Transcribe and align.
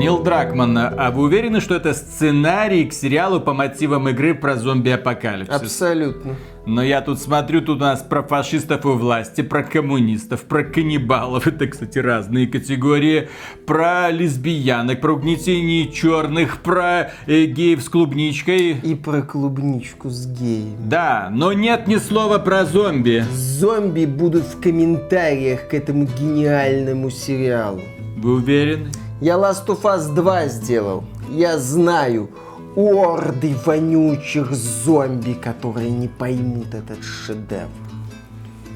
Нил 0.00 0.22
Дракман, 0.22 0.78
а 0.78 1.10
вы 1.10 1.24
уверены, 1.24 1.60
что 1.60 1.74
это 1.74 1.92
сценарий 1.92 2.86
к 2.86 2.94
сериалу 2.94 3.38
по 3.38 3.52
мотивам 3.52 4.08
игры 4.08 4.34
про 4.34 4.56
зомби-апокалипсис? 4.56 5.54
Абсолютно. 5.54 6.36
Но 6.64 6.82
я 6.82 7.02
тут 7.02 7.20
смотрю, 7.20 7.60
тут 7.60 7.76
у 7.76 7.84
нас 7.84 8.00
про 8.00 8.22
фашистов 8.22 8.86
у 8.86 8.92
власти, 8.92 9.42
про 9.42 9.62
коммунистов, 9.62 10.44
про 10.44 10.62
каннибалов, 10.64 11.46
это, 11.48 11.66
кстати, 11.66 11.98
разные 11.98 12.46
категории, 12.46 13.28
про 13.66 14.10
лесбиянок, 14.10 15.02
про 15.02 15.12
угнетение 15.14 15.90
черных, 15.92 16.62
про 16.62 17.10
э, 17.26 17.44
геев 17.44 17.82
с 17.82 17.88
клубничкой. 17.90 18.78
И 18.82 18.94
про 18.94 19.20
клубничку 19.20 20.08
с 20.08 20.26
геем. 20.26 20.76
Да, 20.88 21.28
но 21.30 21.52
нет 21.52 21.88
ни 21.88 21.96
слова 21.96 22.38
про 22.38 22.64
зомби. 22.64 23.22
Зомби 23.32 24.06
будут 24.06 24.44
в 24.44 24.62
комментариях 24.62 25.68
к 25.68 25.74
этому 25.74 26.06
гениальному 26.06 27.10
сериалу. 27.10 27.82
Вы 28.16 28.34
уверены? 28.34 28.90
Я 29.20 29.34
Last 29.34 29.66
of 29.66 29.82
Us 29.82 30.14
2 30.14 30.48
сделал. 30.48 31.04
Я 31.28 31.58
знаю, 31.58 32.30
орды 32.74 33.54
вонючих 33.66 34.50
зомби, 34.52 35.34
которые 35.34 35.90
не 35.90 36.08
поймут 36.08 36.72
этот 36.72 37.04
шедевр. 37.04 37.68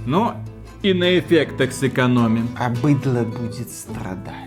Ну, 0.06 0.32
и 0.82 0.92
на 0.92 1.18
эффектах 1.18 1.72
сэкономим. 1.72 2.50
А 2.58 2.68
быдло 2.68 3.22
будет 3.22 3.70
страдать. 3.70 4.44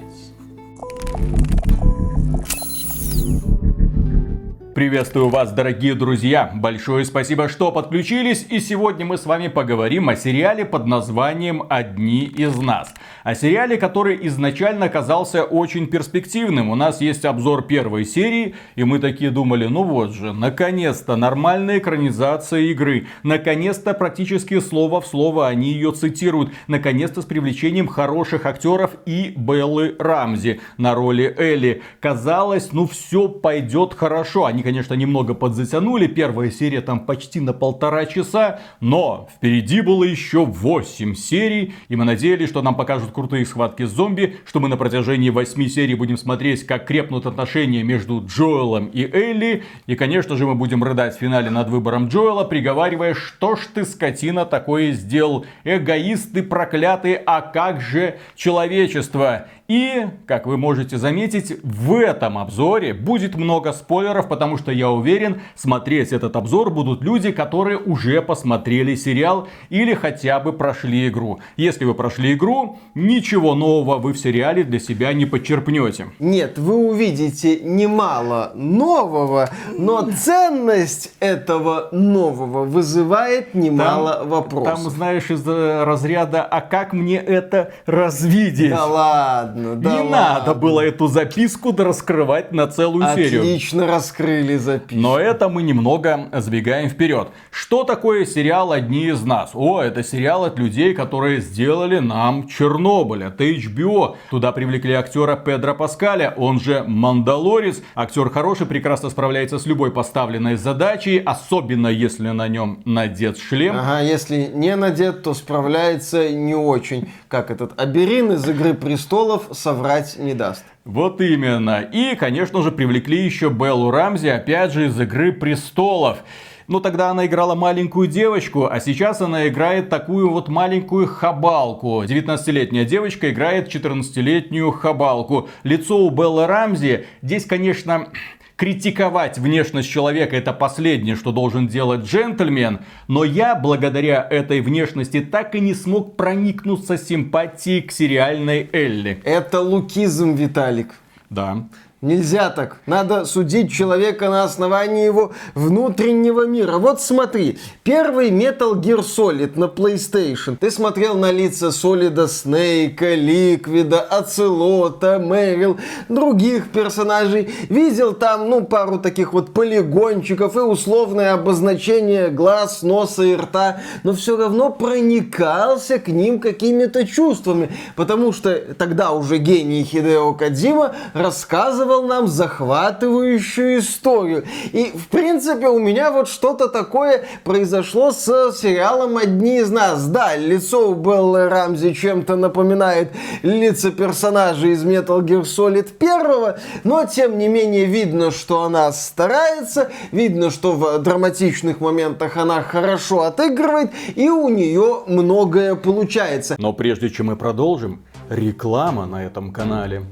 Приветствую 4.78 5.30
вас, 5.30 5.54
дорогие 5.54 5.96
друзья! 5.96 6.52
Большое 6.54 7.04
спасибо, 7.04 7.50
что 7.50 7.72
подключились, 7.72 8.46
и 8.48 8.60
сегодня 8.60 9.08
мы 9.08 9.18
с 9.18 9.26
вами 9.26 9.48
поговорим 9.48 10.08
о 10.08 10.16
сериале 10.16 10.66
под 10.66 10.86
названием 10.86 11.64
«Одни 11.68 12.26
из 12.26 12.56
нас». 12.58 12.94
О 13.24 13.34
сериале, 13.34 13.78
который 13.78 14.20
изначально 14.28 14.88
казался 14.88 15.44
очень 15.44 15.88
перспективным. 15.88 16.70
У 16.70 16.76
нас 16.76 17.02
есть 17.02 17.26
обзор 17.26 17.64
первой 17.64 18.06
серии, 18.06 18.54
и 18.76 18.84
мы 18.84 19.00
такие 19.00 19.32
думали, 19.32 19.66
ну 19.66 19.82
вот 19.82 20.14
же, 20.14 20.32
наконец-то 20.32 21.16
нормальная 21.16 21.80
экранизация 21.80 22.60
игры. 22.60 23.08
Наконец-то 23.24 23.96
практически 23.96 24.60
слово 24.60 25.02
в 25.02 25.08
слово 25.08 25.48
они 25.48 25.74
ее 25.74 25.92
цитируют. 25.92 26.52
Наконец-то 26.68 27.24
с 27.24 27.26
привлечением 27.26 27.88
хороших 27.88 28.46
актеров 28.46 28.92
и 29.08 29.34
Беллы 29.36 29.96
Рамзи 29.98 30.60
на 30.78 30.94
роли 30.94 31.34
Элли. 31.36 31.82
Казалось, 32.00 32.74
ну 32.74 32.86
все 32.86 33.28
пойдет 33.28 33.96
хорошо. 33.96 34.46
Они 34.46 34.67
конечно, 34.68 34.96
немного 34.96 35.34
подзатянули. 35.34 36.08
Первая 36.08 36.52
серия 36.52 36.82
там 36.82 37.06
почти 37.06 37.40
на 37.40 37.54
полтора 37.54 38.06
часа. 38.06 38.60
Но 38.82 39.30
впереди 39.34 39.80
было 39.80 40.04
еще 40.04 40.44
8 40.44 41.16
серий. 41.16 41.74
И 41.88 41.96
мы 41.96 42.04
надеялись, 42.04 42.50
что 42.50 42.62
нам 42.62 42.76
покажут 42.76 43.14
крутые 43.14 43.46
схватки 43.46 43.84
с 43.86 43.92
зомби. 43.92 44.36
Что 44.46 44.60
мы 44.60 44.68
на 44.68 44.76
протяжении 44.76 45.30
8 45.30 45.68
серий 45.70 45.96
будем 45.96 46.18
смотреть, 46.18 46.66
как 46.66 46.86
крепнут 46.86 47.26
отношения 47.26 47.82
между 47.82 48.22
Джоэлом 48.28 48.88
и 48.88 49.10
Элли. 49.10 49.64
И, 49.86 49.96
конечно 49.96 50.36
же, 50.36 50.46
мы 50.46 50.56
будем 50.56 50.84
рыдать 50.84 51.16
в 51.16 51.20
финале 51.20 51.50
над 51.50 51.70
выбором 51.70 52.10
Джоэла, 52.10 52.44
приговаривая, 52.44 53.14
что 53.14 53.56
ж 53.56 53.60
ты, 53.74 53.86
скотина, 53.86 54.46
такое 54.46 54.92
сделал. 54.92 55.46
Эгоист 55.64 56.34
ты 56.34 56.44
проклятый, 56.44 57.14
а 57.14 57.40
как 57.40 57.80
же 57.80 58.20
человечество? 58.36 59.48
И, 59.68 60.08
как 60.26 60.48
вы 60.48 60.56
можете 60.56 60.98
заметить, 60.98 61.54
в 61.62 61.96
этом 61.96 62.38
обзоре 62.38 62.94
будет 62.94 63.36
много 63.36 63.74
спойлеров, 63.74 64.30
потому 64.30 64.58
что 64.58 64.72
я 64.72 64.90
уверен, 64.90 65.42
смотреть 65.56 66.14
этот 66.14 66.38
обзор 66.38 66.70
будут 66.70 67.02
люди, 67.02 67.32
которые 67.32 67.78
уже 67.78 68.22
посмотрели 68.22 68.96
сериал 68.96 69.50
или 69.70 69.94
хотя 69.94 70.40
бы 70.40 70.54
прошли 70.54 71.10
игру. 71.10 71.40
Если 71.58 71.84
вы 71.84 71.96
прошли 71.96 72.34
игру, 72.34 72.80
ничего 72.96 73.56
нового 73.56 73.98
вы 73.98 74.14
в 74.14 74.18
сериале 74.18 74.64
для 74.64 74.80
себя 74.80 75.12
не 75.12 75.26
подчерпнете. 75.26 76.08
Нет, 76.20 76.58
вы 76.58 76.88
увидите 76.88 77.60
немало 77.60 78.54
нового, 78.56 79.50
но 79.78 80.10
ценность 80.12 81.12
этого 81.20 81.90
нового 81.92 82.64
вызывает 82.64 83.54
немало 83.54 84.14
там, 84.14 84.30
вопросов. 84.30 84.84
Там, 84.84 84.92
знаешь, 84.92 85.30
из 85.30 85.46
разряда 85.46 86.44
«А 86.44 86.62
как 86.62 86.94
мне 86.94 87.18
это 87.18 87.74
развидеть?» 87.86 88.70
Да 88.70 88.86
ладно 88.86 89.57
ладно, 89.58 89.76
да 89.76 89.92
Не 89.92 89.98
ладно. 90.00 90.12
надо 90.12 90.54
было 90.54 90.82
эту 90.82 91.08
записку 91.08 91.76
раскрывать 91.78 92.52
на 92.52 92.68
целую 92.68 93.06
Отлично 93.06 93.30
серию. 93.30 93.42
Отлично 93.42 93.88
раскрыли 93.88 94.58
записку. 94.58 95.02
Но 95.02 95.20
это 95.20 95.50
мы 95.50 95.64
немного 95.64 96.30
сбегаем 96.34 96.90
вперед. 96.90 97.30
Что 97.52 97.84
такое 97.84 98.26
сериал 98.26 98.72
«Одни 98.72 99.08
из 99.08 99.24
нас»? 99.24 99.52
О, 99.54 99.82
это 99.82 100.04
сериал 100.04 100.46
от 100.46 100.60
людей, 100.60 100.94
которые 100.94 101.42
сделали 101.42 102.00
нам 102.00 102.48
Чернобыль. 102.48 103.24
Это 103.24 103.44
HBO. 103.44 104.16
Туда 104.30 104.52
привлекли 104.52 104.94
актера 104.94 105.36
Педро 105.36 105.74
Паскаля, 105.74 106.34
он 106.38 106.60
же 106.60 106.84
Мандалорец. 106.88 107.82
Актер 107.96 108.30
хороший, 108.30 108.66
прекрасно 108.66 109.10
справляется 109.10 109.60
с 109.60 109.66
любой 109.66 109.92
поставленной 109.92 110.56
задачей, 110.56 111.20
особенно 111.20 111.88
если 111.88 112.30
на 112.30 112.48
нем 112.48 112.82
надет 112.86 113.38
шлем. 113.38 113.76
Ага, 113.78 114.02
если 114.02 114.52
не 114.54 114.76
надет, 114.76 115.24
то 115.24 115.34
справляется 115.34 116.30
не 116.30 116.56
очень. 116.56 117.10
Как 117.28 117.52
этот 117.52 117.80
Аберин 117.80 118.32
из 118.32 118.48
«Игры 118.48 118.74
престолов» 118.74 119.47
соврать 119.54 120.18
не 120.18 120.34
даст. 120.34 120.66
Вот 120.86 121.22
именно. 121.22 121.82
И, 121.82 122.16
конечно 122.16 122.62
же, 122.62 122.72
привлекли 122.72 123.24
еще 123.24 123.50
Беллу 123.50 123.92
Рамзи, 123.92 124.28
опять 124.28 124.72
же, 124.72 124.88
из 124.88 125.00
«Игры 125.00 125.32
престолов». 125.32 126.20
Ну, 126.68 126.82
тогда 126.82 127.12
она 127.12 127.26
играла 127.26 127.56
маленькую 127.56 128.10
девочку, 128.10 128.68
а 128.70 128.82
сейчас 128.82 129.22
она 129.22 129.48
играет 129.48 129.88
такую 129.88 130.30
вот 130.30 130.50
маленькую 130.50 131.08
хабалку. 131.08 132.04
19-летняя 132.04 132.84
девочка 132.84 133.30
играет 133.30 133.74
14-летнюю 133.74 134.72
хабалку. 134.74 135.48
Лицо 135.64 135.98
у 135.98 136.10
Беллы 136.10 136.46
Рамзи 136.46 137.06
здесь, 137.22 137.46
конечно, 137.46 138.10
критиковать 138.58 139.38
внешность 139.38 139.90
человека 139.90 140.36
это 140.36 140.52
последнее, 140.52 141.16
что 141.16 141.32
должен 141.32 141.68
делать 141.68 142.04
джентльмен, 142.04 142.80
но 143.08 143.24
я 143.24 143.56
благодаря 143.56 144.28
этой 144.30 144.62
внешности 144.62 145.22
так 145.22 145.56
и 145.56 145.62
не 145.62 145.74
смог 145.74 146.18
проникнуться 146.18 146.98
симпатией 146.98 147.84
к 147.84 147.92
сериальной 147.92 148.70
Элли. 148.74 149.22
Это 149.24 149.62
лукизм, 149.62 150.34
Виталик. 150.34 150.96
Да. 151.30 151.68
Нельзя 152.02 152.52
так. 152.52 152.78
Надо 152.86 153.26
судить 153.26 153.72
человека 153.72 154.30
на 154.30 154.44
основании 154.44 155.04
его 155.04 155.32
внутреннего 155.56 156.46
мира. 156.46 156.78
Вот 156.78 157.02
смотри, 157.02 157.58
первый 157.82 158.30
Metal 158.30 158.80
Gear 158.80 159.00
Solid 159.00 159.58
на 159.58 159.64
PlayStation. 159.66 160.58
Ты 160.58 160.70
смотрел 160.70 161.16
на 161.16 161.32
лица 161.32 161.72
Солида 161.72 162.28
Снейка, 162.28 163.16
Ликвида, 163.16 164.02
Ацелота, 164.02 165.18
Мэрил, 165.18 165.80
других 166.08 166.70
персонажей. 166.70 167.50
Видел 167.68 168.14
там, 168.14 168.48
ну, 168.48 168.64
пару 168.64 169.00
таких 169.00 169.34
вот 169.34 169.52
полигончиков 169.52 170.56
и 170.56 170.60
условное 170.60 171.34
обозначение 171.34 172.30
глаз, 172.30 172.84
носа 172.84 173.24
и 173.24 173.36
рта. 173.36 173.82
Но 174.04 174.14
все 174.14 174.38
равно 174.38 174.70
проникался 174.70 175.98
к 175.98 176.10
ним 176.10 176.40
какими-то 176.40 177.08
чувствами. 177.08 177.72
Потому 177.96 178.34
что 178.34 178.56
тогда 178.78 179.14
уже 179.14 179.40
гений 179.40 179.84
Хидео 179.84 180.36
Кадзима 180.36 180.94
рассказывал 181.16 181.87
рассказывал 181.88 182.04
нам 182.04 182.28
захватывающую 182.28 183.80
историю. 183.80 184.44
И, 184.74 184.92
в 184.96 185.08
принципе, 185.08 185.68
у 185.68 185.80
меня 185.80 186.12
вот 186.12 186.28
что-то 186.28 186.68
такое 186.68 187.26
произошло 187.44 188.12
с 188.12 188.26
сериалом 188.54 189.18
«Одни 189.18 189.60
из 189.60 189.70
нас». 189.70 190.08
Да, 190.08 190.36
лицо 190.36 190.90
у 190.90 190.96
Беллы 190.96 191.50
Рамзи 191.50 191.94
чем-то 191.94 192.36
напоминает 192.36 193.12
лица 193.44 193.92
персонажей 193.92 194.72
из 194.72 194.84
Metal 194.84 195.22
Gear 195.22 195.44
Solid 195.44 195.88
1, 196.00 196.56
но, 196.84 197.06
тем 197.06 197.38
не 197.38 197.48
менее, 197.48 197.86
видно, 197.86 198.32
что 198.32 198.64
она 198.64 198.92
старается, 198.92 199.90
видно, 200.12 200.50
что 200.50 200.74
в 200.74 201.00
драматичных 201.00 201.80
моментах 201.80 202.38
она 202.38 202.62
хорошо 202.62 203.22
отыгрывает, 203.22 203.92
и 204.16 204.30
у 204.30 204.50
нее 204.50 205.04
многое 205.08 205.76
получается. 205.76 206.56
Но 206.60 206.74
прежде 206.74 207.10
чем 207.10 207.28
мы 207.28 207.36
продолжим, 207.36 208.02
реклама 208.30 209.06
на 209.06 209.26
этом 209.26 209.52
канале. 209.52 210.04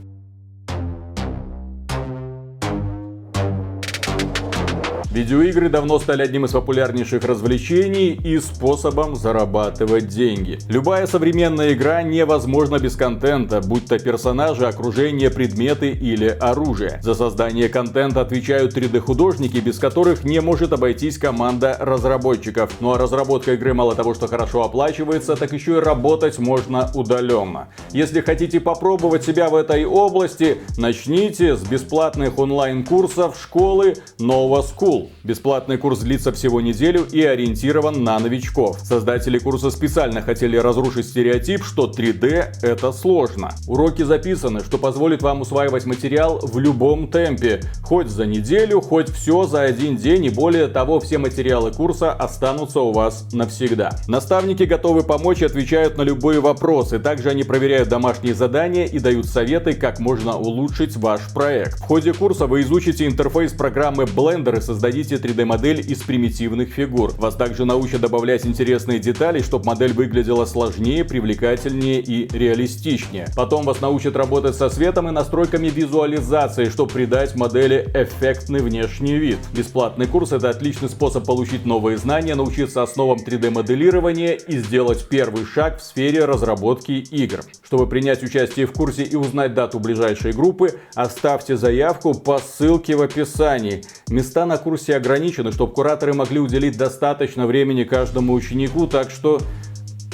Видеоигры 5.16 5.70
давно 5.70 5.98
стали 5.98 6.24
одним 6.24 6.44
из 6.44 6.52
популярнейших 6.52 7.24
развлечений 7.24 8.20
и 8.22 8.38
способом 8.38 9.16
зарабатывать 9.16 10.10
деньги. 10.10 10.60
Любая 10.68 11.08
современная 11.08 11.72
игра 11.72 12.04
невозможна 12.04 12.80
без 12.80 12.98
контента, 12.98 13.62
будь 13.62 13.86
то 13.86 13.98
персонажи, 13.98 14.68
окружение, 14.68 15.30
предметы 15.30 15.92
или 15.92 16.28
оружие. 16.28 17.00
За 17.02 17.16
создание 17.16 17.70
контента 17.70 18.20
отвечают 18.20 18.76
3D-художники, 18.76 19.60
без 19.60 19.80
которых 19.80 20.26
не 20.26 20.42
может 20.42 20.74
обойтись 20.74 21.18
команда 21.18 21.78
разработчиков. 21.80 22.74
Ну 22.82 22.92
а 22.92 22.98
разработка 22.98 23.54
игры 23.54 23.74
мало 23.74 23.96
того, 23.96 24.16
что 24.16 24.28
хорошо 24.28 24.64
оплачивается, 24.64 25.38
так 25.38 25.54
еще 25.54 25.78
и 25.78 25.80
работать 25.80 26.40
можно 26.40 26.92
удаленно. 26.94 27.70
Если 27.94 28.20
хотите 28.20 28.60
попробовать 28.60 29.24
себя 29.24 29.48
в 29.48 29.56
этой 29.56 29.86
области, 29.86 30.58
начните 30.78 31.56
с 31.56 31.62
бесплатных 31.62 32.38
онлайн-курсов 32.38 33.40
школы 33.42 33.94
Nova 34.20 34.62
School. 34.62 35.05
Бесплатный 35.24 35.78
курс 35.78 36.00
длится 36.00 36.32
всего 36.32 36.62
неделю 36.62 37.06
и 37.12 37.22
ориентирован 37.22 38.04
на 38.04 38.20
новичков. 38.20 38.80
Создатели 38.82 39.38
курса 39.38 39.70
специально 39.70 40.22
хотели 40.22 40.58
разрушить 40.58 41.08
стереотип, 41.08 41.64
что 41.64 41.90
3D 41.90 42.58
это 42.64 42.92
сложно. 42.92 43.52
Уроки 43.68 44.02
записаны, 44.02 44.62
что 44.62 44.78
позволит 44.78 45.22
вам 45.22 45.42
усваивать 45.42 45.86
материал 45.86 46.40
в 46.42 46.60
любом 46.60 47.08
темпе, 47.08 47.62
хоть 47.84 48.08
за 48.08 48.26
неделю, 48.26 48.82
хоть 48.82 49.10
все 49.10 49.44
за 49.44 49.62
один 49.62 49.98
день 49.98 50.26
и 50.26 50.30
более 50.30 50.68
того, 50.68 51.00
все 51.00 51.18
материалы 51.18 51.72
курса 51.72 52.12
останутся 52.12 52.82
у 52.82 52.92
вас 52.92 53.28
навсегда. 53.32 53.92
Наставники 54.08 54.64
готовы 54.64 55.04
помочь 55.04 55.42
и 55.42 55.46
отвечают 55.46 55.98
на 55.98 56.02
любые 56.02 56.40
вопросы. 56.40 57.00
Также 57.00 57.30
они 57.30 57.44
проверяют 57.44 57.90
домашние 57.90 58.34
задания 58.34 58.86
и 58.86 59.00
дают 59.00 59.26
советы, 59.26 59.74
как 59.74 60.00
можно 60.00 60.38
улучшить 60.38 60.98
ваш 60.98 61.22
проект. 61.34 61.80
В 61.80 61.84
ходе 61.84 62.14
курса 62.14 62.48
вы 62.48 62.62
изучите 62.62 63.06
интерфейс 63.06 63.54
программы 63.54 64.04
Blender 64.04 64.58
и 64.58 64.62
создадите 64.62 64.95
3D-модель 65.02 65.80
из 65.80 66.00
примитивных 66.04 66.70
фигур. 66.70 67.12
Вас 67.18 67.36
также 67.36 67.66
научат 67.66 68.02
добавлять 68.02 68.46
интересные 68.46 69.00
детали, 69.00 69.42
чтобы 69.42 69.66
модель 69.66 69.94
выглядела 69.94 70.46
сложнее, 70.46 71.04
привлекательнее 71.04 72.02
и 72.02 72.28
реалистичнее. 72.32 73.28
Потом 73.36 73.66
вас 73.66 73.82
научат 73.82 74.16
работать 74.16 74.56
со 74.56 74.70
светом 74.70 75.08
и 75.08 75.12
настройками 75.12 75.68
визуализации, 75.68 76.66
чтобы 76.66 76.92
придать 76.92 77.36
модели 77.36 77.90
эффектный 77.94 78.62
внешний 78.62 79.16
вид. 79.16 79.38
Бесплатный 79.54 80.08
курс 80.08 80.32
это 80.32 80.50
отличный 80.50 80.90
способ 80.90 81.26
получить 81.26 81.66
новые 81.66 81.98
знания, 81.98 82.36
научиться 82.36 82.84
основам 82.84 83.18
3D-моделирования 83.18 84.36
и 84.36 84.58
сделать 84.58 85.08
первый 85.10 85.46
шаг 85.46 85.80
в 85.80 85.84
сфере 85.84 86.26
разработки 86.26 86.92
игр. 86.92 87.42
Чтобы 87.64 87.88
принять 87.88 88.24
участие 88.24 88.66
в 88.66 88.74
курсе 88.74 89.04
и 89.04 89.16
узнать 89.16 89.54
дату 89.54 89.80
ближайшей 89.80 90.32
группы, 90.32 90.80
оставьте 90.94 91.58
заявку 91.58 92.14
по 92.14 92.40
ссылке 92.40 92.96
в 92.96 93.02
описании. 93.02 93.84
Места 94.10 94.46
на 94.46 94.58
курсе 94.76 94.98
ограничены, 94.98 95.54
чтобы 95.54 95.72
кураторы 95.72 96.14
могли 96.14 96.38
уделить 96.38 96.78
достаточно 96.78 97.48
времени 97.48 97.86
каждому 97.86 98.34
ученику, 98.34 98.88
так 98.88 99.10
что 99.10 99.40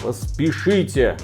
поспешите. 0.03 1.17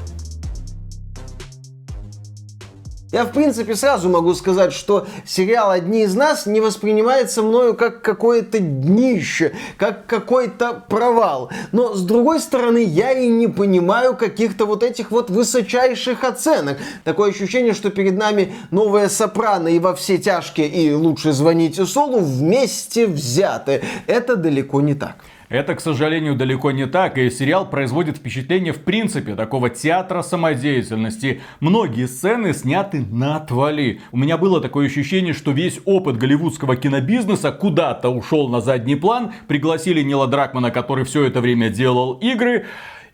Я, 3.09 3.23
в 3.23 3.31
принципе, 3.31 3.73
сразу 3.75 4.09
могу 4.09 4.33
сказать, 4.33 4.73
что 4.73 5.07
сериал 5.25 5.71
«Одни 5.71 6.03
из 6.03 6.13
нас» 6.13 6.45
не 6.45 6.59
воспринимается 6.59 7.41
мною 7.41 7.73
как 7.73 8.01
какое-то 8.01 8.59
днище, 8.59 9.53
как 9.77 10.05
какой-то 10.07 10.83
провал. 10.89 11.49
Но, 11.71 11.93
с 11.93 12.01
другой 12.01 12.41
стороны, 12.41 12.83
я 12.83 13.13
и 13.13 13.29
не 13.29 13.47
понимаю 13.47 14.17
каких-то 14.17 14.65
вот 14.65 14.83
этих 14.83 15.11
вот 15.11 15.29
высочайших 15.29 16.25
оценок. 16.25 16.79
Такое 17.05 17.29
ощущение, 17.29 17.73
что 17.73 17.91
перед 17.91 18.17
нами 18.17 18.53
новая 18.71 19.07
«Сопрано» 19.07 19.69
и 19.69 19.79
«Во 19.79 19.95
все 19.95 20.17
тяжкие» 20.17 20.67
и 20.67 20.93
«Лучше 20.93 21.31
звоните 21.31 21.85
Солу» 21.85 22.19
вместе 22.19 23.07
взяты. 23.07 23.83
Это 24.07 24.35
далеко 24.35 24.81
не 24.81 24.95
так. 24.95 25.15
Это, 25.49 25.75
к 25.75 25.79
сожалению, 25.79 26.35
далеко 26.35 26.71
не 26.71 26.87
так, 26.87 27.17
и 27.17 27.29
сериал 27.29 27.69
производит 27.69 28.17
впечатление 28.17 28.73
в 28.73 28.83
принципе 28.83 29.33
такого 29.33 29.69
театра 29.69 30.21
самодеятельности. 30.21 31.41
Многие 31.61 32.07
сцены 32.07 32.53
сняты 32.53 33.05
на 33.09 33.37
отвали. 33.37 34.01
У 34.11 34.17
меня 34.17 34.37
было 34.37 34.59
такое 34.59 34.87
ощущение, 34.87 35.33
что 35.33 35.51
весь 35.51 35.79
опыт 35.85 36.17
голливудского 36.17 36.75
кинобизнеса 36.75 37.53
куда-то 37.53 38.09
ушел 38.09 38.49
на 38.49 38.59
задний 38.59 38.97
план. 38.97 39.31
Пригласили 39.47 40.01
Нила 40.01 40.27
Дракмана, 40.27 40.69
который 40.69 41.05
все 41.05 41.23
это 41.23 41.39
время 41.39 41.69
делал 41.69 42.15
игры. 42.15 42.65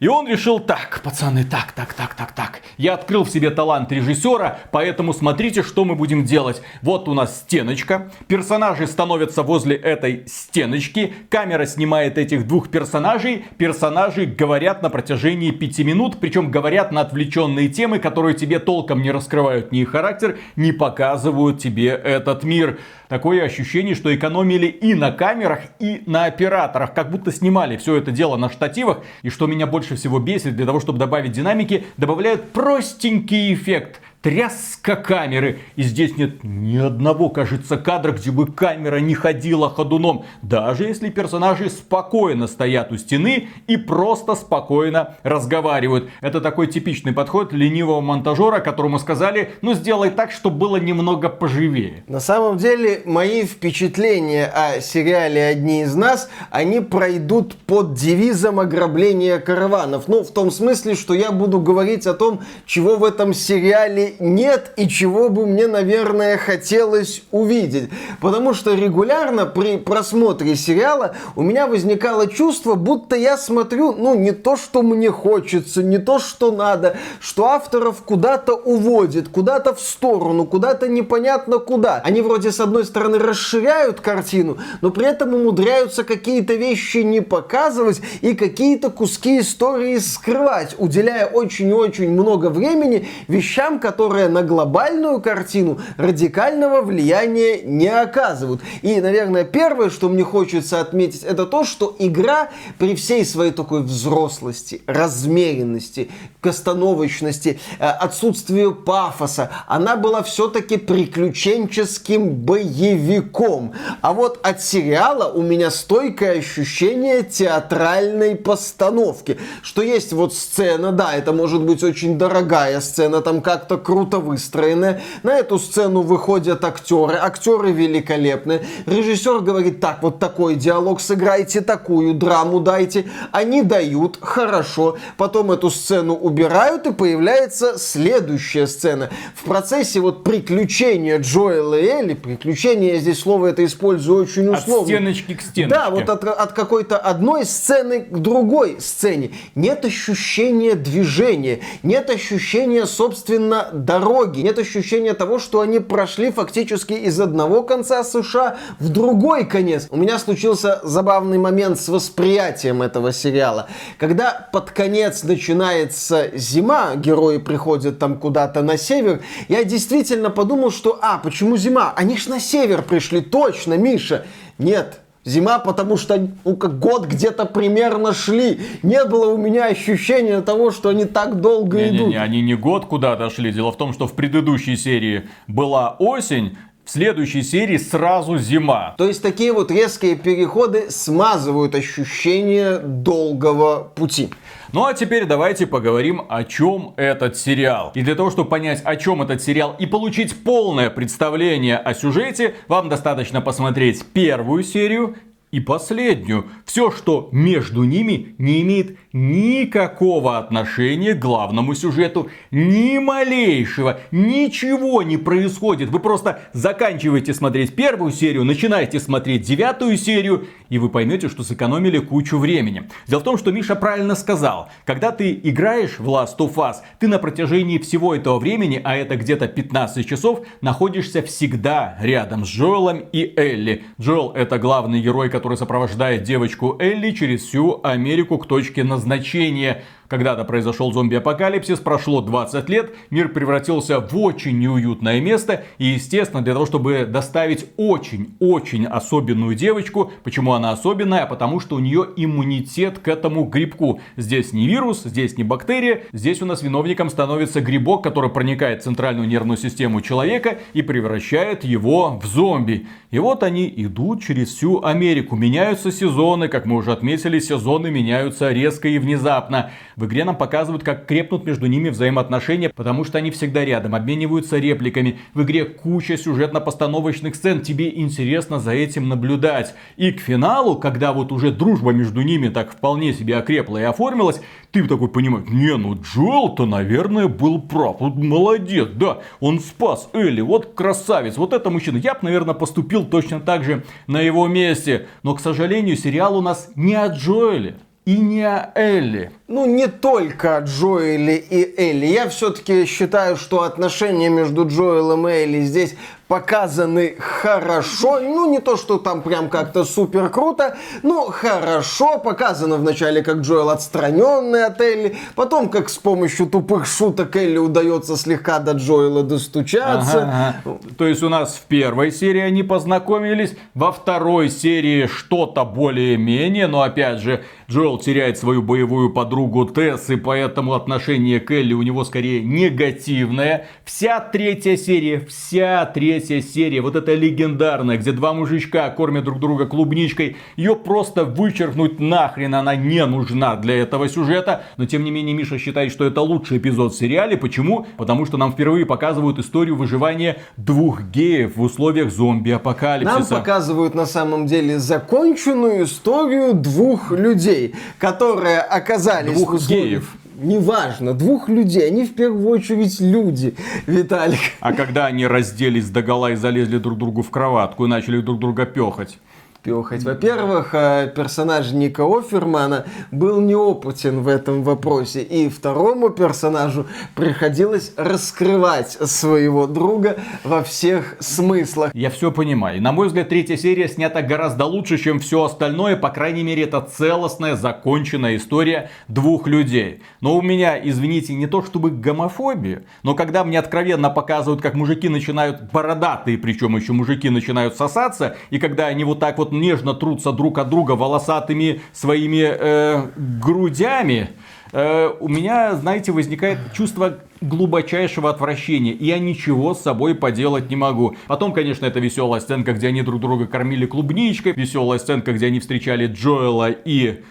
И 0.03 0.07
он 0.09 0.27
решил, 0.27 0.59
так, 0.59 0.99
пацаны, 1.01 1.45
так, 1.45 1.71
так, 1.71 1.93
так, 1.93 2.13
так, 2.13 2.33
так. 2.33 2.59
Я 2.77 2.95
открыл 2.95 3.23
в 3.23 3.29
себе 3.29 3.51
талант 3.51 3.89
режиссера, 3.89 4.59
поэтому 4.69 5.13
смотрите, 5.13 5.63
что 5.63 5.85
мы 5.85 5.95
будем 5.95 6.25
делать. 6.25 6.61
Вот 6.81 7.07
у 7.07 7.13
нас 7.13 7.37
стеночка, 7.37 8.11
персонажи 8.27 8.85
становятся 8.85 9.43
возле 9.43 9.77
этой 9.77 10.25
стеночки, 10.27 11.13
камера 11.29 11.65
снимает 11.65 12.17
этих 12.17 12.45
двух 12.45 12.69
персонажей, 12.69 13.45
персонажи 13.57 14.25
говорят 14.25 14.81
на 14.81 14.89
протяжении 14.89 15.51
пяти 15.51 15.85
минут, 15.85 16.17
причем 16.19 16.51
говорят 16.51 16.91
на 16.91 16.99
отвлеченные 16.99 17.69
темы, 17.69 17.99
которые 17.99 18.35
тебе 18.35 18.59
толком 18.59 19.03
не 19.03 19.11
раскрывают 19.11 19.71
ни 19.71 19.85
характер, 19.85 20.37
не 20.57 20.73
показывают 20.73 21.59
тебе 21.59 21.91
этот 21.91 22.43
мир. 22.43 22.77
Такое 23.13 23.43
ощущение, 23.43 23.93
что 23.93 24.15
экономили 24.15 24.65
и 24.65 24.95
на 24.95 25.11
камерах, 25.11 25.59
и 25.79 26.01
на 26.07 26.25
операторах. 26.25 26.95
Как 26.95 27.11
будто 27.11 27.31
снимали 27.31 27.77
все 27.77 27.97
это 27.97 28.09
дело 28.09 28.37
на 28.37 28.49
штативах. 28.49 29.03
И 29.21 29.29
что 29.29 29.45
меня 29.45 29.67
больше 29.67 29.95
всего 29.97 30.17
бесит, 30.17 30.55
для 30.55 30.65
того, 30.65 30.79
чтобы 30.79 30.97
добавить 30.97 31.31
динамики, 31.31 31.85
добавляют 31.97 32.49
простенький 32.53 33.53
эффект 33.53 34.01
тряска 34.23 34.95
камеры. 34.95 35.59
И 35.75 35.83
здесь 35.83 36.17
нет 36.17 36.43
ни 36.43 36.77
одного, 36.77 37.29
кажется, 37.29 37.77
кадра, 37.77 38.13
где 38.13 38.31
бы 38.31 38.47
камера 38.47 38.97
не 38.97 39.13
ходила 39.13 39.69
ходуном. 39.69 40.25
Даже 40.41 40.85
если 40.85 41.09
персонажи 41.09 41.69
спокойно 41.69 42.47
стоят 42.47 42.91
у 42.91 42.97
стены 42.97 43.49
и 43.67 43.75
просто 43.75 44.35
спокойно 44.35 45.17
разговаривают. 45.23 46.09
Это 46.21 46.39
такой 46.39 46.67
типичный 46.67 47.11
подход 47.11 47.51
ленивого 47.51 47.99
монтажера, 47.99 48.59
которому 48.59 48.97
сказали, 48.97 49.51
ну 49.61 49.73
сделай 49.73 50.09
так, 50.09 50.31
чтобы 50.31 50.57
было 50.57 50.77
немного 50.77 51.27
поживее. 51.27 52.05
На 52.07 52.21
самом 52.21 52.57
деле, 52.57 53.01
мои 53.03 53.43
впечатления 53.43 54.45
о 54.45 54.79
сериале 54.79 55.47
«Одни 55.47 55.81
из 55.81 55.95
нас», 55.95 56.29
они 56.49 56.79
пройдут 56.79 57.55
под 57.57 57.95
девизом 57.95 58.61
ограбления 58.61 59.39
караванов. 59.39 60.07
Ну, 60.07 60.23
в 60.23 60.31
том 60.31 60.49
смысле, 60.49 60.95
что 60.95 61.13
я 61.13 61.31
буду 61.31 61.59
говорить 61.59 62.07
о 62.07 62.13
том, 62.13 62.39
чего 62.65 62.95
в 62.95 63.03
этом 63.03 63.33
сериале 63.33 64.12
нет 64.19 64.71
и 64.77 64.87
чего 64.87 65.29
бы 65.29 65.45
мне, 65.45 65.67
наверное, 65.67 66.37
хотелось 66.37 67.23
увидеть. 67.31 67.89
Потому 68.21 68.53
что 68.53 68.73
регулярно 68.73 69.45
при 69.45 69.77
просмотре 69.77 70.55
сериала 70.55 71.15
у 71.35 71.41
меня 71.41 71.67
возникало 71.67 72.27
чувство, 72.27 72.75
будто 72.75 73.15
я 73.15 73.37
смотрю, 73.37 73.93
ну, 73.93 74.15
не 74.15 74.31
то, 74.31 74.55
что 74.55 74.81
мне 74.81 75.11
хочется, 75.11 75.83
не 75.83 75.97
то, 75.97 76.19
что 76.19 76.51
надо, 76.51 76.97
что 77.19 77.45
авторов 77.45 78.03
куда-то 78.03 78.53
уводит, 78.53 79.29
куда-то 79.29 79.73
в 79.73 79.81
сторону, 79.81 80.45
куда-то 80.45 80.87
непонятно 80.87 81.59
куда. 81.59 82.01
Они 82.03 82.21
вроде 82.21 82.51
с 82.51 82.59
одной 82.59 82.85
стороны 82.85 83.19
расширяют 83.19 83.99
картину, 83.99 84.57
но 84.81 84.89
при 84.91 85.07
этом 85.07 85.33
умудряются 85.33 86.03
какие-то 86.03 86.53
вещи 86.55 86.97
не 86.97 87.21
показывать 87.21 88.01
и 88.21 88.33
какие-то 88.33 88.89
куски 88.89 89.39
истории 89.39 89.97
скрывать, 89.97 90.75
уделяя 90.77 91.25
очень-очень 91.25 92.11
много 92.11 92.49
времени 92.49 93.07
вещам, 93.27 93.79
которые 93.79 94.02
которые 94.03 94.27
на 94.27 94.43
глобальную 94.43 95.21
картину 95.21 95.79
радикального 95.95 96.81
влияния 96.81 97.61
не 97.61 97.87
оказывают. 97.87 98.61
И, 98.81 98.99
наверное, 98.99 99.45
первое, 99.45 99.89
что 99.89 100.09
мне 100.09 100.25
хочется 100.25 100.81
отметить, 100.81 101.23
это 101.23 101.45
то, 101.45 101.63
что 101.63 101.95
игра 101.99 102.49
при 102.79 102.95
всей 102.95 103.25
своей 103.25 103.53
такой 103.53 103.81
взрослости, 103.81 104.81
размеренности, 104.87 106.09
остановочности, 106.41 107.61
э, 107.79 107.85
отсутствию 107.85 108.75
пафоса, 108.75 109.49
она 109.67 109.95
была 109.95 110.21
все-таки 110.21 110.75
приключенческим 110.75 112.31
боевиком. 112.31 113.71
А 114.01 114.11
вот 114.11 114.39
от 114.43 114.61
сериала 114.61 115.31
у 115.31 115.41
меня 115.41 115.71
стойкое 115.71 116.39
ощущение 116.39 117.23
театральной 117.23 118.35
постановки, 118.35 119.39
что 119.61 119.81
есть 119.81 120.11
вот 120.11 120.33
сцена, 120.33 120.91
да, 120.91 121.13
это 121.13 121.31
может 121.31 121.61
быть 121.61 121.83
очень 121.83 122.17
дорогая 122.17 122.81
сцена, 122.81 123.21
там 123.21 123.41
как-то 123.41 123.77
круто 123.77 123.92
выстроенная. 123.93 125.01
На 125.23 125.37
эту 125.37 125.59
сцену 125.59 126.01
выходят 126.01 126.63
актеры, 126.63 127.15
актеры 127.15 127.71
великолепные. 127.71 128.65
Режиссер 128.85 129.39
говорит, 129.39 129.79
так, 129.79 130.01
вот 130.01 130.19
такой 130.19 130.55
диалог 130.55 131.01
сыграйте, 131.01 131.61
такую 131.61 132.13
драму 132.13 132.59
дайте. 132.59 133.05
Они 133.31 133.61
дают, 133.61 134.17
хорошо. 134.21 134.97
Потом 135.17 135.51
эту 135.51 135.69
сцену 135.69 136.13
убирают 136.15 136.87
и 136.87 136.93
появляется 136.93 137.77
следующая 137.77 138.67
сцена. 138.67 139.09
В 139.35 139.43
процессе 139.43 139.99
вот 139.99 140.23
приключения 140.23 141.19
Джоэла 141.19 141.75
и 141.75 141.85
Элли, 141.85 142.13
приключения, 142.13 142.93
я 142.93 142.99
здесь 142.99 143.19
слово 143.19 143.47
это 143.47 143.63
использую 143.65 144.23
очень 144.23 144.47
условно. 144.47 144.83
От 144.83 144.87
стеночки 144.87 145.33
к 145.35 145.41
стеночке. 145.41 145.67
Да, 145.67 145.89
вот 145.89 146.09
от, 146.09 146.23
от 146.23 146.53
какой-то 146.53 146.97
одной 146.97 147.45
сцены 147.45 148.01
к 148.01 148.17
другой 148.17 148.77
сцене. 148.79 149.31
Нет 149.55 149.85
ощущения 149.85 150.75
движения, 150.75 151.59
нет 151.83 152.09
ощущения, 152.09 152.85
собственно, 152.85 153.69
дороги. 153.85 154.41
Нет 154.41 154.59
ощущения 154.59 155.13
того, 155.13 155.39
что 155.39 155.61
они 155.61 155.79
прошли 155.79 156.31
фактически 156.31 156.93
из 156.93 157.19
одного 157.19 157.63
конца 157.63 158.03
США 158.03 158.57
в 158.79 158.89
другой 158.89 159.45
конец. 159.45 159.87
У 159.89 159.97
меня 159.97 160.19
случился 160.19 160.79
забавный 160.83 161.37
момент 161.37 161.79
с 161.79 161.87
восприятием 161.87 162.81
этого 162.81 163.11
сериала. 163.11 163.67
Когда 163.97 164.49
под 164.51 164.71
конец 164.71 165.23
начинается 165.23 166.31
зима, 166.33 166.95
герои 166.95 167.37
приходят 167.37 167.99
там 167.99 168.17
куда-то 168.17 168.61
на 168.61 168.77
север, 168.77 169.21
я 169.47 169.63
действительно 169.63 170.29
подумал, 170.29 170.71
что, 170.71 170.99
а, 171.01 171.17
почему 171.17 171.57
зима? 171.57 171.93
Они 171.95 172.17
ж 172.17 172.27
на 172.27 172.39
север 172.39 172.81
пришли, 172.81 173.21
точно, 173.21 173.75
Миша. 173.75 174.25
Нет, 174.57 174.99
Зима, 175.25 175.59
потому 175.59 175.95
что 175.95 176.29
ну, 176.43 176.57
как 176.57 176.79
год 176.79 177.05
где-то 177.05 177.45
примерно 177.45 178.13
шли. 178.13 178.59
Не 178.83 179.05
было 179.05 179.31
у 179.33 179.37
меня 179.37 179.67
ощущения 179.67 180.41
того, 180.41 180.71
что 180.71 180.89
они 180.89 181.05
так 181.05 181.39
долго 181.39 181.77
не, 181.77 181.89
идут. 181.89 182.07
Не, 182.07 182.13
не, 182.13 182.17
они 182.17 182.41
не 182.41 182.55
год 182.55 182.85
куда-то 182.85 183.29
шли. 183.29 183.53
Дело 183.53 183.71
в 183.71 183.77
том, 183.77 183.93
что 183.93 184.05
в 184.07 184.13
предыдущей 184.13 184.75
серии 184.75 185.23
была 185.47 185.95
осень, 185.99 186.57
В 186.85 186.91
следующей 186.91 187.43
серии 187.43 187.77
сразу 187.77 188.37
зима. 188.37 188.95
То 188.97 189.07
есть 189.07 189.21
такие 189.21 189.53
вот 189.53 189.71
резкие 189.71 190.17
переходы 190.17 190.91
смазывают 190.91 191.75
ощущение 191.75 192.79
долгого 192.79 193.89
пути. 193.95 194.29
Ну 194.73 194.85
а 194.85 194.95
теперь 194.95 195.25
давайте 195.25 195.67
поговорим, 195.67 196.23
о 196.29 196.43
чем 196.43 196.95
этот 196.97 197.37
сериал. 197.37 197.91
И 197.93 198.01
для 198.01 198.15
того, 198.15 198.31
чтобы 198.31 198.49
понять, 198.49 198.81
о 198.83 198.95
чем 198.95 199.21
этот 199.21 199.39
сериал 199.39 199.75
и 199.77 199.85
получить 199.85 200.43
полное 200.43 200.89
представление 200.89 201.77
о 201.77 201.93
сюжете, 201.93 202.55
вам 202.67 202.89
достаточно 202.89 203.39
посмотреть 203.39 204.03
первую 204.13 204.63
серию 204.63 205.15
и 205.53 205.59
последнюю. 205.59 206.47
Все, 206.65 206.89
что 206.89 207.29
между 207.31 207.83
ними, 207.83 208.33
не 208.39 208.63
имеет 208.63 208.97
никакого 209.13 210.39
отношения 210.39 211.13
к 211.13 211.19
главному 211.19 211.75
сюжету. 211.75 212.27
Ни 212.49 212.97
малейшего. 212.97 213.99
Ничего 214.11 215.03
не 215.03 215.17
происходит. 215.17 215.89
Вы 215.89 215.99
просто 215.99 216.41
заканчиваете 216.53 217.35
смотреть 217.35 217.75
первую 217.75 218.11
серию, 218.11 218.43
начинаете 218.43 218.99
смотреть 218.99 219.43
девятую 219.43 219.95
серию, 219.97 220.47
и 220.69 220.79
вы 220.79 220.89
поймете, 220.89 221.29
что 221.29 221.43
сэкономили 221.43 221.99
кучу 221.99 222.39
времени. 222.39 222.89
Дело 223.05 223.19
в 223.19 223.23
том, 223.23 223.37
что 223.37 223.51
Миша 223.51 223.75
правильно 223.75 224.15
сказал. 224.15 224.69
Когда 224.85 225.11
ты 225.11 225.39
играешь 225.43 225.99
в 225.99 226.09
Last 226.09 226.37
of 226.39 226.55
Us, 226.55 226.77
ты 226.99 227.07
на 227.07 227.19
протяжении 227.19 227.77
всего 227.77 228.15
этого 228.15 228.39
времени, 228.39 228.81
а 228.83 228.95
это 228.95 229.17
где-то 229.17 229.47
15 229.47 230.09
часов, 230.09 230.41
находишься 230.61 231.21
всегда 231.21 231.95
рядом 232.01 232.43
с 232.43 232.49
Джоэлом 232.49 233.03
и 233.11 233.31
Элли. 233.37 233.83
Джоэл 234.01 234.31
это 234.31 234.57
главный 234.57 234.99
герой, 234.99 235.29
который 235.29 235.42
который 235.43 235.57
сопровождает 235.57 236.23
девочку 236.23 236.77
Элли 236.79 237.11
через 237.11 237.43
всю 237.43 237.81
Америку 237.83 238.37
к 238.37 238.47
точке 238.47 238.85
назначения. 238.85 239.83
Когда-то 240.13 240.43
произошел 240.43 240.93
зомби-апокалипсис, 240.93 241.79
прошло 241.79 242.21
20 242.21 242.69
лет, 242.69 242.93
мир 243.09 243.29
превратился 243.29 243.99
в 243.99 244.15
очень 244.15 244.59
неуютное 244.59 245.19
место. 245.19 245.63
И, 245.79 245.85
естественно, 245.85 246.43
для 246.43 246.53
того, 246.53 246.67
чтобы 246.67 247.07
доставить 247.07 247.65
очень-очень 247.77 248.85
особенную 248.85 249.55
девочку, 249.55 250.11
почему 250.23 250.53
она 250.53 250.69
особенная? 250.69 251.25
Потому 251.25 251.59
что 251.59 251.77
у 251.77 251.79
нее 251.79 252.07
иммунитет 252.15 252.99
к 252.99 253.07
этому 253.07 253.45
грибку. 253.45 254.01
Здесь 254.15 254.53
не 254.53 254.67
вирус, 254.67 255.01
здесь 255.03 255.35
не 255.35 255.43
бактерия, 255.43 256.03
здесь 256.13 256.43
у 256.43 256.45
нас 256.45 256.61
виновником 256.61 257.09
становится 257.09 257.59
грибок, 257.59 258.03
который 258.03 258.29
проникает 258.29 258.81
в 258.81 258.83
центральную 258.83 259.27
нервную 259.27 259.57
систему 259.57 260.01
человека 260.01 260.59
и 260.73 260.83
превращает 260.83 261.63
его 261.63 262.19
в 262.21 262.25
зомби. 262.27 262.85
И 263.09 263.17
вот 263.17 263.41
они 263.41 263.71
идут 263.77 264.21
через 264.21 264.49
всю 264.49 264.83
Америку. 264.83 265.35
Меняются 265.35 265.91
сезоны, 265.91 266.49
как 266.49 266.67
мы 266.67 266.75
уже 266.75 266.91
отметили, 266.91 267.39
сезоны 267.39 267.89
меняются 267.89 268.51
резко 268.51 268.87
и 268.87 268.99
внезапно. 268.99 269.71
В 270.03 270.05
игре 270.05 270.25
нам 270.25 270.35
показывают, 270.35 270.83
как 270.83 271.05
крепнут 271.05 271.45
между 271.45 271.65
ними 271.67 271.87
взаимоотношения, 271.87 272.67
потому 272.67 273.05
что 273.05 273.19
они 273.19 273.31
всегда 273.31 273.63
рядом, 273.63 273.95
обмениваются 273.95 274.57
репликами. 274.57 275.17
В 275.33 275.43
игре 275.43 275.63
куча 275.63 276.17
сюжетно-постановочных 276.17 277.35
сцен, 277.35 277.61
тебе 277.61 277.89
интересно 277.97 278.59
за 278.59 278.71
этим 278.71 279.07
наблюдать. 279.07 279.73
И 279.95 280.11
к 280.11 280.19
финалу, 280.19 280.75
когда 280.75 281.13
вот 281.13 281.31
уже 281.31 281.51
дружба 281.51 281.91
между 281.91 282.21
ними 282.21 282.49
так 282.49 282.73
вполне 282.73 283.13
себе 283.13 283.37
окрепла 283.37 283.77
и 283.77 283.83
оформилась, 283.83 284.41
ты 284.71 284.85
такой 284.85 285.07
понимаешь, 285.07 285.47
не, 285.47 285.73
ну 285.77 285.95
Джоэл-то, 285.95 286.65
наверное, 286.65 287.29
был 287.29 287.61
прав. 287.61 288.01
Вот 288.01 288.15
молодец, 288.15 288.89
да, 288.93 289.19
он 289.39 289.61
спас 289.61 290.09
Элли, 290.11 290.41
вот 290.41 290.73
красавец, 290.73 291.37
вот 291.37 291.53
это 291.53 291.69
мужчина. 291.69 291.95
Я 291.95 292.15
бы, 292.15 292.19
наверное, 292.23 292.55
поступил 292.55 293.05
точно 293.05 293.39
так 293.39 293.63
же 293.63 293.85
на 294.07 294.19
его 294.19 294.49
месте. 294.49 295.07
Но, 295.23 295.33
к 295.33 295.39
сожалению, 295.39 295.95
сериал 295.95 296.37
у 296.37 296.41
нас 296.41 296.71
не 296.75 296.93
о 296.93 297.07
Джоэле 297.07 297.77
и 298.05 298.17
не 298.17 298.43
о 298.43 298.71
Элли. 298.75 299.31
Ну, 299.53 299.67
не 299.67 299.85
только 299.85 300.57
о 300.57 300.61
Джоэле 300.61 301.37
и 301.37 301.79
Элли. 301.79 302.07
Я 302.07 302.27
все-таки 302.27 302.87
считаю, 302.87 303.37
что 303.37 303.61
отношения 303.61 304.29
между 304.29 304.67
Джоэлом 304.67 305.27
и 305.27 305.31
Элли 305.31 305.61
здесь 305.61 305.95
показаны 306.27 307.15
хорошо. 307.19 308.19
Ну, 308.19 308.49
не 308.49 308.59
то, 308.59 308.77
что 308.77 308.97
там 308.97 309.21
прям 309.21 309.49
как-то 309.49 309.83
супер 309.83 310.29
круто, 310.29 310.75
но 311.03 311.25
хорошо. 311.25 312.17
Показано 312.17 312.77
вначале, 312.77 313.21
как 313.21 313.41
Джоэл 313.41 313.69
отстраненный 313.69 314.65
от 314.65 314.81
Элли. 314.81 315.15
Потом, 315.35 315.69
как 315.69 315.89
с 315.89 315.99
помощью 315.99 316.47
тупых 316.47 316.87
шуток 316.87 317.35
Элли 317.35 317.59
удается 317.59 318.17
слегка 318.17 318.57
до 318.57 318.71
Джоэла 318.71 319.21
достучаться. 319.21 320.23
Ага, 320.23 320.55
ага. 320.65 320.79
То 320.97 321.05
есть 321.05 321.21
у 321.21 321.29
нас 321.29 321.53
в 321.57 321.67
первой 321.67 322.11
серии 322.11 322.41
они 322.41 322.63
познакомились, 322.63 323.55
во 323.75 323.91
второй 323.91 324.49
серии 324.49 325.05
что-то 325.05 325.63
более-менее, 325.63 326.65
но 326.65 326.81
опять 326.81 327.19
же, 327.19 327.43
Джоэл 327.69 327.99
теряет 327.99 328.39
свою 328.39 328.63
боевую 328.63 329.13
подругу 329.13 329.42
Тесс, 329.73 330.09
и 330.09 330.15
поэтому 330.15 330.73
отношение 330.73 331.39
к 331.39 331.51
Элли 331.51 331.73
у 331.73 331.81
него 331.81 332.03
скорее 332.03 332.43
негативное. 332.43 333.67
Вся 333.85 334.19
третья 334.19 334.75
серия, 334.75 335.19
вся 335.19 335.85
третья 335.85 336.41
серия, 336.41 336.81
вот 336.81 336.95
эта 336.95 337.13
легендарная, 337.13 337.97
где 337.97 338.11
два 338.11 338.33
мужичка 338.33 338.89
кормят 338.89 339.23
друг 339.23 339.39
друга 339.39 339.65
клубничкой, 339.65 340.37
ее 340.55 340.75
просто 340.75 341.25
вычеркнуть 341.25 341.99
нахрен, 341.99 342.55
она 342.55 342.75
не 342.75 343.05
нужна 343.05 343.55
для 343.55 343.81
этого 343.81 344.09
сюжета. 344.09 344.63
Но 344.77 344.85
тем 344.85 345.03
не 345.03 345.11
менее 345.11 345.35
Миша 345.35 345.57
считает, 345.57 345.91
что 345.91 346.05
это 346.05 346.21
лучший 346.21 346.57
эпизод 346.57 346.93
в 346.93 346.97
сериале. 346.97 347.37
Почему? 347.37 347.85
Потому 347.97 348.25
что 348.25 348.37
нам 348.37 348.51
впервые 348.51 348.85
показывают 348.85 349.39
историю 349.39 349.75
выживания 349.75 350.37
двух 350.57 351.01
геев 351.03 351.55
в 351.55 351.61
условиях 351.61 352.11
зомби-апокалипсиса. 352.11 353.33
Нам 353.33 353.41
показывают 353.41 353.95
на 353.95 354.05
самом 354.05 354.45
деле 354.45 354.79
законченную 354.79 355.83
историю 355.85 356.53
двух 356.53 357.11
людей, 357.11 357.75
которые 357.97 358.59
оказались... 358.59 359.22
Двух 359.31 359.53
условиях... 359.53 360.01
геев 360.01 360.17
неважно, 360.43 361.13
двух 361.13 361.49
людей, 361.49 361.87
они 361.87 362.05
в 362.05 362.13
первую 362.13 362.47
очередь 362.49 362.99
люди, 362.99 363.55
Виталик. 363.87 364.39
А 364.59 364.73
когда 364.73 365.07
они 365.07 365.25
разделись 365.25 365.89
до 365.89 366.01
гола 366.01 366.31
и 366.31 366.35
залезли 366.35 366.77
друг 366.77 366.97
другу 366.97 367.21
в 367.21 367.29
кроватку 367.29 367.85
и 367.85 367.87
начали 367.87 368.21
друг 368.21 368.39
друга 368.39 368.65
пехать? 368.65 369.17
Пехать. 369.63 370.03
Во-первых, 370.03 370.69
э, 370.73 371.11
персонаж 371.15 371.71
Ника 371.71 372.03
Офермана 372.03 372.85
был 373.11 373.39
неопытен 373.41 374.21
в 374.21 374.27
этом 374.27 374.63
вопросе, 374.63 375.23
и 375.23 375.49
второму 375.49 376.09
персонажу 376.09 376.85
приходилось 377.15 377.93
раскрывать 377.97 378.91
своего 378.91 379.65
друга 379.65 380.17
во 380.43 380.61
всех 380.63 381.15
смыслах. 381.19 381.91
Я 381.95 382.09
все 382.09 382.31
понимаю. 382.31 382.81
На 382.81 382.91
мой 382.91 383.07
взгляд, 383.07 383.29
третья 383.29 383.55
серия 383.55 383.87
снята 383.87 384.21
гораздо 384.21 384.65
лучше, 384.65 384.97
чем 384.97 385.19
все 385.19 385.43
остальное. 385.43 385.95
По 385.95 386.09
крайней 386.09 386.43
мере, 386.43 386.63
это 386.63 386.81
целостная, 386.81 387.55
законченная 387.55 388.35
история 388.35 388.89
двух 389.07 389.47
людей. 389.47 390.01
Но 390.19 390.35
у 390.37 390.41
меня, 390.41 390.77
извините, 390.77 391.33
не 391.33 391.47
то 391.47 391.63
чтобы 391.63 391.89
гомофобия, 391.89 392.83
но 393.03 393.15
когда 393.15 393.43
мне 393.43 393.59
откровенно 393.59 394.09
показывают, 394.09 394.61
как 394.61 394.75
мужики 394.75 395.07
начинают, 395.07 395.71
бородатые 395.71 396.37
причем 396.37 396.75
еще 396.75 396.91
мужики 396.91 397.29
начинают 397.29 397.75
сосаться, 397.75 398.35
и 398.49 398.59
когда 398.59 398.87
они 398.87 399.05
вот 399.05 399.19
так 399.19 399.37
вот 399.37 399.52
нежно 399.59 399.93
трутся 399.93 400.31
друг 400.31 400.57
от 400.57 400.69
друга 400.69 400.91
волосатыми 400.91 401.81
своими 401.93 402.43
э, 402.43 403.07
грудями, 403.41 404.29
э, 404.71 405.09
у 405.19 405.27
меня, 405.27 405.75
знаете, 405.75 406.11
возникает 406.11 406.59
чувство 406.73 407.19
глубочайшего 407.41 408.29
отвращения, 408.29 408.91
и 408.91 409.05
я 409.05 409.19
ничего 409.19 409.73
с 409.73 409.81
собой 409.81 410.15
поделать 410.15 410.69
не 410.69 410.75
могу. 410.75 411.15
Потом, 411.27 411.53
конечно, 411.53 411.85
это 411.85 411.99
веселая 411.99 412.41
сценка, 412.41 412.73
где 412.73 412.87
они 412.87 413.01
друг 413.01 413.21
друга 413.21 413.47
кормили 413.47 413.85
клубничкой, 413.85 414.53
веселая 414.53 414.99
сценка, 414.99 415.33
где 415.33 415.47
они 415.47 415.59
встречали 415.59 416.07
Джоэла 416.07 416.69
и. 416.71 417.21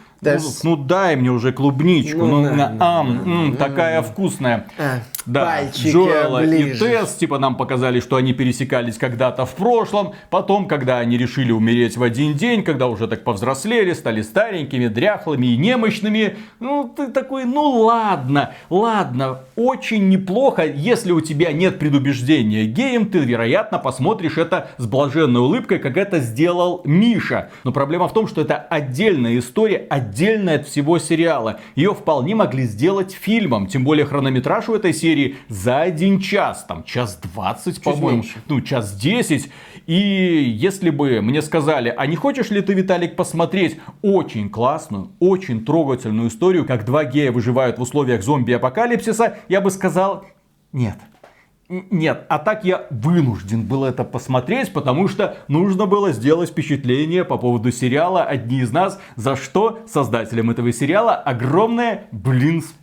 Ну, 0.62 0.76
ну 0.76 0.84
дай 0.84 1.16
мне 1.16 1.32
уже 1.32 1.52
клубничку, 1.52 2.18
ну, 2.18 2.42
ну 2.42 2.54
на, 2.54 2.76
ам, 2.78 3.22
м, 3.48 3.56
такая 3.56 4.02
вкусная. 4.02 4.66
А, 4.78 5.00
да, 5.26 5.60
Джоэла 5.70 6.44
и 6.44 6.76
Тесс, 6.78 7.14
типа 7.14 7.38
нам 7.38 7.56
показали, 7.56 8.00
что 8.00 8.16
они 8.16 8.32
пересекались 8.32 8.98
когда-то 8.98 9.46
в 9.46 9.54
прошлом, 9.54 10.14
потом, 10.30 10.66
когда 10.66 10.98
они 10.98 11.16
решили 11.16 11.52
умереть 11.52 11.96
в 11.96 12.02
один 12.02 12.34
день, 12.34 12.62
когда 12.62 12.88
уже 12.88 13.06
так 13.08 13.24
повзрослели, 13.24 13.92
стали 13.92 14.22
старенькими, 14.22 14.88
дряхлыми 14.88 15.46
и 15.46 15.56
немощными, 15.56 16.36
ну 16.60 16.92
ты 16.94 17.08
такой, 17.08 17.44
ну 17.44 17.62
ладно, 17.62 18.54
ладно, 18.70 19.40
очень 19.56 20.08
неплохо, 20.08 20.66
если 20.66 21.12
у 21.12 21.20
тебя 21.20 21.52
нет 21.52 21.78
предубеждения 21.78 22.64
геем, 22.64 23.06
ты, 23.06 23.18
вероятно, 23.18 23.78
посмотришь 23.78 24.38
это 24.38 24.70
с 24.78 24.86
блаженной 24.86 25.40
улыбкой, 25.40 25.78
как 25.78 25.96
это 25.96 26.18
сделал 26.18 26.82
Миша. 26.84 27.50
Но 27.64 27.72
проблема 27.72 28.08
в 28.08 28.12
том, 28.12 28.26
что 28.26 28.40
это 28.40 28.56
отдельная 28.56 29.38
история, 29.38 29.86
отдельная 29.88 30.56
от 30.56 30.66
всего 30.66 30.98
сериала. 30.98 31.60
Ее 31.76 31.94
вполне 31.94 32.34
могли 32.34 32.64
сделать 32.64 33.12
фильмом. 33.12 33.66
Тем 33.66 33.84
более 33.84 34.06
хронометраж 34.06 34.68
у 34.68 34.74
этой 34.74 34.92
серии 34.92 35.11
за 35.48 35.80
один 35.80 36.20
час. 36.20 36.64
Там 36.66 36.84
час 36.84 37.18
двадцать, 37.22 37.82
по-моему. 37.82 38.24
Ну, 38.48 38.60
час 38.60 38.94
десять. 38.94 39.50
И 39.86 39.94
если 39.94 40.90
бы 40.90 41.20
мне 41.22 41.42
сказали, 41.42 41.92
а 41.96 42.06
не 42.06 42.16
хочешь 42.16 42.50
ли 42.50 42.60
ты, 42.60 42.74
Виталик, 42.74 43.16
посмотреть 43.16 43.78
очень 44.00 44.48
классную, 44.48 45.10
очень 45.20 45.64
трогательную 45.64 46.28
историю, 46.28 46.64
как 46.64 46.84
два 46.84 47.04
гея 47.04 47.32
выживают 47.32 47.78
в 47.78 47.82
условиях 47.82 48.22
зомби-апокалипсиса, 48.22 49.38
я 49.48 49.60
бы 49.60 49.70
сказал, 49.70 50.24
нет. 50.72 50.96
Нет, 51.68 52.26
а 52.28 52.38
так 52.38 52.66
я 52.66 52.86
вынужден 52.90 53.62
был 53.62 53.84
это 53.84 54.04
посмотреть, 54.04 54.74
потому 54.74 55.08
что 55.08 55.38
нужно 55.48 55.86
было 55.86 56.12
сделать 56.12 56.50
впечатление 56.50 57.24
по 57.24 57.38
поводу 57.38 57.72
сериала 57.72 58.24
«Одни 58.24 58.60
из 58.60 58.72
нас», 58.72 59.00
за 59.16 59.36
что 59.36 59.78
создателям 59.86 60.50
этого 60.50 60.70
сериала 60.70 61.14
огромное, 61.14 62.08
блин, 62.12 62.60
Спасибо. 62.60 62.81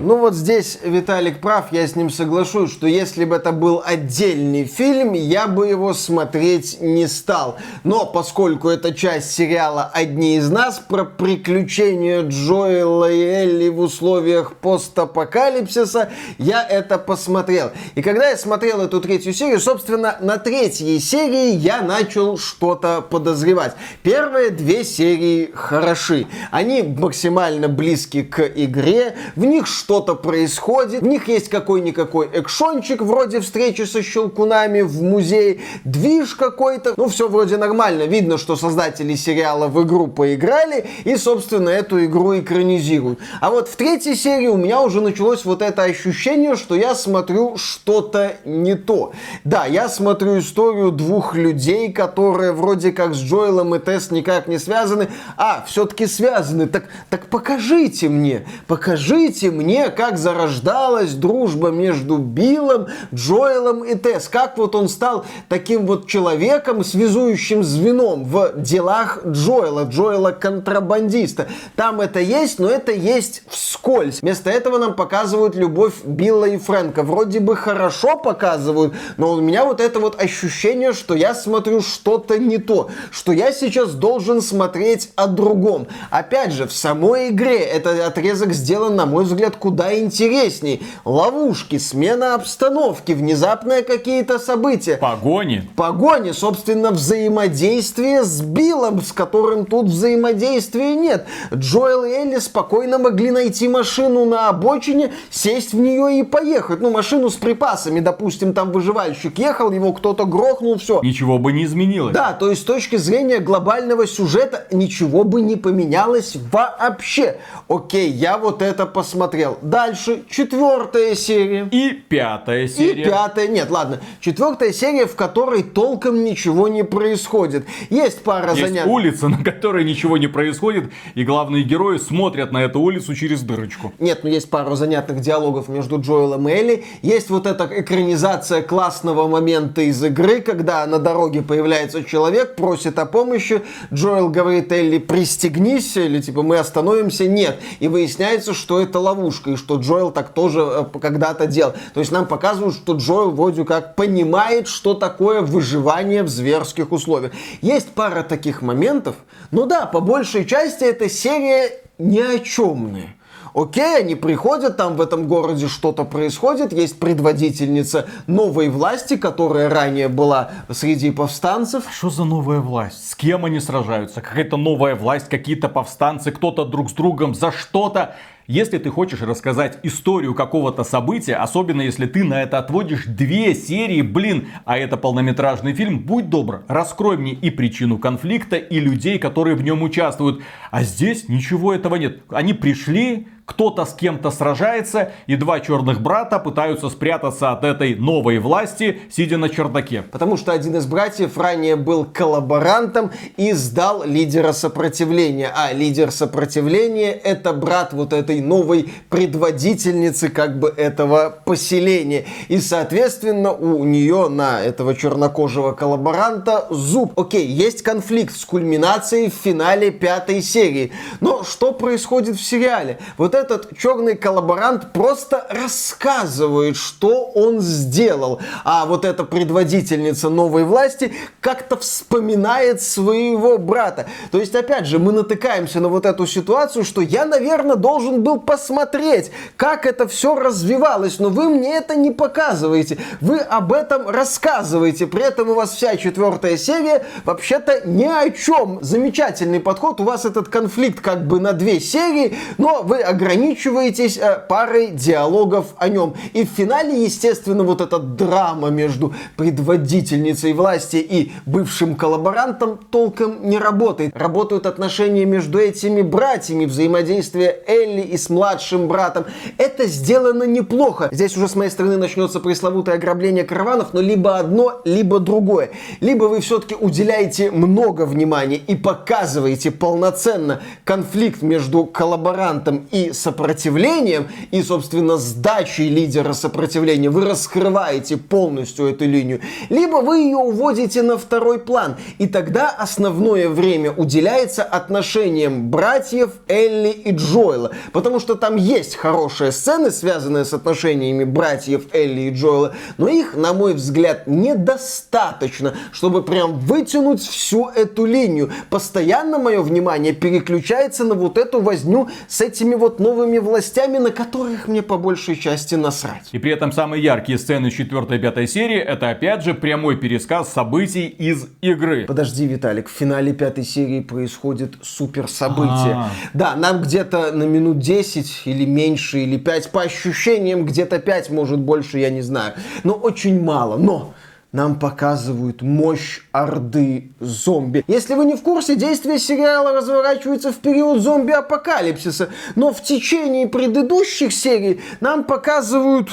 Ну 0.00 0.18
вот 0.18 0.34
здесь 0.34 0.78
Виталик 0.84 1.40
прав, 1.40 1.72
я 1.72 1.88
с 1.88 1.96
ним 1.96 2.10
соглашусь, 2.10 2.70
что 2.70 2.86
если 2.86 3.24
бы 3.24 3.36
это 3.36 3.52
был 3.52 3.82
отдельный 3.82 4.66
фильм, 4.66 5.14
я 5.14 5.46
бы 5.46 5.66
его 5.66 5.94
смотреть 5.94 6.82
не 6.82 7.06
стал. 7.06 7.56
Но 7.82 8.04
поскольку 8.04 8.68
это 8.68 8.92
часть 8.92 9.30
сериала 9.30 9.90
«Одни 9.94 10.36
из 10.36 10.50
нас» 10.50 10.78
про 10.78 11.04
приключения 11.04 12.20
Джоэла 12.22 13.10
и 13.10 13.18
Элли 13.18 13.70
в 13.70 13.80
условиях 13.80 14.56
постапокалипсиса, 14.56 16.10
я 16.36 16.62
это 16.62 16.98
посмотрел. 16.98 17.70
И 17.94 18.02
когда 18.02 18.28
я 18.28 18.36
смотрел 18.36 18.82
эту 18.82 19.00
третью 19.00 19.32
серию, 19.32 19.60
собственно, 19.60 20.18
на 20.20 20.36
третьей 20.36 21.00
серии 21.00 21.54
я 21.54 21.80
начал 21.80 22.36
что-то 22.36 23.00
подозревать. 23.00 23.72
Первые 24.02 24.50
две 24.50 24.84
серии 24.84 25.50
хороши. 25.54 26.26
Они 26.50 26.82
максимально 26.82 27.70
близки 27.70 28.22
к 28.22 28.42
игре, 28.54 29.16
в 29.34 29.45
них 29.46 29.66
что-то 29.66 30.14
происходит, 30.14 31.02
в 31.02 31.06
них 31.06 31.28
есть 31.28 31.48
какой-никакой 31.48 32.28
экшончик, 32.32 33.02
вроде 33.02 33.40
встречи 33.40 33.82
со 33.82 34.02
щелкунами 34.02 34.82
в 34.82 35.02
музее, 35.02 35.60
движ 35.84 36.34
какой-то, 36.34 36.94
ну 36.96 37.08
все 37.08 37.28
вроде 37.28 37.56
нормально, 37.56 38.04
видно, 38.04 38.38
что 38.38 38.56
создатели 38.56 39.14
сериала 39.14 39.68
в 39.68 39.82
игру 39.82 40.06
поиграли 40.06 40.86
и, 41.04 41.16
собственно, 41.16 41.70
эту 41.70 42.04
игру 42.04 42.38
экранизируют. 42.38 43.18
А 43.40 43.50
вот 43.50 43.68
в 43.68 43.76
третьей 43.76 44.14
серии 44.14 44.48
у 44.48 44.56
меня 44.56 44.80
уже 44.82 45.00
началось 45.00 45.44
вот 45.44 45.62
это 45.62 45.82
ощущение, 45.82 46.56
что 46.56 46.74
я 46.74 46.94
смотрю 46.94 47.56
что-то 47.56 48.36
не 48.44 48.74
то. 48.74 49.12
Да, 49.44 49.66
я 49.66 49.88
смотрю 49.88 50.38
историю 50.38 50.90
двух 50.90 51.34
людей, 51.34 51.92
которые 51.92 52.52
вроде 52.52 52.92
как 52.92 53.14
с 53.14 53.18
Джоэлом 53.18 53.74
и 53.74 53.78
Тесс 53.78 54.10
никак 54.10 54.48
не 54.48 54.58
связаны. 54.58 55.08
А, 55.36 55.64
все-таки 55.66 56.06
связаны. 56.06 56.66
Так, 56.66 56.84
так 57.10 57.26
покажите 57.26 58.08
мне, 58.08 58.46
покажите 58.66 59.35
мне, 59.44 59.90
как 59.90 60.18
зарождалась 60.18 61.12
дружба 61.12 61.68
между 61.68 62.18
Биллом, 62.18 62.86
Джоэлом 63.14 63.84
и 63.84 63.94
Тесс. 63.94 64.28
Как 64.28 64.58
вот 64.58 64.74
он 64.74 64.88
стал 64.88 65.24
таким 65.48 65.86
вот 65.86 66.06
человеком, 66.06 66.84
связующим 66.84 67.62
звеном 67.62 68.24
в 68.24 68.52
делах 68.56 69.20
Джоэла, 69.26 69.84
Джоэла 69.84 70.32
контрабандиста. 70.32 71.48
Там 71.76 72.00
это 72.00 72.20
есть, 72.20 72.58
но 72.58 72.68
это 72.68 72.92
есть 72.92 73.42
вскользь. 73.48 74.22
Вместо 74.22 74.50
этого 74.50 74.78
нам 74.78 74.94
показывают 74.94 75.54
любовь 75.54 75.94
Билла 76.04 76.46
и 76.46 76.56
Фрэнка. 76.56 77.02
Вроде 77.02 77.40
бы 77.40 77.56
хорошо 77.56 78.16
показывают, 78.16 78.94
но 79.16 79.32
у 79.32 79.40
меня 79.40 79.64
вот 79.64 79.80
это 79.80 80.00
вот 80.00 80.20
ощущение, 80.20 80.92
что 80.92 81.14
я 81.14 81.34
смотрю 81.34 81.80
что-то 81.80 82.38
не 82.38 82.58
то, 82.58 82.90
что 83.10 83.32
я 83.32 83.52
сейчас 83.52 83.92
должен 83.92 84.40
смотреть 84.40 85.10
о 85.16 85.26
другом. 85.26 85.86
Опять 86.10 86.52
же, 86.52 86.66
в 86.66 86.72
самой 86.72 87.30
игре 87.30 87.58
этот 87.58 88.00
отрезок 88.00 88.52
сделан, 88.52 88.96
на 88.96 89.06
мой 89.06 89.25
взгляд, 89.26 89.56
куда 89.56 89.98
интересней. 89.98 90.82
Ловушки, 91.04 91.78
смена 91.78 92.34
обстановки, 92.34 93.12
внезапные 93.12 93.82
какие-то 93.82 94.38
события. 94.38 94.96
Погони. 94.96 95.68
Погони, 95.76 96.32
собственно, 96.32 96.90
взаимодействие 96.90 98.24
с 98.24 98.40
Биллом, 98.40 99.02
с 99.02 99.12
которым 99.12 99.66
тут 99.66 99.86
взаимодействия 99.86 100.94
нет. 100.94 101.26
Джоэл 101.54 102.04
и 102.04 102.10
Элли 102.10 102.38
спокойно 102.38 102.98
могли 102.98 103.30
найти 103.30 103.68
машину 103.68 104.24
на 104.24 104.48
обочине, 104.48 105.12
сесть 105.30 105.72
в 105.72 105.78
нее 105.78 106.20
и 106.20 106.22
поехать. 106.22 106.80
Ну, 106.80 106.90
машину 106.90 107.30
с 107.30 107.34
припасами, 107.34 108.00
допустим, 108.00 108.52
там 108.54 108.72
выживальщик 108.72 109.38
ехал, 109.38 109.70
его 109.70 109.92
кто-то 109.92 110.24
грохнул, 110.24 110.78
все. 110.78 111.00
Ничего 111.02 111.38
бы 111.38 111.52
не 111.52 111.64
изменилось. 111.64 112.14
Да, 112.14 112.32
то 112.32 112.50
есть 112.50 112.62
с 112.62 112.64
точки 112.64 112.96
зрения 112.96 113.38
глобального 113.38 114.06
сюжета 114.06 114.66
ничего 114.70 115.24
бы 115.24 115.42
не 115.42 115.56
поменялось 115.56 116.36
вообще. 116.52 117.38
Окей, 117.68 118.10
я 118.10 118.38
вот 118.38 118.62
это 118.62 118.86
посмотрел. 118.86 119.15
Дальше, 119.62 120.24
четвертая 120.28 121.14
серия. 121.14 121.68
И 121.70 121.90
пятая 121.90 122.68
серия. 122.68 123.02
И 123.02 123.04
пятая, 123.04 123.48
нет, 123.48 123.70
ладно, 123.70 124.00
четвертая 124.20 124.72
серия, 124.72 125.06
в 125.06 125.16
которой 125.16 125.62
толком 125.62 126.24
ничего 126.24 126.68
не 126.68 126.84
происходит. 126.84 127.66
Есть 127.90 128.22
пара 128.22 128.50
Есть 128.50 128.60
занятий. 128.60 128.88
улица, 128.88 129.28
на 129.36 129.42
которой 129.42 129.84
ничего 129.84 130.16
не 130.16 130.26
происходит, 130.26 130.90
и 131.14 131.24
главные 131.24 131.64
герои 131.64 131.98
смотрят 131.98 132.52
на 132.52 132.64
эту 132.64 132.80
улицу 132.80 133.14
через 133.14 133.42
дырочку. 133.42 133.92
Нет, 133.98 134.20
ну 134.22 134.30
есть 134.30 134.50
пару 134.50 134.76
занятных 134.76 135.20
диалогов 135.20 135.68
между 135.68 136.00
Джоэлом 136.00 136.48
и 136.48 136.52
Элли. 136.52 136.84
Есть 137.02 137.30
вот 137.30 137.46
эта 137.46 137.68
экранизация 137.70 138.62
классного 138.62 139.28
момента 139.28 139.82
из 139.82 140.02
игры, 140.02 140.40
когда 140.40 140.86
на 140.86 140.98
дороге 140.98 141.42
появляется 141.42 142.04
человек, 142.04 142.56
просит 142.56 142.98
о 142.98 143.06
помощи. 143.06 143.62
Джоэл 143.92 144.28
говорит 144.28 144.72
Элли, 144.72 144.98
пристегнись, 144.98 145.96
или 145.96 146.20
типа 146.20 146.42
мы 146.42 146.58
остановимся. 146.58 147.26
Нет. 147.26 147.58
И 147.80 147.88
выясняется, 147.88 148.54
что 148.54 148.80
это 148.80 148.95
ловушка, 148.98 149.50
и 149.50 149.56
что 149.56 149.76
Джоэл 149.76 150.10
так 150.10 150.30
тоже 150.30 150.60
э, 150.60 150.98
когда-то 151.00 151.46
делал. 151.46 151.74
То 151.94 152.00
есть 152.00 152.12
нам 152.12 152.26
показывают, 152.26 152.74
что 152.74 152.94
Джоэл 152.94 153.30
вроде 153.30 153.64
как 153.64 153.96
понимает, 153.96 154.68
что 154.68 154.94
такое 154.94 155.42
выживание 155.42 156.22
в 156.22 156.28
зверских 156.28 156.92
условиях. 156.92 157.32
Есть 157.62 157.90
пара 157.90 158.22
таких 158.22 158.62
моментов, 158.62 159.16
но 159.50 159.66
да, 159.66 159.86
по 159.86 160.00
большей 160.00 160.44
части 160.44 160.84
эта 160.84 161.08
серия 161.08 161.70
ни 161.98 162.20
о 162.20 162.38
чемная. 162.38 163.16
Окей, 163.56 164.00
они 164.00 164.14
приходят, 164.16 164.76
там 164.76 164.96
в 164.96 165.00
этом 165.00 165.26
городе 165.26 165.66
что-то 165.66 166.04
происходит, 166.04 166.74
есть 166.74 167.00
предводительница 167.00 168.06
новой 168.26 168.68
власти, 168.68 169.16
которая 169.16 169.70
ранее 169.70 170.08
была 170.08 170.50
среди 170.68 171.10
повстанцев. 171.10 171.84
Что 171.90 172.10
за 172.10 172.24
новая 172.24 172.60
власть? 172.60 173.08
С 173.08 173.14
кем 173.14 173.46
они 173.46 173.60
сражаются? 173.60 174.20
Какая-то 174.20 174.58
новая 174.58 174.94
власть, 174.94 175.30
какие-то 175.30 175.70
повстанцы, 175.70 176.32
кто-то 176.32 176.66
друг 176.66 176.90
с 176.90 176.92
другом 176.92 177.34
за 177.34 177.50
что-то. 177.50 178.16
Если 178.46 178.78
ты 178.78 178.90
хочешь 178.90 179.22
рассказать 179.22 179.80
историю 179.82 180.32
какого-то 180.32 180.84
события, 180.84 181.34
особенно 181.34 181.82
если 181.82 182.06
ты 182.06 182.22
на 182.22 182.42
это 182.42 182.58
отводишь 182.58 183.04
две 183.06 183.56
серии, 183.56 184.02
блин, 184.02 184.46
а 184.64 184.78
это 184.78 184.96
полнометражный 184.96 185.74
фильм, 185.74 185.98
будь 185.98 186.30
добр, 186.30 186.62
раскрой 186.68 187.16
мне 187.16 187.32
и 187.32 187.50
причину 187.50 187.98
конфликта, 187.98 188.56
и 188.56 188.78
людей, 188.78 189.18
которые 189.18 189.56
в 189.56 189.62
нем 189.62 189.82
участвуют. 189.82 190.42
А 190.70 190.84
здесь 190.84 191.28
ничего 191.28 191.74
этого 191.74 191.96
нет. 191.96 192.20
Они 192.28 192.54
пришли, 192.54 193.26
кто-то 193.46 193.86
с 193.86 193.94
кем-то 193.94 194.32
сражается, 194.32 195.12
и 195.28 195.36
два 195.36 195.60
черных 195.60 196.00
брата 196.00 196.40
пытаются 196.40 196.90
спрятаться 196.90 197.52
от 197.52 197.62
этой 197.64 197.94
новой 197.94 198.38
власти, 198.40 199.00
сидя 199.08 199.38
на 199.38 199.48
чердаке. 199.48 200.02
Потому 200.02 200.36
что 200.36 200.52
один 200.52 200.76
из 200.76 200.84
братьев 200.86 201.38
ранее 201.38 201.76
был 201.76 202.04
коллаборантом 202.04 203.12
и 203.36 203.52
сдал 203.52 204.02
лидера 204.04 204.52
сопротивления. 204.52 205.50
А 205.54 205.72
лидер 205.72 206.10
сопротивления 206.10 207.12
это 207.12 207.52
брат 207.52 207.92
вот 207.92 208.12
этой 208.12 208.40
новой 208.40 208.92
предводительницы 209.10 210.28
как 210.28 210.58
бы 210.58 210.68
этого 210.76 211.38
поселения. 211.44 212.24
И 212.48 212.58
соответственно 212.58 213.52
у 213.52 213.84
нее 213.84 214.28
на 214.28 214.60
этого 214.60 214.96
чернокожего 214.96 215.70
коллаборанта 215.70 216.66
зуб. 216.70 217.18
Окей, 217.18 217.46
есть 217.46 217.82
конфликт 217.82 218.36
с 218.36 218.44
кульминацией 218.44 219.30
в 219.30 219.34
финале 219.34 219.92
пятой 219.92 220.42
серии. 220.42 220.90
Но 221.20 221.44
что 221.44 221.70
происходит 221.70 222.34
в 222.36 222.42
сериале? 222.42 222.98
Вот 223.16 223.35
этот 223.36 223.76
черный 223.78 224.16
коллаборант 224.16 224.92
просто 224.92 225.46
рассказывает, 225.50 226.76
что 226.76 227.24
он 227.26 227.60
сделал. 227.60 228.40
А 228.64 228.86
вот 228.86 229.04
эта 229.04 229.24
предводительница 229.24 230.28
новой 230.28 230.64
власти 230.64 231.12
как-то 231.40 231.76
вспоминает 231.76 232.82
своего 232.82 233.58
брата. 233.58 234.06
То 234.30 234.38
есть, 234.38 234.54
опять 234.54 234.86
же, 234.86 234.98
мы 234.98 235.12
натыкаемся 235.12 235.80
на 235.80 235.88
вот 235.88 236.06
эту 236.06 236.26
ситуацию, 236.26 236.84
что 236.84 237.00
я, 237.00 237.24
наверное, 237.24 237.76
должен 237.76 238.22
был 238.22 238.40
посмотреть, 238.40 239.30
как 239.56 239.86
это 239.86 240.08
все 240.08 240.34
развивалось, 240.34 241.18
но 241.18 241.28
вы 241.28 241.48
мне 241.48 241.76
это 241.76 241.94
не 241.94 242.10
показываете. 242.10 242.98
Вы 243.20 243.38
об 243.38 243.72
этом 243.72 244.08
рассказываете. 244.08 245.06
При 245.06 245.22
этом 245.22 245.50
у 245.50 245.54
вас 245.54 245.72
вся 245.72 245.96
четвертая 245.96 246.56
серия 246.56 247.04
вообще-то 247.24 247.86
ни 247.86 248.04
о 248.04 248.30
чем. 248.30 248.78
Замечательный 248.82 249.60
подход. 249.60 250.00
У 250.00 250.04
вас 250.04 250.24
этот 250.24 250.48
конфликт 250.48 251.00
как 251.00 251.26
бы 251.26 251.40
на 251.40 251.52
две 251.52 251.80
серии, 251.80 252.36
но 252.58 252.82
вы 252.82 253.00
ограничиваетесь 253.26 254.18
э, 254.18 254.38
парой 254.48 254.90
диалогов 254.92 255.74
о 255.78 255.88
нем. 255.88 256.14
И 256.32 256.44
в 256.44 256.48
финале, 256.48 257.04
естественно, 257.04 257.64
вот 257.64 257.80
эта 257.80 257.98
драма 257.98 258.68
между 258.68 259.14
предводительницей 259.36 260.52
власти 260.52 260.96
и 260.96 261.32
бывшим 261.44 261.96
коллаборантом 261.96 262.78
толком 262.90 263.48
не 263.48 263.58
работает. 263.58 264.16
Работают 264.16 264.66
отношения 264.66 265.24
между 265.24 265.58
этими 265.58 266.02
братьями, 266.02 266.66
взаимодействие 266.66 267.58
Элли 267.66 268.02
и 268.02 268.16
с 268.16 268.30
младшим 268.30 268.86
братом. 268.86 269.24
Это 269.58 269.86
сделано 269.86 270.44
неплохо. 270.44 271.08
Здесь 271.10 271.36
уже 271.36 271.48
с 271.48 271.56
моей 271.56 271.70
стороны 271.70 271.96
начнется 271.96 272.38
пресловутое 272.38 272.94
ограбление 272.94 273.44
караванов, 273.44 273.92
но 273.92 274.00
либо 274.00 274.38
одно, 274.38 274.80
либо 274.84 275.18
другое. 275.18 275.70
Либо 276.00 276.24
вы 276.24 276.40
все-таки 276.40 276.76
уделяете 276.76 277.50
много 277.50 278.06
внимания 278.06 278.56
и 278.56 278.76
показываете 278.76 279.72
полноценно 279.72 280.60
конфликт 280.84 281.42
между 281.42 281.84
коллаборантом 281.84 282.86
и 282.92 283.12
сопротивлением 283.16 284.28
и, 284.50 284.62
собственно, 284.62 285.16
сдачей 285.16 285.88
лидера 285.88 286.32
сопротивления. 286.32 287.10
Вы 287.10 287.24
раскрываете 287.24 288.16
полностью 288.16 288.86
эту 288.86 289.06
линию, 289.06 289.40
либо 289.68 289.96
вы 289.96 290.18
ее 290.18 290.36
уводите 290.36 291.02
на 291.02 291.18
второй 291.18 291.58
план, 291.58 291.96
и 292.18 292.26
тогда 292.26 292.70
основное 292.70 293.48
время 293.48 293.92
уделяется 293.92 294.62
отношениям 294.62 295.70
братьев 295.70 296.30
Элли 296.48 296.90
и 296.90 297.12
Джоэла, 297.12 297.72
потому 297.92 298.20
что 298.20 298.34
там 298.34 298.56
есть 298.56 298.96
хорошие 298.96 299.52
сцены, 299.52 299.90
связанные 299.90 300.44
с 300.44 300.52
отношениями 300.52 301.24
братьев 301.24 301.84
Элли 301.92 302.22
и 302.22 302.30
Джоэла, 302.30 302.74
но 302.98 303.08
их, 303.08 303.36
на 303.36 303.52
мой 303.52 303.74
взгляд, 303.74 304.26
недостаточно, 304.26 305.74
чтобы 305.92 306.22
прям 306.22 306.58
вытянуть 306.58 307.22
всю 307.22 307.68
эту 307.68 308.04
линию. 308.04 308.50
Постоянно 308.70 309.38
мое 309.38 309.62
внимание 309.62 310.12
переключается 310.12 311.04
на 311.04 311.14
вот 311.14 311.38
эту 311.38 311.60
возню 311.60 312.08
с 312.28 312.40
этими 312.40 312.74
вот 312.74 313.00
новыми 313.06 313.38
властями, 313.38 313.98
на 313.98 314.10
которых 314.10 314.66
мне 314.66 314.82
по 314.82 314.98
большей 314.98 315.36
части 315.36 315.76
насрать. 315.76 316.28
И 316.32 316.38
при 316.38 316.50
этом 316.50 316.72
самые 316.72 317.02
яркие 317.02 317.38
сцены 317.38 317.70
4 317.70 318.16
и 318.16 318.18
5 318.18 318.50
серии 318.50 318.78
это 318.78 319.10
опять 319.10 319.44
же 319.44 319.54
прямой 319.54 319.96
пересказ 319.96 320.52
событий 320.52 321.06
из 321.06 321.46
игры. 321.60 322.04
Подожди, 322.06 322.46
Виталик, 322.46 322.88
в 322.88 322.92
финале 322.92 323.32
пятой 323.32 323.64
серии 323.64 324.00
происходит 324.00 324.74
супер 324.82 325.28
событие. 325.28 325.94
А-а-а. 325.94 326.10
Да, 326.34 326.56
нам 326.56 326.82
где-то 326.82 327.30
на 327.32 327.44
минут 327.44 327.78
10 327.78 328.42
или 328.46 328.64
меньше, 328.64 329.20
или 329.20 329.36
5, 329.36 329.70
по 329.70 329.82
ощущениям 329.82 330.64
где-то 330.64 330.98
5, 330.98 331.30
может 331.30 331.60
больше, 331.60 331.98
я 331.98 332.10
не 332.10 332.22
знаю. 332.22 332.54
Но 332.82 332.94
очень 332.94 333.40
мало. 333.40 333.76
Но 333.76 334.14
нам 334.56 334.78
показывают 334.78 335.60
мощь 335.60 336.22
орды 336.32 337.10
зомби. 337.20 337.84
Если 337.86 338.14
вы 338.14 338.24
не 338.24 338.36
в 338.36 338.42
курсе, 338.42 338.74
действие 338.74 339.18
сериала 339.18 339.72
разворачивается 339.72 340.50
в 340.50 340.56
период 340.56 341.02
зомби-апокалипсиса, 341.02 342.30
но 342.54 342.72
в 342.72 342.82
течение 342.82 343.48
предыдущих 343.48 344.32
серий 344.32 344.80
нам 345.00 345.24
показывают 345.24 346.10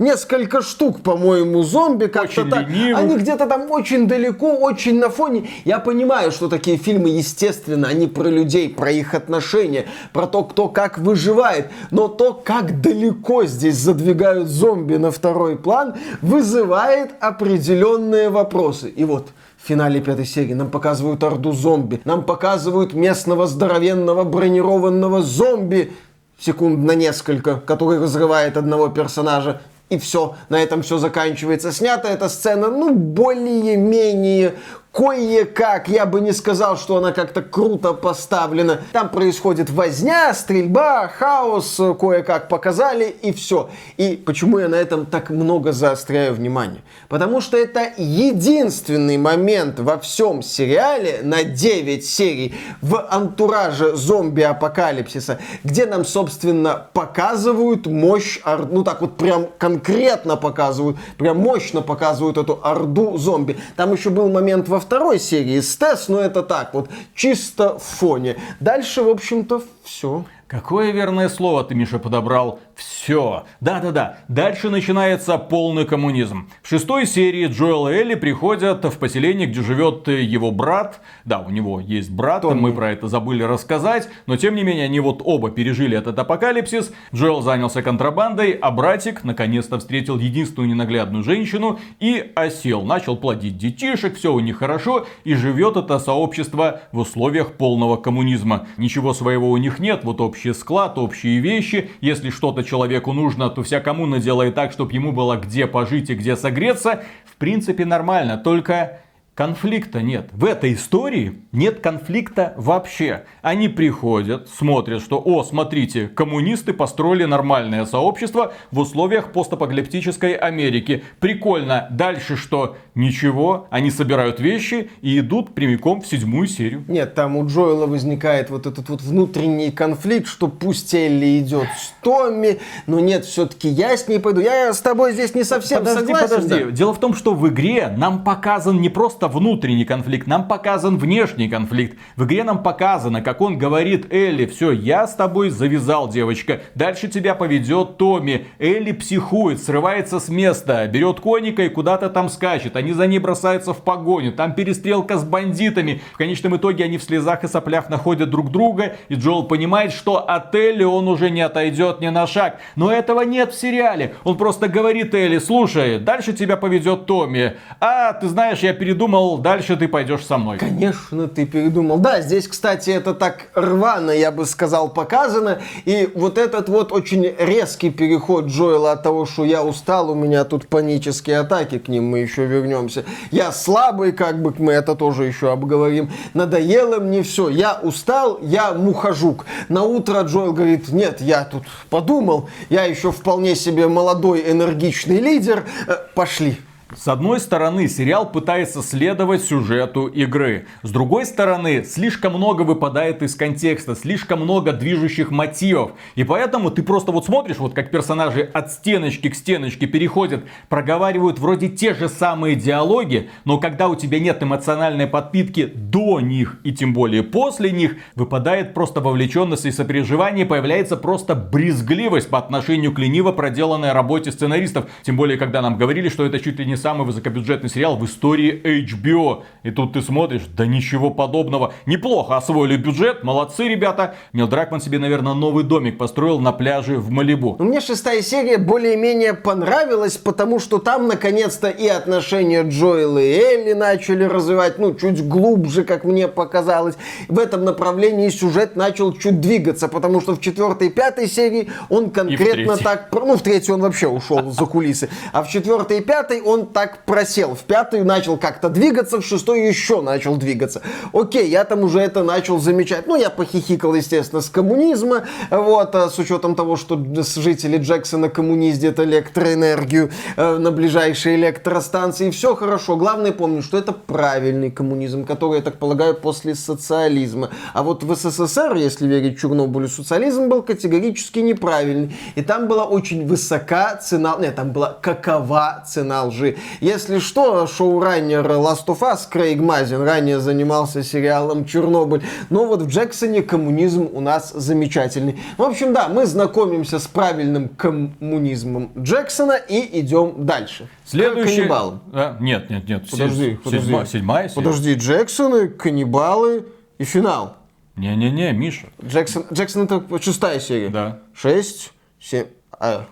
несколько 0.00 0.62
штук, 0.62 1.02
по-моему, 1.02 1.62
зомби 1.62 2.06
как-то 2.06 2.44
так. 2.44 2.66
Они 2.68 3.16
где-то 3.16 3.46
там 3.46 3.70
очень 3.70 4.08
далеко, 4.08 4.56
очень 4.56 4.98
на 4.98 5.10
фоне. 5.10 5.48
Я 5.64 5.78
понимаю, 5.78 6.32
что 6.32 6.48
такие 6.48 6.76
фильмы, 6.76 7.10
естественно, 7.10 7.86
они 7.86 8.08
про 8.08 8.28
людей, 8.28 8.68
про 8.68 8.90
их 8.90 9.14
отношения, 9.14 9.86
про 10.12 10.26
то, 10.26 10.42
кто 10.42 10.68
как 10.68 10.98
выживает. 10.98 11.70
Но 11.90 12.08
то, 12.08 12.32
как 12.32 12.80
далеко 12.80 13.44
здесь 13.44 13.76
задвигают 13.76 14.48
зомби 14.48 14.96
на 14.96 15.12
второй 15.12 15.56
план, 15.56 15.94
вызывает 16.22 17.10
определенные 17.20 18.30
вопросы. 18.30 18.88
И 18.88 19.04
вот, 19.04 19.28
в 19.62 19.68
финале 19.68 20.00
пятой 20.00 20.24
серии 20.24 20.54
нам 20.54 20.70
показывают 20.70 21.22
орду 21.22 21.52
зомби, 21.52 22.00
нам 22.04 22.24
показывают 22.24 22.94
местного 22.94 23.46
здоровенного 23.46 24.24
бронированного 24.24 25.22
зомби, 25.22 25.92
секунд 26.38 26.78
на 26.78 26.92
несколько, 26.92 27.56
который 27.60 28.00
разрывает 28.00 28.56
одного 28.56 28.88
персонажа 28.88 29.60
и 29.90 29.98
все, 29.98 30.36
на 30.48 30.62
этом 30.62 30.82
все 30.82 30.98
заканчивается. 30.98 31.72
Снята 31.72 32.08
эта 32.08 32.28
сцена, 32.28 32.68
ну, 32.68 32.94
более-менее 32.94 34.54
кое-как, 34.92 35.88
я 35.88 36.04
бы 36.04 36.20
не 36.20 36.32
сказал, 36.32 36.76
что 36.76 36.96
она 36.96 37.12
как-то 37.12 37.42
круто 37.42 37.92
поставлена. 37.92 38.80
Там 38.92 39.08
происходит 39.08 39.70
возня, 39.70 40.34
стрельба, 40.34 41.08
хаос, 41.08 41.80
кое-как 41.98 42.48
показали 42.48 43.14
и 43.22 43.32
все. 43.32 43.70
И 43.96 44.16
почему 44.16 44.58
я 44.58 44.68
на 44.68 44.74
этом 44.74 45.06
так 45.06 45.30
много 45.30 45.72
заостряю 45.72 46.34
внимание? 46.34 46.82
Потому 47.08 47.40
что 47.40 47.56
это 47.56 47.92
единственный 47.96 49.16
момент 49.16 49.78
во 49.78 49.98
всем 49.98 50.42
сериале 50.42 51.20
на 51.22 51.44
9 51.44 52.04
серий 52.04 52.54
в 52.82 53.06
антураже 53.08 53.94
зомби-апокалипсиса, 53.94 55.38
где 55.62 55.86
нам, 55.86 56.04
собственно, 56.04 56.86
показывают 56.92 57.86
мощь, 57.86 58.40
ну 58.70 58.82
так 58.82 59.02
вот 59.02 59.16
прям 59.16 59.46
конкретно 59.56 60.36
показывают, 60.36 60.96
прям 61.16 61.38
мощно 61.38 61.80
показывают 61.80 62.38
эту 62.38 62.58
орду 62.62 63.16
зомби. 63.18 63.56
Там 63.76 63.92
еще 63.92 64.10
был 64.10 64.28
момент 64.28 64.68
во 64.68 64.79
второй 64.80 65.18
серии 65.20 65.60
с 65.60 65.78
но 66.08 66.20
это 66.20 66.42
так 66.42 66.74
вот, 66.74 66.88
чисто 67.14 67.78
в 67.78 67.82
фоне. 67.82 68.36
Дальше, 68.58 69.02
в 69.02 69.08
общем-то, 69.08 69.62
все. 69.84 70.24
Какое 70.50 70.90
верное 70.90 71.28
слово 71.28 71.62
ты, 71.62 71.76
Миша, 71.76 72.00
подобрал? 72.00 72.58
Все. 72.74 73.44
Да-да-да. 73.60 74.16
Дальше 74.26 74.68
начинается 74.68 75.38
полный 75.38 75.84
коммунизм. 75.84 76.50
В 76.60 76.68
шестой 76.68 77.06
серии 77.06 77.46
Джоэл 77.46 77.86
и 77.86 77.92
Элли 77.92 78.16
приходят 78.16 78.84
в 78.84 78.98
поселение, 78.98 79.46
где 79.46 79.62
живет 79.62 80.08
его 80.08 80.50
брат. 80.50 81.02
Да, 81.24 81.38
у 81.38 81.50
него 81.50 81.78
есть 81.78 82.10
брат, 82.10 82.42
Томми. 82.42 82.62
мы 82.62 82.72
про 82.72 82.90
это 82.90 83.06
забыли 83.06 83.44
рассказать. 83.44 84.08
Но 84.26 84.36
тем 84.36 84.56
не 84.56 84.64
менее, 84.64 84.86
они 84.86 84.98
вот 84.98 85.22
оба 85.24 85.52
пережили 85.52 85.96
этот 85.96 86.18
апокалипсис. 86.18 86.92
Джоэл 87.14 87.42
занялся 87.42 87.80
контрабандой, 87.80 88.50
а 88.50 88.72
братик 88.72 89.22
наконец-то 89.22 89.78
встретил 89.78 90.18
единственную 90.18 90.70
ненаглядную 90.70 91.22
женщину 91.22 91.78
и 92.00 92.32
осел. 92.34 92.82
Начал 92.82 93.16
плодить 93.16 93.56
детишек, 93.56 94.16
все 94.16 94.32
у 94.32 94.40
них 94.40 94.58
хорошо. 94.58 95.06
И 95.22 95.34
живет 95.34 95.76
это 95.76 96.00
сообщество 96.00 96.80
в 96.90 96.98
условиях 96.98 97.52
полного 97.52 97.96
коммунизма. 97.96 98.66
Ничего 98.78 99.14
своего 99.14 99.48
у 99.48 99.56
них 99.56 99.78
нет, 99.78 100.00
вот 100.02 100.20
общий 100.20 100.39
общий 100.40 100.54
склад, 100.54 100.96
общие 100.96 101.38
вещи. 101.40 101.90
Если 102.00 102.30
что-то 102.30 102.64
человеку 102.64 103.12
нужно, 103.12 103.50
то 103.50 103.62
вся 103.62 103.80
коммуна 103.80 104.20
делает 104.20 104.54
так, 104.54 104.72
чтобы 104.72 104.92
ему 104.94 105.12
было 105.12 105.36
где 105.36 105.66
пожить 105.66 106.08
и 106.08 106.14
где 106.14 106.34
согреться. 106.34 107.02
В 107.26 107.36
принципе 107.36 107.84
нормально, 107.84 108.38
только 108.38 109.00
конфликта 109.40 110.02
нет. 110.02 110.28
В 110.32 110.44
этой 110.44 110.74
истории 110.74 111.40
нет 111.50 111.80
конфликта 111.80 112.52
вообще. 112.58 113.24
Они 113.40 113.68
приходят, 113.68 114.50
смотрят, 114.50 115.00
что, 115.00 115.18
о, 115.18 115.42
смотрите, 115.44 116.08
коммунисты 116.08 116.74
построили 116.74 117.24
нормальное 117.24 117.86
сообщество 117.86 118.52
в 118.70 118.80
условиях 118.80 119.32
постапокалиптической 119.32 120.34
Америки. 120.34 121.04
Прикольно. 121.20 121.88
Дальше 121.90 122.36
что? 122.36 122.76
Ничего. 122.94 123.66
Они 123.70 123.90
собирают 123.90 124.40
вещи 124.40 124.90
и 125.00 125.20
идут 125.20 125.54
прямиком 125.54 126.02
в 126.02 126.06
седьмую 126.06 126.46
серию. 126.46 126.84
Нет, 126.86 127.14
там 127.14 127.38
у 127.38 127.46
Джоэла 127.46 127.86
возникает 127.86 128.50
вот 128.50 128.66
этот 128.66 128.90
вот 128.90 129.00
внутренний 129.00 129.70
конфликт, 129.70 130.26
что 130.26 130.48
пусть 130.48 130.92
Элли 130.92 131.38
идет 131.38 131.68
с 131.78 131.94
Томми, 132.02 132.58
но 132.86 133.00
нет, 133.00 133.24
все-таки 133.24 133.68
я 133.68 133.96
с 133.96 134.06
ней 134.06 134.18
пойду. 134.20 134.42
Я 134.42 134.74
с 134.74 134.82
тобой 134.82 135.14
здесь 135.14 135.34
не 135.34 135.44
совсем 135.44 135.78
подожди, 135.78 136.12
согласен. 136.12 136.28
Подожди, 136.28 136.64
да? 136.64 136.70
Дело 136.72 136.92
в 136.92 137.00
том, 137.00 137.14
что 137.14 137.32
в 137.32 137.48
игре 137.48 137.88
нам 137.96 138.22
показан 138.22 138.82
не 138.82 138.90
просто 138.90 139.29
внутренний 139.30 139.86
конфликт, 139.86 140.26
нам 140.26 140.46
показан 140.46 140.98
внешний 140.98 141.48
конфликт. 141.48 141.96
В 142.16 142.24
игре 142.24 142.44
нам 142.44 142.62
показано, 142.62 143.22
как 143.22 143.40
он 143.40 143.56
говорит 143.56 144.12
Элли, 144.12 144.44
все, 144.44 144.72
я 144.72 145.06
с 145.06 145.14
тобой 145.14 145.48
завязал, 145.48 146.08
девочка. 146.08 146.60
Дальше 146.74 147.08
тебя 147.08 147.34
поведет 147.34 147.96
Томми. 147.96 148.46
Элли 148.58 148.92
психует, 148.92 149.62
срывается 149.62 150.20
с 150.20 150.28
места, 150.28 150.86
берет 150.86 151.20
коника 151.20 151.62
и 151.62 151.68
куда-то 151.68 152.10
там 152.10 152.28
скачет. 152.28 152.76
Они 152.76 152.92
за 152.92 153.06
ней 153.06 153.18
бросаются 153.18 153.72
в 153.72 153.82
погоню. 153.82 154.32
Там 154.32 154.54
перестрелка 154.54 155.16
с 155.18 155.24
бандитами. 155.24 156.02
В 156.12 156.16
конечном 156.16 156.56
итоге 156.56 156.84
они 156.84 156.98
в 156.98 157.02
слезах 157.02 157.44
и 157.44 157.48
соплях 157.48 157.88
находят 157.88 158.30
друг 158.30 158.50
друга. 158.50 158.96
И 159.08 159.14
Джоэл 159.14 159.44
понимает, 159.44 159.92
что 159.92 160.18
от 160.18 160.54
Элли 160.54 160.84
он 160.84 161.08
уже 161.08 161.30
не 161.30 161.40
отойдет 161.40 162.00
ни 162.00 162.08
на 162.08 162.26
шаг. 162.26 162.58
Но 162.76 162.90
этого 162.90 163.22
нет 163.22 163.52
в 163.52 163.60
сериале. 163.60 164.14
Он 164.24 164.36
просто 164.36 164.68
говорит 164.68 165.14
Элли, 165.14 165.38
слушай, 165.38 165.98
дальше 165.98 166.32
тебя 166.32 166.56
поведет 166.56 167.06
Томми. 167.06 167.54
А, 167.80 168.12
ты 168.14 168.28
знаешь, 168.28 168.60
я 168.60 168.72
передумал 168.72 169.19
передумал, 169.20 169.38
дальше 169.38 169.76
ты 169.76 169.88
пойдешь 169.88 170.24
со 170.24 170.38
мной. 170.38 170.58
Конечно, 170.58 171.28
ты 171.28 171.46
передумал. 171.46 171.98
Да, 171.98 172.20
здесь, 172.20 172.48
кстати, 172.48 172.90
это 172.90 173.14
так 173.14 173.48
рвано, 173.54 174.10
я 174.10 174.30
бы 174.30 174.46
сказал, 174.46 174.88
показано. 174.88 175.60
И 175.84 176.08
вот 176.14 176.38
этот 176.38 176.68
вот 176.68 176.92
очень 176.92 177.34
резкий 177.38 177.90
переход 177.90 178.46
Джоэла 178.46 178.92
от 178.92 179.02
того, 179.02 179.26
что 179.26 179.44
я 179.44 179.62
устал, 179.62 180.10
у 180.10 180.14
меня 180.14 180.44
тут 180.44 180.68
панические 180.68 181.38
атаки, 181.38 181.78
к 181.78 181.88
ним 181.88 182.04
мы 182.04 182.20
еще 182.20 182.46
вернемся. 182.46 183.04
Я 183.30 183.52
слабый, 183.52 184.12
как 184.12 184.40
бы 184.42 184.54
мы 184.58 184.72
это 184.72 184.94
тоже 184.94 185.24
еще 185.24 185.52
обговорим. 185.52 186.10
Надоело 186.34 187.00
мне 187.00 187.22
все. 187.22 187.48
Я 187.48 187.78
устал, 187.82 188.38
я 188.42 188.72
мухожук. 188.72 189.46
На 189.68 189.82
утро 189.82 190.22
Джоэл 190.22 190.52
говорит, 190.52 190.88
нет, 190.88 191.20
я 191.20 191.44
тут 191.44 191.64
подумал, 191.90 192.48
я 192.70 192.84
еще 192.84 193.12
вполне 193.12 193.54
себе 193.54 193.88
молодой, 193.88 194.50
энергичный 194.50 195.20
лидер. 195.20 195.64
Э, 195.86 195.96
пошли, 196.14 196.58
с 196.96 197.06
одной 197.06 197.38
стороны, 197.38 197.86
сериал 197.86 198.30
пытается 198.30 198.82
следовать 198.82 199.44
сюжету 199.44 200.06
игры. 200.06 200.66
С 200.82 200.90
другой 200.90 201.24
стороны, 201.24 201.84
слишком 201.84 202.34
много 202.34 202.62
выпадает 202.62 203.22
из 203.22 203.36
контекста, 203.36 203.94
слишком 203.94 204.40
много 204.40 204.72
движущих 204.72 205.30
мотивов. 205.30 205.92
И 206.16 206.24
поэтому 206.24 206.70
ты 206.72 206.82
просто 206.82 207.12
вот 207.12 207.26
смотришь, 207.26 207.58
вот 207.58 207.74
как 207.74 207.92
персонажи 207.92 208.42
от 208.52 208.72
стеночки 208.72 209.28
к 209.28 209.36
стеночке 209.36 209.86
переходят, 209.86 210.44
проговаривают 210.68 211.38
вроде 211.38 211.68
те 211.68 211.94
же 211.94 212.08
самые 212.08 212.56
диалоги, 212.56 213.30
но 213.44 213.58
когда 213.58 213.88
у 213.88 213.94
тебя 213.94 214.18
нет 214.18 214.42
эмоциональной 214.42 215.06
подпитки 215.06 215.66
до 215.66 216.18
них 216.18 216.58
и 216.64 216.72
тем 216.72 216.92
более 216.92 217.22
после 217.22 217.70
них, 217.70 217.96
выпадает 218.16 218.74
просто 218.74 219.00
вовлеченность 219.00 219.66
и 219.66 219.70
сопереживание, 219.70 220.44
появляется 220.44 220.96
просто 220.96 221.36
брезгливость 221.36 222.30
по 222.30 222.38
отношению 222.38 222.92
к 222.92 222.98
лениво 222.98 223.30
проделанной 223.30 223.92
работе 223.92 224.32
сценаристов. 224.32 224.86
Тем 225.02 225.16
более, 225.16 225.38
когда 225.38 225.62
нам 225.62 225.78
говорили, 225.78 226.08
что 226.08 226.26
это 226.26 226.40
чуть 226.40 226.58
ли 226.58 226.66
не 226.66 226.79
самый 226.80 227.06
высокобюджетный 227.06 227.68
сериал 227.68 227.96
в 227.96 228.04
истории 228.04 228.60
HBO. 228.64 229.44
И 229.62 229.70
тут 229.70 229.92
ты 229.92 230.02
смотришь, 230.02 230.42
да 230.56 230.66
ничего 230.66 231.10
подобного. 231.10 231.72
Неплохо 231.86 232.36
освоили 232.36 232.76
бюджет, 232.76 233.22
молодцы 233.22 233.68
ребята. 233.68 234.14
Нил 234.32 234.48
Дракман 234.48 234.80
себе, 234.80 234.98
наверное, 234.98 235.34
новый 235.34 235.64
домик 235.64 235.98
построил 235.98 236.40
на 236.40 236.52
пляже 236.52 236.96
в 236.96 237.10
Малибу. 237.10 237.56
Ну, 237.58 237.66
мне 237.66 237.80
шестая 237.80 238.22
серия 238.22 238.58
более-менее 238.58 239.34
понравилась, 239.34 240.16
потому 240.16 240.58
что 240.58 240.78
там, 240.78 241.06
наконец-то, 241.06 241.68
и 241.68 241.86
отношения 241.86 242.62
Джоэла 242.62 243.18
и 243.18 243.32
Элли 243.32 243.72
начали 243.72 244.24
развивать, 244.24 244.78
ну, 244.78 244.94
чуть 244.94 245.26
глубже, 245.26 245.84
как 245.84 246.04
мне 246.04 246.28
показалось. 246.28 246.96
В 247.28 247.38
этом 247.38 247.64
направлении 247.64 248.28
сюжет 248.30 248.76
начал 248.76 249.12
чуть 249.12 249.40
двигаться, 249.40 249.88
потому 249.88 250.20
что 250.20 250.34
в 250.34 250.40
четвертой 250.40 250.88
и 250.88 250.90
пятой 250.90 251.28
серии 251.28 251.68
он 251.88 252.10
конкретно 252.10 252.76
так... 252.76 253.08
Ну, 253.12 253.36
в 253.36 253.42
третьей 253.42 253.74
он 253.74 253.82
вообще 253.82 254.08
ушел 254.08 254.50
за 254.50 254.64
кулисы. 254.66 255.08
А 255.32 255.42
в 255.42 255.48
четвертой 255.48 255.98
и 255.98 256.00
пятой 256.00 256.40
он 256.40 256.66
так 256.72 257.04
просел. 257.04 257.54
В 257.54 257.64
пятой 257.64 258.02
начал 258.04 258.36
как-то 258.36 258.68
двигаться, 258.68 259.20
в 259.20 259.24
шестой 259.24 259.66
еще 259.66 260.00
начал 260.00 260.36
двигаться. 260.36 260.82
Окей, 261.12 261.48
я 261.48 261.64
там 261.64 261.80
уже 261.80 262.00
это 262.00 262.22
начал 262.22 262.58
замечать. 262.58 263.06
Ну, 263.06 263.16
я 263.16 263.30
похихикал, 263.30 263.94
естественно, 263.94 264.40
с 264.40 264.48
коммунизма, 264.48 265.24
вот, 265.50 265.94
а 265.94 266.08
с 266.08 266.18
учетом 266.18 266.54
того, 266.54 266.76
что 266.76 266.98
жители 267.36 267.78
Джексона 267.78 268.28
коммуниздят 268.28 268.98
электроэнергию 269.00 270.10
э, 270.36 270.58
на 270.58 270.70
ближайшие 270.70 271.36
электростанции. 271.36 272.30
Все 272.30 272.54
хорошо. 272.54 272.96
Главное 272.96 273.32
помню, 273.32 273.62
что 273.62 273.78
это 273.78 273.92
правильный 273.92 274.70
коммунизм, 274.70 275.24
который, 275.24 275.56
я 275.56 275.62
так 275.62 275.78
полагаю, 275.78 276.14
после 276.14 276.54
социализма. 276.54 277.50
А 277.74 277.82
вот 277.82 278.02
в 278.02 278.14
СССР, 278.14 278.74
если 278.76 279.06
верить 279.06 279.38
Чернобылю, 279.38 279.88
социализм 279.88 280.48
был 280.48 280.62
категорически 280.62 281.40
неправильный. 281.40 282.14
И 282.34 282.42
там 282.42 282.68
была 282.68 282.84
очень 282.84 283.26
высока 283.26 283.96
цена, 283.96 284.36
нет, 284.40 284.56
там 284.56 284.72
была 284.72 284.98
какова 285.00 285.84
цена 285.86 286.24
лжи. 286.24 286.56
Если 286.80 287.18
что, 287.18 287.66
шоураннер 287.66 288.46
Last 288.46 288.86
of 288.86 289.00
Us 289.00 289.20
Крейг 289.28 289.60
Мазин 289.60 290.02
ранее 290.02 290.40
занимался 290.40 291.02
сериалом 291.02 291.64
Чернобыль. 291.64 292.22
Но 292.50 292.66
вот 292.66 292.82
в 292.82 292.88
Джексоне 292.88 293.42
коммунизм 293.42 294.08
у 294.12 294.20
нас 294.20 294.52
замечательный. 294.52 295.40
В 295.56 295.62
общем, 295.62 295.92
да, 295.92 296.08
мы 296.08 296.26
знакомимся 296.26 296.98
с 296.98 297.06
правильным 297.06 297.68
коммунизмом 297.68 298.92
Джексона 298.98 299.56
и 299.56 300.00
идем 300.00 300.46
дальше. 300.46 300.88
Следующий... 301.04 301.56
Каннибалам. 301.56 302.02
А, 302.12 302.36
нет, 302.40 302.70
нет, 302.70 302.88
нет. 302.88 303.10
Подожди, 303.10 303.58
подожди. 303.62 303.86
Седьма, 303.86 304.06
седьмая 304.06 304.48
серия. 304.48 304.62
Подожди, 304.62 304.94
Джексоны, 304.94 305.68
каннибалы 305.68 306.66
и 306.98 307.04
финал. 307.04 307.56
Не-не-не, 307.96 308.52
Миша. 308.52 308.86
Джексон, 309.04 309.44
Джексон 309.52 309.84
это 309.84 310.02
шестая 310.22 310.60
серия. 310.60 310.88
Да. 310.88 311.18
Шесть, 311.34 311.92
семь. 312.18 312.46
А, 312.72 313.06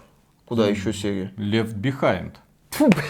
куда 0.47 0.67
еще 0.67 0.93
серия? 0.93 1.33
Left 1.37 1.75
Behind. 1.75 2.33
Фу, 2.71 2.87
блин. 2.87 3.05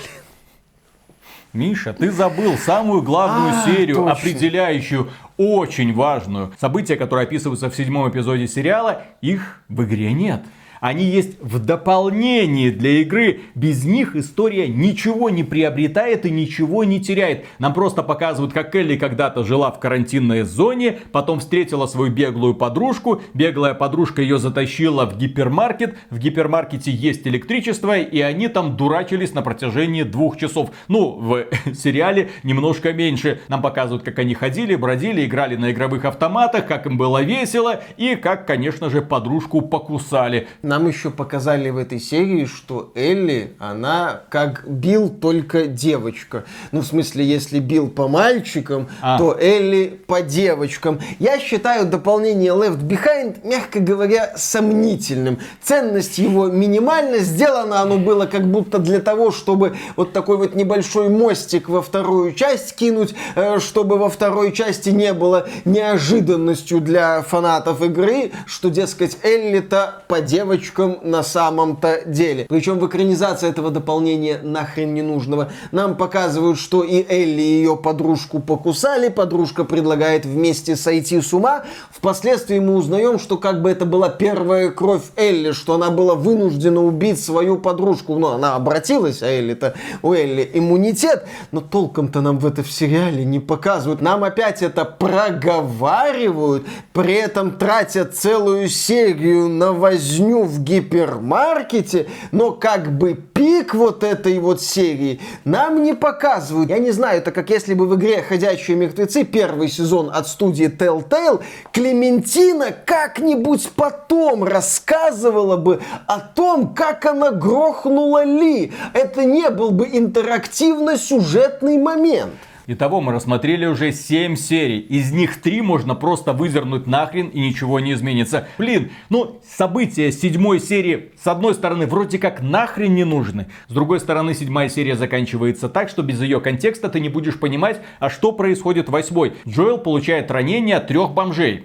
Миша, 1.53 1.93
ты 1.95 2.11
забыл 2.11 2.57
самую 2.57 3.03
главную 3.03 3.55
а, 3.55 3.65
серию, 3.65 3.97
точно. 3.97 4.13
определяющую 4.13 5.09
очень 5.37 5.95
важную. 5.95 6.53
События, 6.61 6.97
которые 6.97 7.25
описываются 7.25 7.71
в 7.71 7.75
седьмом 7.77 8.11
эпизоде 8.11 8.47
сериала, 8.47 9.03
их 9.21 9.63
в 9.69 9.83
игре 9.85 10.13
нет. 10.13 10.43
Они 10.81 11.05
есть 11.05 11.41
в 11.41 11.59
дополнении 11.59 12.71
для 12.71 13.03
игры. 13.03 13.41
Без 13.55 13.85
них 13.85 14.17
история 14.17 14.69
ничего 14.69 15.31
не 15.31 15.45
приобретает 15.45 16.27
и 16.27 16.31
ничего 16.31 16.85
не 16.85 17.01
теряет. 17.01 17.45
Нам 17.59 17.75
просто 17.75 18.03
показывают, 18.03 18.53
как 18.53 18.75
Элли 18.75 18.97
когда-то 18.97 19.45
жила 19.45 19.71
в 19.71 19.81
карантинной 19.81 20.43
зоне, 20.43 20.99
потом 21.13 21.41
встретила 21.41 21.87
свою 21.87 22.13
беглую 22.13 22.55
подружку. 22.55 23.23
Беглая 23.35 23.75
подружка 23.75 24.23
ее 24.23 24.39
затащила 24.39 25.07
в 25.07 25.17
гипермаркет. 25.17 25.97
В 26.11 26.19
гипермаркете 26.19 26.91
есть 26.91 27.27
электричество, 27.27 27.99
и 27.99 28.21
они 28.21 28.49
там 28.49 28.77
дурачились 28.77 29.35
на 29.35 29.43
протяжении 29.43 30.03
двух 30.03 30.37
часов. 30.37 30.71
Ну, 30.89 31.19
в 31.19 31.47
сериале 31.75 32.31
немножко 32.43 32.93
меньше. 32.93 33.41
Нам 33.49 33.63
показывают, 33.63 34.05
как 34.05 34.19
они 34.19 34.35
ходили, 34.35 34.75
бродили, 34.75 35.25
играли 35.25 35.57
на 35.57 35.73
игровых 35.73 36.05
автоматах, 36.05 36.67
как 36.67 36.87
им 36.87 36.97
было 36.97 37.23
весело, 37.23 37.81
и 37.97 38.17
как, 38.17 38.47
конечно 38.47 38.91
же, 38.91 39.03
подружку 39.03 39.61
покусали. 39.61 40.49
Нам 40.69 40.87
еще 40.87 41.09
показали 41.11 41.71
в 41.71 41.79
этой 41.79 41.99
серии, 41.99 42.45
что 42.45 42.93
Элли, 42.95 43.55
она 43.59 44.21
как 44.29 44.69
Билл, 44.69 45.09
только 45.09 45.65
девочка. 45.65 46.45
Ну, 46.73 46.83
в 46.83 46.85
смысле, 46.85 47.25
если 47.25 47.59
Билл 47.59 47.89
по 47.89 48.07
мальчикам, 48.07 48.91
а. 49.01 49.17
то 49.17 49.35
Элли 49.41 49.99
по 50.07 50.21
девочкам. 50.21 51.01
Я 51.19 51.39
считаю 51.39 51.87
дополнение 51.87 52.53
Left 52.53 52.87
Behind, 52.87 53.49
мягко 53.49 53.81
говоря, 53.81 54.35
сомнительным. 54.37 55.39
Ценность 55.63 56.19
его 56.19 56.49
минимальна. 56.49 57.21
Сделано 57.21 57.81
оно 57.81 57.97
было 57.97 58.27
как 58.27 58.47
будто 58.47 58.79
для 58.79 59.01
того, 59.01 59.31
чтобы 59.31 59.75
вот 59.97 60.13
такой 60.13 60.37
вот 60.37 60.55
небольшой 60.55 61.09
мостик 61.09 61.71
во 61.71 61.81
вторую 61.81 62.35
часть 62.35 62.77
кинуть, 62.77 63.15
э, 63.37 63.59
чтобы 63.59 63.97
во 63.97 64.11
второй 64.11 64.53
части 64.53 64.91
не 64.91 65.15
было 65.15 65.49
неожиданностью 65.65 66.83
для 66.83 67.23
фанатов 67.23 67.81
игры, 67.81 68.33
что, 68.45 68.69
дескать, 68.69 69.17
Элли-то 69.23 70.03
по 70.09 70.21
девочкам 70.21 70.58
девочкам 70.59 70.99
на 71.03 71.23
самом-то 71.23 72.03
деле. 72.07 72.47
Причем 72.49 72.79
в 72.79 72.87
экранизации 72.87 73.49
этого 73.49 73.71
дополнения 73.71 74.41
нахрен 74.43 74.93
не 74.95 75.03
нужного. 75.03 75.51
Нам 75.73 75.97
показывают, 75.97 76.59
что 76.59 76.83
и 76.83 77.05
Элли 77.09 77.41
и 77.41 77.59
ее 77.59 77.77
подружку 77.77 78.41
покусали, 78.41 79.09
подружка 79.09 79.65
предлагает 79.65 80.27
вместе 80.27 80.77
сойти 80.77 81.21
с 81.21 81.33
ума. 81.33 81.65
Впоследствии 81.91 82.59
мы 82.59 82.75
узнаем, 82.75 83.19
что 83.19 83.37
как 83.37 83.63
бы 83.63 83.71
это 83.71 83.85
была 83.85 84.09
первая 84.09 84.71
кровь 84.71 85.03
Элли, 85.17 85.53
что 85.53 85.75
она 85.75 85.91
была 85.91 86.15
вынуждена 86.15 86.83
убить 86.83 87.23
свою 87.23 87.59
подружку. 87.59 88.19
Ну, 88.19 88.29
она 88.29 88.57
обратилась, 88.57 89.23
а 89.23 89.27
Элли-то, 89.27 89.75
у 90.03 90.13
Элли 90.13 90.51
иммунитет, 90.55 91.27
но 91.53 91.61
толком-то 91.61 92.21
нам 92.21 92.39
в 92.39 92.47
это 92.47 92.63
в 92.63 92.71
сериале 92.71 93.25
не 93.25 93.39
показывают. 93.41 94.01
Нам 94.01 94.25
опять 94.25 94.63
это 94.63 94.85
проговаривают, 94.85 96.67
при 96.93 97.15
этом 97.15 97.53
тратят 97.53 98.17
целую 98.17 98.69
серию 98.69 99.49
на 99.49 99.73
возню 99.73 100.48
в 100.49 100.63
гипермаркете, 100.63 102.09
но 102.33 102.53
как 102.53 102.97
бы 102.97 103.15
пик 103.15 103.75
вот 103.75 104.03
этой 104.03 104.39
вот 104.39 104.61
серии 104.61 105.21
нам 105.45 105.83
не 105.83 105.95
показывают. 105.95 106.71
Я 106.71 106.79
не 106.79 106.91
знаю, 106.91 107.19
это 107.19 107.31
как 107.31 107.51
если 107.51 107.75
бы 107.75 107.87
в 107.87 107.95
игре 107.97 108.23
«Ходячие 108.23 108.77
мертвецы» 108.77 109.25
первый 109.25 109.69
сезон 109.69 110.11
от 110.13 110.27
студии 110.27 110.67
Telltale 110.67 111.43
Клементина 111.73 112.73
как-нибудь 112.73 113.71
потом 113.77 114.45
рассказывала 114.45 115.57
бы 115.57 115.81
о 116.07 116.21
том, 116.21 116.75
как 116.75 117.07
она 117.07 117.31
грохнула 117.31 118.25
Ли. 118.25 118.73
Это 118.93 119.25
не 119.25 119.51
был 119.51 119.71
бы 119.71 119.89
интерактивно-сюжетный 119.91 121.79
момент. 121.79 122.33
Итого 122.71 123.01
мы 123.01 123.15
рассмотрели 123.15 123.65
уже 123.65 123.93
7 123.93 124.37
серий. 124.37 124.81
Из 124.81 125.11
них 125.11 125.41
3 125.41 125.63
можно 125.63 125.95
просто 125.95 126.35
вызернуть 126.35 126.87
нахрен 126.87 127.29
и 127.29 127.41
ничего 127.41 127.81
не 127.81 127.95
изменится. 127.95 128.47
Блин, 128.59 128.91
ну 129.09 129.41
события 129.43 130.13
седьмой 130.13 130.61
серии 130.61 131.13
с 131.19 131.27
одной 131.27 131.55
стороны 131.55 131.87
вроде 131.87 132.19
как 132.19 132.43
нахрен 132.43 132.95
не 132.95 133.05
нужны. 133.05 133.47
С 133.69 133.73
другой 133.73 134.01
стороны 134.01 134.35
седьмая 134.35 134.69
серия 134.69 134.97
заканчивается 134.97 135.71
так, 135.71 135.89
что 135.89 136.03
без 136.03 136.21
ее 136.21 136.43
контекста 136.43 136.91
ты 136.91 137.01
не 137.01 137.09
будешь 137.09 137.41
понимать, 137.41 137.81
а 138.01 138.11
что 138.11 138.33
происходит 138.33 138.89
в 138.89 138.93
восьмой. 138.93 139.33
Джоэл 139.49 139.79
получает 139.79 140.31
ранение 140.31 140.77
от 140.77 140.89
трех 140.89 141.15
бомжей 141.15 141.65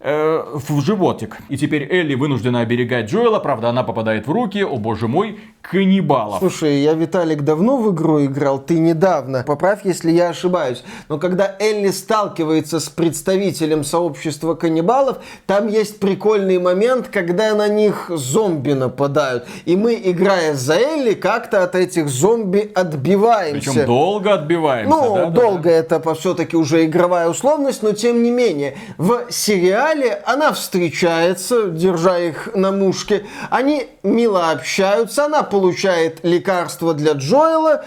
э, 0.00 0.44
в 0.54 0.80
животик. 0.80 1.38
И 1.48 1.56
теперь 1.56 1.88
Элли 1.90 2.14
вынуждена 2.14 2.60
оберегать 2.60 3.10
Джоэла, 3.10 3.38
правда, 3.38 3.68
она 3.68 3.82
попадает 3.82 4.26
в 4.26 4.32
руки, 4.32 4.62
о 4.62 4.76
боже 4.76 5.08
мой, 5.08 5.38
каннибалов. 5.62 6.38
Слушай, 6.38 6.80
я, 6.80 6.94
Виталик, 6.94 7.42
давно 7.42 7.76
в 7.76 7.92
игру 7.92 8.24
играл, 8.24 8.58
ты 8.58 8.78
недавно. 8.78 9.44
Поправь, 9.46 9.80
если 9.84 10.10
я 10.10 10.30
ошибаюсь. 10.30 10.82
Но 11.08 11.18
когда 11.18 11.56
Элли 11.58 11.90
сталкивается 11.90 12.80
с 12.80 12.88
представителем 12.88 13.84
сообщества 13.84 14.54
каннибалов, 14.54 15.18
там 15.46 15.68
есть 15.68 16.00
прикольный 16.00 16.58
момент, 16.58 17.08
когда 17.08 17.54
на 17.54 17.68
них 17.68 18.10
зомби 18.14 18.72
нападают. 18.72 19.46
И 19.66 19.76
мы, 19.76 20.00
играя 20.02 20.54
за 20.54 20.74
Элли, 20.74 21.14
как-то 21.14 21.62
от 21.62 21.74
этих 21.74 22.08
зомби 22.08 22.70
отбиваемся. 22.74 23.70
Причем 23.70 23.86
долго 23.86 24.34
отбиваемся. 24.34 24.88
Ну, 24.88 25.14
да, 25.14 25.26
долго 25.26 25.64
да? 25.64 25.70
это 25.70 26.14
все-таки 26.14 26.56
уже 26.56 26.86
игровая 26.86 27.28
условность, 27.28 27.82
но 27.82 27.92
тем 27.92 28.22
не 28.22 28.30
менее. 28.30 28.76
В 28.96 29.26
сериале 29.30 29.87
она 30.26 30.52
встречается, 30.52 31.68
держа 31.68 32.18
их 32.18 32.54
на 32.54 32.72
мушке. 32.72 33.26
Они 33.50 33.88
мило 34.02 34.50
общаются, 34.50 35.26
она 35.26 35.42
получает 35.42 36.24
лекарство 36.24 36.94
для 36.94 37.12
Джоэла. 37.12 37.84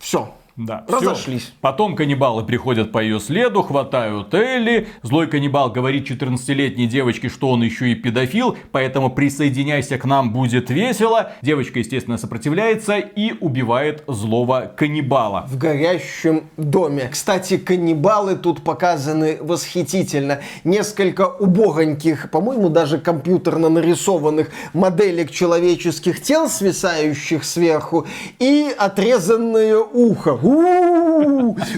Все, 0.00 0.34
Да, 0.66 0.84
разошлись. 0.88 1.42
Все. 1.42 1.52
Потом 1.60 1.96
каннибалы 1.96 2.44
приходят 2.44 2.92
по 2.92 2.98
ее 3.02 3.20
следу, 3.20 3.62
хватают 3.62 4.32
Элли. 4.34 4.88
Злой 5.02 5.26
каннибал 5.26 5.70
говорит 5.70 6.10
14-летней 6.10 6.86
девочке, 6.86 7.28
что 7.28 7.48
он 7.48 7.62
еще 7.62 7.90
и 7.90 7.94
педофил, 7.94 8.56
поэтому 8.70 9.10
присоединяйся 9.10 9.98
к 9.98 10.04
нам, 10.04 10.32
будет 10.32 10.70
весело. 10.70 11.32
Девочка, 11.42 11.78
естественно, 11.78 12.18
сопротивляется 12.18 12.98
и 12.98 13.32
убивает 13.40 14.04
злого 14.06 14.72
каннибала. 14.76 15.46
В 15.48 15.58
горящем 15.58 16.44
доме. 16.56 17.08
Кстати, 17.10 17.56
каннибалы 17.56 18.36
тут 18.36 18.62
показаны 18.62 19.38
восхитительно. 19.40 20.40
Несколько 20.64 21.28
убогоньких, 21.28 22.30
по-моему, 22.30 22.68
даже 22.68 22.98
компьютерно 22.98 23.68
нарисованных 23.68 24.50
моделек 24.72 25.30
человеческих 25.30 26.22
тел, 26.22 26.48
свисающих 26.48 27.44
сверху, 27.44 28.06
и 28.38 28.72
отрезанное 28.76 29.78
ухо 29.78 30.34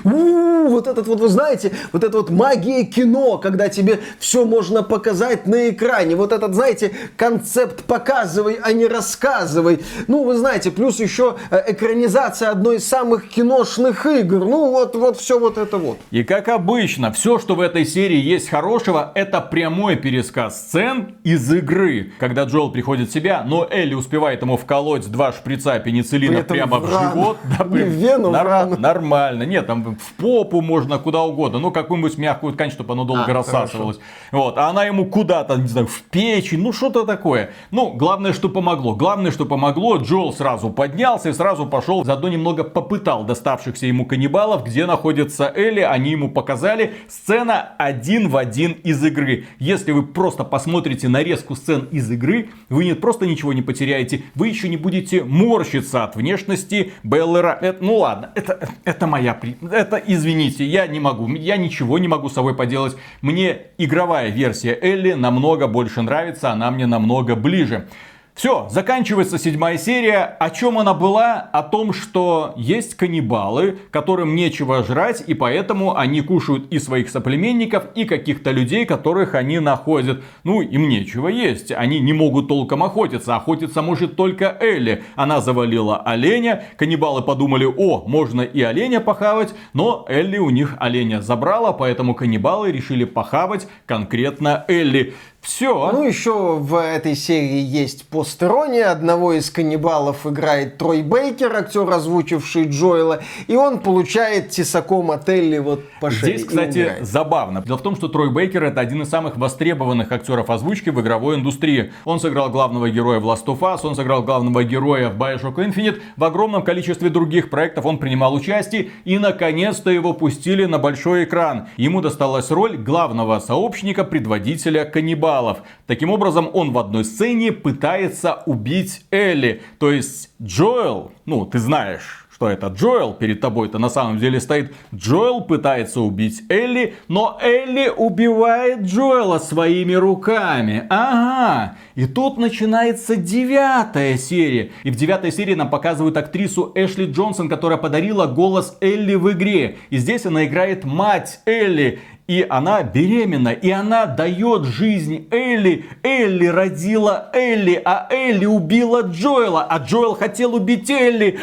вот 0.05 0.87
этот 0.87 1.07
вот, 1.07 1.21
вы 1.21 1.29
знаете, 1.29 1.73
вот 1.93 2.05
эта 2.05 2.17
вот 2.17 2.31
магия 2.31 2.85
кино, 2.85 3.39
когда 3.39 3.69
тебе 3.69 4.01
все 4.19 4.45
можно 4.45 4.83
показать 4.83 5.47
на 5.47 5.71
экране. 5.71 6.17
Вот 6.17 6.33
этот, 6.33 6.55
знаете, 6.55 6.93
концепт 7.17 7.85
показывай, 7.85 8.59
а 8.63 8.73
не 8.73 8.87
рассказывай. 8.87 9.81
Ну, 10.09 10.25
вы 10.25 10.37
знаете, 10.37 10.71
плюс 10.71 11.01
еще 11.01 11.37
э, 11.51 11.63
экранизация 11.69 12.51
одной 12.51 12.77
из 12.77 12.89
самых 12.89 13.29
киношных 13.29 14.07
игр. 14.07 14.45
Ну, 14.45 14.71
вот, 14.71 14.97
вот 14.97 15.17
все 15.19 15.39
вот 15.39 15.59
это 15.59 15.79
вот. 15.79 15.99
И 16.11 16.23
как 16.25 16.49
обычно, 16.49 17.13
все, 17.13 17.39
что 17.39 17.55
в 17.55 17.61
этой 17.61 17.85
серии 17.85 18.19
есть 18.19 18.49
хорошего, 18.49 19.13
это 19.15 19.41
прямой 19.41 19.97
пересказ 19.97 20.61
сцен 20.61 21.17
из 21.25 21.53
игры. 21.53 22.13
Когда 22.19 22.45
Джоэл 22.45 22.71
приходит 22.71 23.11
в 23.11 23.13
себя, 23.13 23.43
но 23.47 23.67
Элли 23.71 23.95
успевает 23.95 24.43
ему 24.43 24.57
вколоть 24.57 25.11
два 25.11 25.33
шприца 25.33 25.79
пенициллина 25.79 26.43
прямо 26.43 26.79
в, 26.79 26.87
в 26.87 26.91
живот. 26.91 27.39
Да, 27.59 27.65
в 27.65 27.75
вену, 27.77 28.31
нар- 28.31 28.54
рано. 28.63 28.77
Нормально. 28.77 29.43
Нет, 29.45 29.67
там 29.67 29.97
в 29.97 30.13
попу 30.15 30.61
можно 30.61 30.99
куда 30.99 31.23
угодно. 31.23 31.59
Ну, 31.59 31.71
какую-нибудь 31.71 32.19
мягкую 32.19 32.55
ткань, 32.55 32.71
чтобы 32.71 32.93
оно 32.93 33.05
долго 33.05 33.31
а, 33.31 33.35
рассасывалось. 33.35 33.97
Хорошо. 33.97 34.45
Вот. 34.45 34.59
А 34.59 34.69
она 34.69 34.85
ему 34.85 35.07
куда-то, 35.07 35.57
не 35.57 35.69
знаю, 35.69 35.87
в 35.87 36.03
печень, 36.03 36.61
ну 36.61 36.73
что-то 36.73 37.05
такое. 37.05 37.51
Ну, 37.71 37.93
главное, 37.93 38.33
что 38.33 38.49
помогло. 38.49 38.95
Главное, 38.95 39.31
что 39.31 39.47
помогло, 39.47 39.97
Джоэл 39.97 40.33
сразу 40.33 40.71
поднялся 40.71 41.29
и 41.29 41.33
сразу 41.33 41.67
пошел, 41.67 42.05
заодно 42.05 42.29
немного 42.29 42.65
попытал 42.65 43.25
доставшихся 43.25 43.87
ему 43.87 44.07
каннибалов, 44.07 44.65
где 44.65 44.87
находится 44.87 45.53
Элли. 45.55 45.81
Они 45.81 46.11
ему 46.11 46.31
показали. 46.31 46.95
Сцена 47.09 47.73
один 47.79 48.29
в 48.29 48.37
один 48.37 48.73
из 48.73 49.03
игры. 49.05 49.47
Если 49.59 49.93
вы 49.93 50.03
просто 50.05 50.45
посмотрите 50.45 51.09
нарезку 51.09 51.57
сцен 51.57 51.89
из 51.91 52.11
игры, 52.11 52.51
вы 52.69 52.85
не 52.85 52.95
просто 52.95 53.27
ничего 53.27 53.53
не 53.53 53.63
потеряете, 53.63 54.23
вы 54.35 54.49
еще 54.49 54.69
не 54.69 54.77
будете 54.77 55.25
морщиться 55.25 56.05
от 56.05 56.17
внешности 56.17 56.93
Беллера. 57.03 57.59
Это, 57.61 57.83
ну 57.85 57.97
ладно, 57.97 58.31
это, 58.35 58.44
это 58.85 59.07
моя... 59.07 59.39
Это, 59.71 59.97
извините, 59.97 60.65
я 60.65 60.87
не 60.87 61.01
могу. 61.01 61.29
Я 61.35 61.57
ничего 61.57 61.99
не 61.99 62.09
могу 62.09 62.29
с 62.29 62.35
собой 62.35 62.55
поделать. 62.55 62.97
Мне 63.21 63.63
игровая 63.79 64.31
версия 64.31 64.79
Элли 64.81 65.13
намного 65.13 65.67
больше 65.67 66.03
нравится. 66.03 66.51
Она 66.51 66.71
мне 66.71 66.87
намного 66.87 67.37
ближе. 67.37 67.87
Все, 68.35 68.67
заканчивается 68.69 69.39
седьмая 69.39 69.79
серия. 69.79 70.25
О 70.25 70.51
чем 70.51 70.77
она 70.77 70.93
была? 70.93 71.37
О 71.53 71.63
том, 71.63 71.93
что 71.93 72.53
есть 72.57 72.97
каннибалы, 72.97 73.79
которым 73.93 74.35
нечего 74.35 74.83
жрать, 74.83 75.23
и 75.25 75.35
поэтому 75.35 75.97
они 75.97 76.21
кушают 76.21 76.67
и 76.73 76.81
своих 76.81 77.11
соплеменников, 77.11 77.85
и 77.95 78.05
каких-то 78.05 78.51
людей, 78.51 78.87
которых 78.87 79.37
они 79.37 79.61
находят. 79.61 80.25
Ну, 80.43 80.63
им 80.63 80.89
нечего 80.89 81.29
есть. 81.29 81.71
Они 81.71 82.01
не 82.01 82.13
могут 82.13 82.49
толком 82.49 82.83
охотиться. 82.83 83.37
Охотиться 83.37 83.83
может 83.83 84.17
только 84.17 84.57
Элли. 84.61 85.05
Она 85.15 85.41
завалила 85.41 85.99
оленя. 85.99 86.65
Каннибалы 86.77 87.23
подумали, 87.23 87.67
о, 87.67 88.03
можно 88.05 88.41
и 88.41 88.61
оленя 88.63 88.99
похавать. 88.99 89.55
Но 89.75 90.05
Элли 90.09 90.39
у 90.39 90.51
них 90.51 90.75
оленя 90.81 91.23
забрала, 91.23 91.73
поэтому 91.73 92.17
каннибалы 92.17 92.73
решили 92.73 93.05
похавать 93.05 93.69
конкретно 93.87 94.65
Элли. 94.67 95.15
Все. 95.45 95.93
Ну, 95.93 96.03
еще 96.03 96.57
в 96.57 96.75
этой 96.75 97.15
серии 97.15 97.61
есть 97.61 98.09
постерония. 98.09 98.91
Одного 98.91 99.35
из 99.35 99.51
каннибалов 99.51 100.27
играет 100.27 100.79
Трой 100.79 101.03
Бейкер, 101.03 101.55
актер, 101.55 101.89
озвучивший 101.91 102.69
Джоэла. 102.69 103.21
И 103.47 103.55
он 103.55 103.81
получает 103.81 104.49
тесаком 104.51 105.11
от 105.11 105.29
Элли 105.29 105.59
вот 105.59 105.85
по 106.01 106.11
шее. 106.11 106.39
Здесь, 106.39 106.47
кстати, 106.47 106.93
забавно. 107.03 107.63
Дело 107.63 107.77
в 107.77 107.83
том, 107.83 107.95
что 107.95 108.09
Трой 108.09 108.31
Бейкер 108.31 108.65
это 108.65 108.81
один 108.81 109.03
из 109.03 109.11
самых 109.11 109.37
востребованных 109.37 110.11
актеров 110.13 110.49
озвучки 110.49 110.89
в 110.89 111.01
игровой 111.03 111.37
индустрии. 111.37 111.93
Он 112.07 112.21
сыграл 112.21 112.49
главного 112.49 112.89
героя 112.89 113.21
в 113.21 113.27
Last 113.27 113.45
of 113.45 113.59
Us, 113.61 113.81
он 113.85 113.95
сыграл 113.97 114.23
главного 114.23 114.65
героя 114.65 115.11
в 115.11 115.19
Bioshock 115.19 115.57
Infinite. 115.57 116.01
В 116.17 116.25
огромном 116.25 116.63
количестве 116.63 117.11
других 117.11 117.51
проектов 117.51 117.85
он 117.85 117.99
принимал 117.99 118.35
участие. 118.35 118.89
И, 119.05 119.19
наконец-то, 119.19 119.91
его 119.91 120.15
пустили 120.15 120.65
на 120.65 120.79
большой 120.79 121.25
экран. 121.25 121.69
Ему 121.77 122.01
досталась 122.01 122.51
роль 122.51 122.79
главного 122.79 123.39
сообщника, 123.41 124.05
предводителя 124.05 124.87
каннибала 124.87 125.34
каннибалов. 125.35 125.59
Таким 125.87 126.11
образом, 126.11 126.51
он 126.53 126.73
в 126.73 126.79
одной 126.79 127.05
сцене 127.05 127.53
пытается 127.53 128.43
убить 128.47 129.05
Элли. 129.11 129.63
То 129.79 129.91
есть 129.91 130.31
Джоэл, 130.43 131.13
ну, 131.27 131.47
ты 131.47 131.59
знаешь, 131.59 132.27
что 132.35 132.49
это 132.49 132.67
Джоэл 132.67 133.15
перед 133.15 133.41
тобой-то 133.41 133.79
на 133.79 133.89
самом 133.89 134.19
деле 134.19 134.41
стоит. 134.41 134.75
Джоэл 134.95 135.43
пытается 135.43 136.01
убить 136.01 136.43
Элли, 136.49 136.95
но 137.07 137.39
Элли 137.41 137.93
убивает 137.97 138.83
Джоэла 138.83 139.39
своими 139.39 139.93
руками. 139.93 140.85
Ага. 140.91 141.77
И 141.95 142.07
тут 142.07 142.39
начинается 142.39 143.15
девятая 143.15 144.17
серия. 144.17 144.73
И 144.83 144.91
в 144.91 144.97
девятой 144.97 145.31
серии 145.31 145.55
нам 145.55 145.71
показывают 145.71 146.17
актрису 146.17 146.73
Эшли 146.75 147.07
Джонсон, 147.07 147.49
которая 147.49 147.79
подарила 147.79 148.27
голос 148.27 148.77
Элли 148.81 149.15
в 149.15 149.31
игре. 149.31 149.77
И 149.91 149.99
здесь 149.99 150.27
она 150.27 150.45
играет 150.45 150.85
мать 150.85 151.41
Элли. 151.47 152.01
И 152.27 152.47
она 152.49 152.83
беременна, 152.83 153.51
и 153.51 153.71
она 153.71 154.07
дает 154.07 154.65
жизнь 154.65 155.29
Элли. 155.31 155.85
Элли 156.03 156.47
родила 156.47 157.29
Элли, 157.35 157.81
а 157.85 158.07
Элли 158.11 158.47
убила 158.47 159.03
Джоэла, 159.03 159.67
а 159.69 159.77
Джоэл 159.79 160.15
хотел 160.15 160.55
убить 160.55 160.89
Элли. 160.89 161.39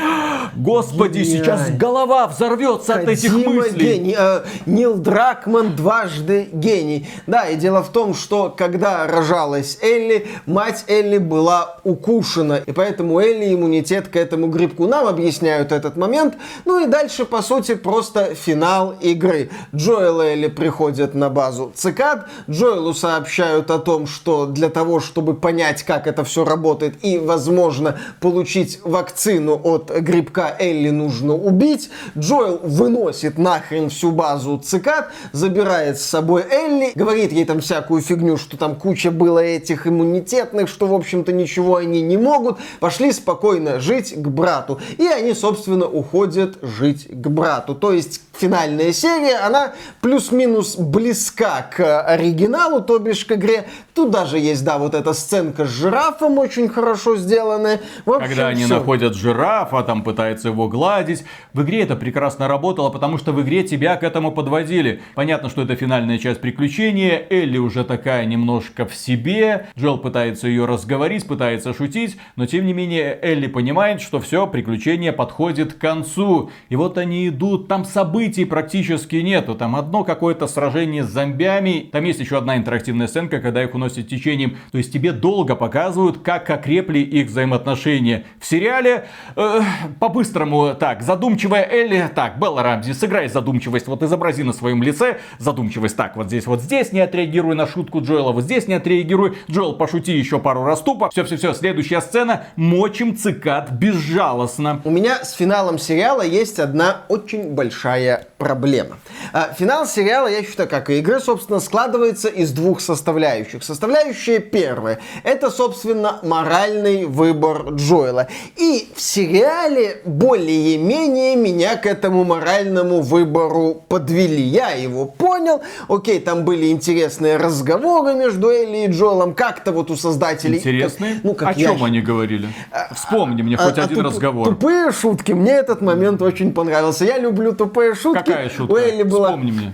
Господи, 0.56 1.20
Гениаль. 1.20 1.38
сейчас 1.38 1.70
голова 1.70 2.26
взорвется 2.26 2.94
Кодима 2.96 3.12
от 3.12 3.17
этих 3.20 3.34
мыслей. 3.46 3.94
Гений. 3.94 4.15
Э, 4.17 4.41
Нил 4.65 4.96
Дракман 4.96 5.76
дважды 5.76 6.50
гений. 6.52 7.08
Да, 7.28 7.48
и 7.48 7.58
дело 7.58 7.84
в 7.84 7.89
том, 7.89 8.15
что 8.15 8.50
когда 8.50 9.06
рожалась 9.06 9.78
Элли, 9.84 10.26
мать 10.48 10.86
Элли 10.88 11.20
была 11.20 11.78
укушена, 11.84 12.58
и 12.58 12.72
поэтому 12.72 13.20
Элли 13.20 13.54
иммунитет 13.54 14.08
к 14.08 14.15
этому 14.15 14.48
грибку. 14.48 14.88
Нам 14.88 15.06
объясняют 15.06 15.72
этот 15.72 15.96
момент. 15.96 16.38
Ну 16.65 16.84
и 16.84 16.88
дальше, 16.88 17.26
по 17.26 17.44
сути, 17.44 17.76
просто 17.76 18.34
финал 18.34 18.96
игры. 19.00 19.52
Джоэл 19.76 20.22
и 20.24 20.26
Элли 20.26 20.48
приходят 20.48 20.70
приходят 20.71 21.13
на 21.15 21.29
базу 21.29 21.73
цикад. 21.75 22.27
Джоэлу 22.49 22.93
сообщают 22.93 23.69
о 23.71 23.77
том, 23.77 24.07
что 24.07 24.45
для 24.45 24.69
того, 24.69 25.01
чтобы 25.01 25.34
понять, 25.34 25.84
как 25.84 26.07
это 26.07 26.23
все 26.23 26.45
работает 26.45 27.03
и, 27.03 27.17
возможно, 27.17 27.99
получить 28.21 28.79
вакцину 28.86 29.60
от 29.62 29.91
грибка 29.91 30.55
Элли 30.57 30.89
нужно 30.89 31.36
убить. 31.36 31.89
Джоэл 32.17 32.62
выносит 32.63 33.38
нахрен 33.38 33.89
всю 33.89 34.12
базу 34.12 34.60
цикад, 34.60 35.10
забирает 35.34 35.99
с 35.99 36.03
собой 36.03 36.45
Элли, 36.49 36.93
говорит 36.95 37.34
ей 37.34 37.43
там 37.43 37.60
всякую 37.60 38.01
фигню, 38.01 38.38
что 38.38 38.55
там 38.55 38.75
куча 38.75 39.12
было 39.12 39.39
этих 39.39 39.88
иммунитетных, 39.88 40.69
что, 40.69 40.88
в 40.88 40.93
общем-то, 40.93 41.34
ничего 41.34 41.75
они 41.75 42.01
не 42.01 42.15
могут. 42.15 42.60
Пошли 42.79 43.12
спокойно 43.12 43.81
жить 43.81 44.13
к 44.15 44.25
брату. 44.29 44.79
И 44.97 45.05
они, 45.05 45.34
собственно, 45.34 45.86
уходят 45.86 46.60
жить 46.62 47.07
к 47.10 47.27
брату. 47.27 47.75
То 47.75 47.91
есть 47.91 48.21
финальная 48.41 48.93
серия, 48.93 49.38
она 49.38 49.73
плюс-минус 49.99 50.61
близка 50.78 51.62
к 51.63 52.02
оригиналу, 52.02 52.82
то 52.82 53.00
бишь 53.00 53.26
к 53.26 53.34
игре. 53.34 53.67
Тут 53.93 54.10
даже 54.10 54.39
есть, 54.39 54.63
да, 54.63 54.77
вот 54.77 54.95
эта 54.95 55.13
сценка 55.13 55.65
с 55.65 55.69
жирафом 55.69 56.38
очень 56.38 56.69
хорошо 56.69 57.17
сделанная. 57.17 57.82
В 58.06 58.12
общем, 58.12 58.30
Когда 58.30 58.47
они 58.47 58.63
все. 58.63 58.75
находят 58.75 59.15
жирафа, 59.15 59.84
там 59.84 60.04
пытаются 60.04 60.47
его 60.47 60.69
гладить. 60.69 61.25
В 61.54 61.62
игре 61.63 61.82
это 61.82 61.97
прекрасно 61.97 62.47
работало, 62.47 62.89
потому 62.89 63.17
что 63.17 63.34
в 63.34 63.41
игре 63.41 63.63
тебя 63.63 63.97
к 63.97 64.04
этому 64.04 64.32
подводили. 64.32 65.01
Понятно, 65.15 65.49
что 65.49 65.63
это 65.63 65.75
финальная 65.75 66.19
часть 66.19 66.39
приключения. 66.39 67.25
Элли 67.30 67.58
уже 67.58 67.84
такая 67.84 68.25
немножко 68.25 68.86
в 68.86 68.95
себе. 68.95 69.67
Джел 69.77 69.97
пытается 69.97 70.47
ее 70.47 70.65
разговорить, 70.65 71.27
пытается 71.27 71.73
шутить. 71.73 72.17
Но 72.38 72.45
тем 72.45 72.65
не 72.65 72.73
менее 72.73 73.19
Элли 73.21 73.47
понимает, 73.47 73.99
что 74.01 74.21
все, 74.21 74.47
приключение 74.47 75.12
подходит 75.12 75.73
к 75.73 75.77
концу. 75.80 76.49
И 76.69 76.77
вот 76.77 76.97
они 76.97 77.27
идут, 77.27 77.67
там 77.67 77.84
событий 77.84 78.45
практически 78.45 79.17
нету. 79.17 79.54
Там 79.56 79.75
одно 79.75 80.06
какое-то 80.06 80.47
сражение 80.47 81.04
с 81.04 81.08
зомбями. 81.08 81.89
Там 81.91 82.06
есть 82.06 82.21
еще 82.21 82.38
одна 82.38 82.56
интерактивная 82.56 83.08
сценка, 83.08 83.39
когда 83.39 83.62
их 83.62 83.75
проносит 83.82 84.08
течением. 84.08 84.58
То 84.72 84.78
есть 84.78 84.94
тебе 84.94 85.12
долго 85.12 85.56
показывают, 85.56 86.20
как 86.20 86.50
окрепли 86.50 87.00
их 87.00 87.28
взаимоотношения. 87.28 88.26
В 88.39 88.46
сериале 88.46 89.06
э, 89.36 89.62
по-быстрому 90.00 90.76
так, 90.76 91.02
задумчивая 91.02 91.67
Элли, 91.67 92.10
так, 92.13 92.38
Белла 92.38 92.62
Рамзи, 92.62 92.91
сыграй 92.94 93.28
задумчивость, 93.28 93.88
вот 93.88 94.04
изобрази 94.04 94.44
на 94.44 94.54
своем 94.54 94.84
лице 94.84 95.17
задумчивость, 95.39 95.98
так, 95.98 96.15
вот 96.15 96.28
здесь, 96.28 96.46
вот 96.46 96.62
здесь 96.62 96.91
не 96.91 97.00
отреагируй 97.00 97.56
на 97.56 97.65
шутку 97.65 98.02
Джоэла, 98.02 98.32
вот 98.32 98.44
здесь 98.44 98.67
не 98.67 98.76
отреагируй, 98.76 99.38
Джоэл, 99.50 99.74
пошути 99.74 100.15
еще 100.15 100.38
пару 100.39 100.63
раз 100.63 100.82
тупо, 100.82 101.10
все-все-все, 101.10 101.54
следующая 101.54 102.02
сцена, 102.02 102.44
мочим 102.56 103.17
цикад 103.17 103.72
безжалостно. 103.72 104.82
У 104.84 104.91
меня 104.91 105.24
с 105.24 105.34
финалом 105.34 105.80
сериала 105.80 106.22
есть 106.22 106.60
одна 106.60 107.02
очень 107.10 107.54
большая 107.54 108.28
проблема. 108.38 108.98
А, 109.34 109.54
финал 109.58 109.86
сериала, 109.86 110.28
я 110.28 110.44
считаю, 110.44 110.70
как 110.70 110.89
и 110.89 111.00
игры, 111.00 111.20
собственно, 111.20 111.60
складывается 111.60 112.28
из 112.28 112.52
двух 112.52 112.82
составляющих. 112.82 113.63
Составляющая 113.71 114.39
первая– 114.39 114.99
это, 115.23 115.49
собственно, 115.49 116.19
моральный 116.23 117.05
выбор 117.05 117.69
Джоэла. 117.69 118.27
И 118.57 118.89
в 118.93 118.99
сериале 118.99 120.01
более-менее 120.03 121.38
меня 121.38 121.77
к 121.77 121.86
этому 121.86 122.25
моральному 122.25 122.99
выбору 123.01 123.81
подвели. 123.88 124.41
Я 124.41 124.71
его 124.71 125.05
понял. 125.05 125.62
Окей, 125.88 126.19
там 126.19 126.43
были 126.43 126.67
интересные 126.69 127.38
разговоры 127.38 128.13
между 128.13 128.49
Элли 128.49 128.88
и 128.88 128.88
Джоэлом. 128.88 129.34
Как-то 129.34 129.71
вот 129.71 129.89
у 129.89 129.96
создателей... 129.96 130.58
Интересные? 130.58 131.21
Ну, 131.23 131.33
как 131.33 131.56
О 131.56 131.60
я 131.60 131.69
чем 131.69 131.81
они 131.85 132.02
говорили? 132.02 132.50
Вспомни 132.93 133.41
мне 133.41 133.56
хоть 133.56 133.77
а- 133.77 133.83
а 133.83 133.85
один 133.85 133.98
туп- 134.00 134.06
разговор. 134.06 134.48
Тупые 134.50 134.91
шутки. 134.91 135.31
Мне 135.31 135.54
этот 135.54 135.79
момент 135.81 136.21
очень 136.21 136.52
понравился. 136.52 137.06
Я 137.06 137.19
люблю 137.19 137.54
тупые 137.54 137.96
шутки. 137.96 138.19
Какая 138.19 138.50
шутка? 138.50 138.73
У 138.73 138.75
Элли 138.75 139.04
была... 139.04 139.29
Вспомни 139.29 139.52
мне. 139.52 139.73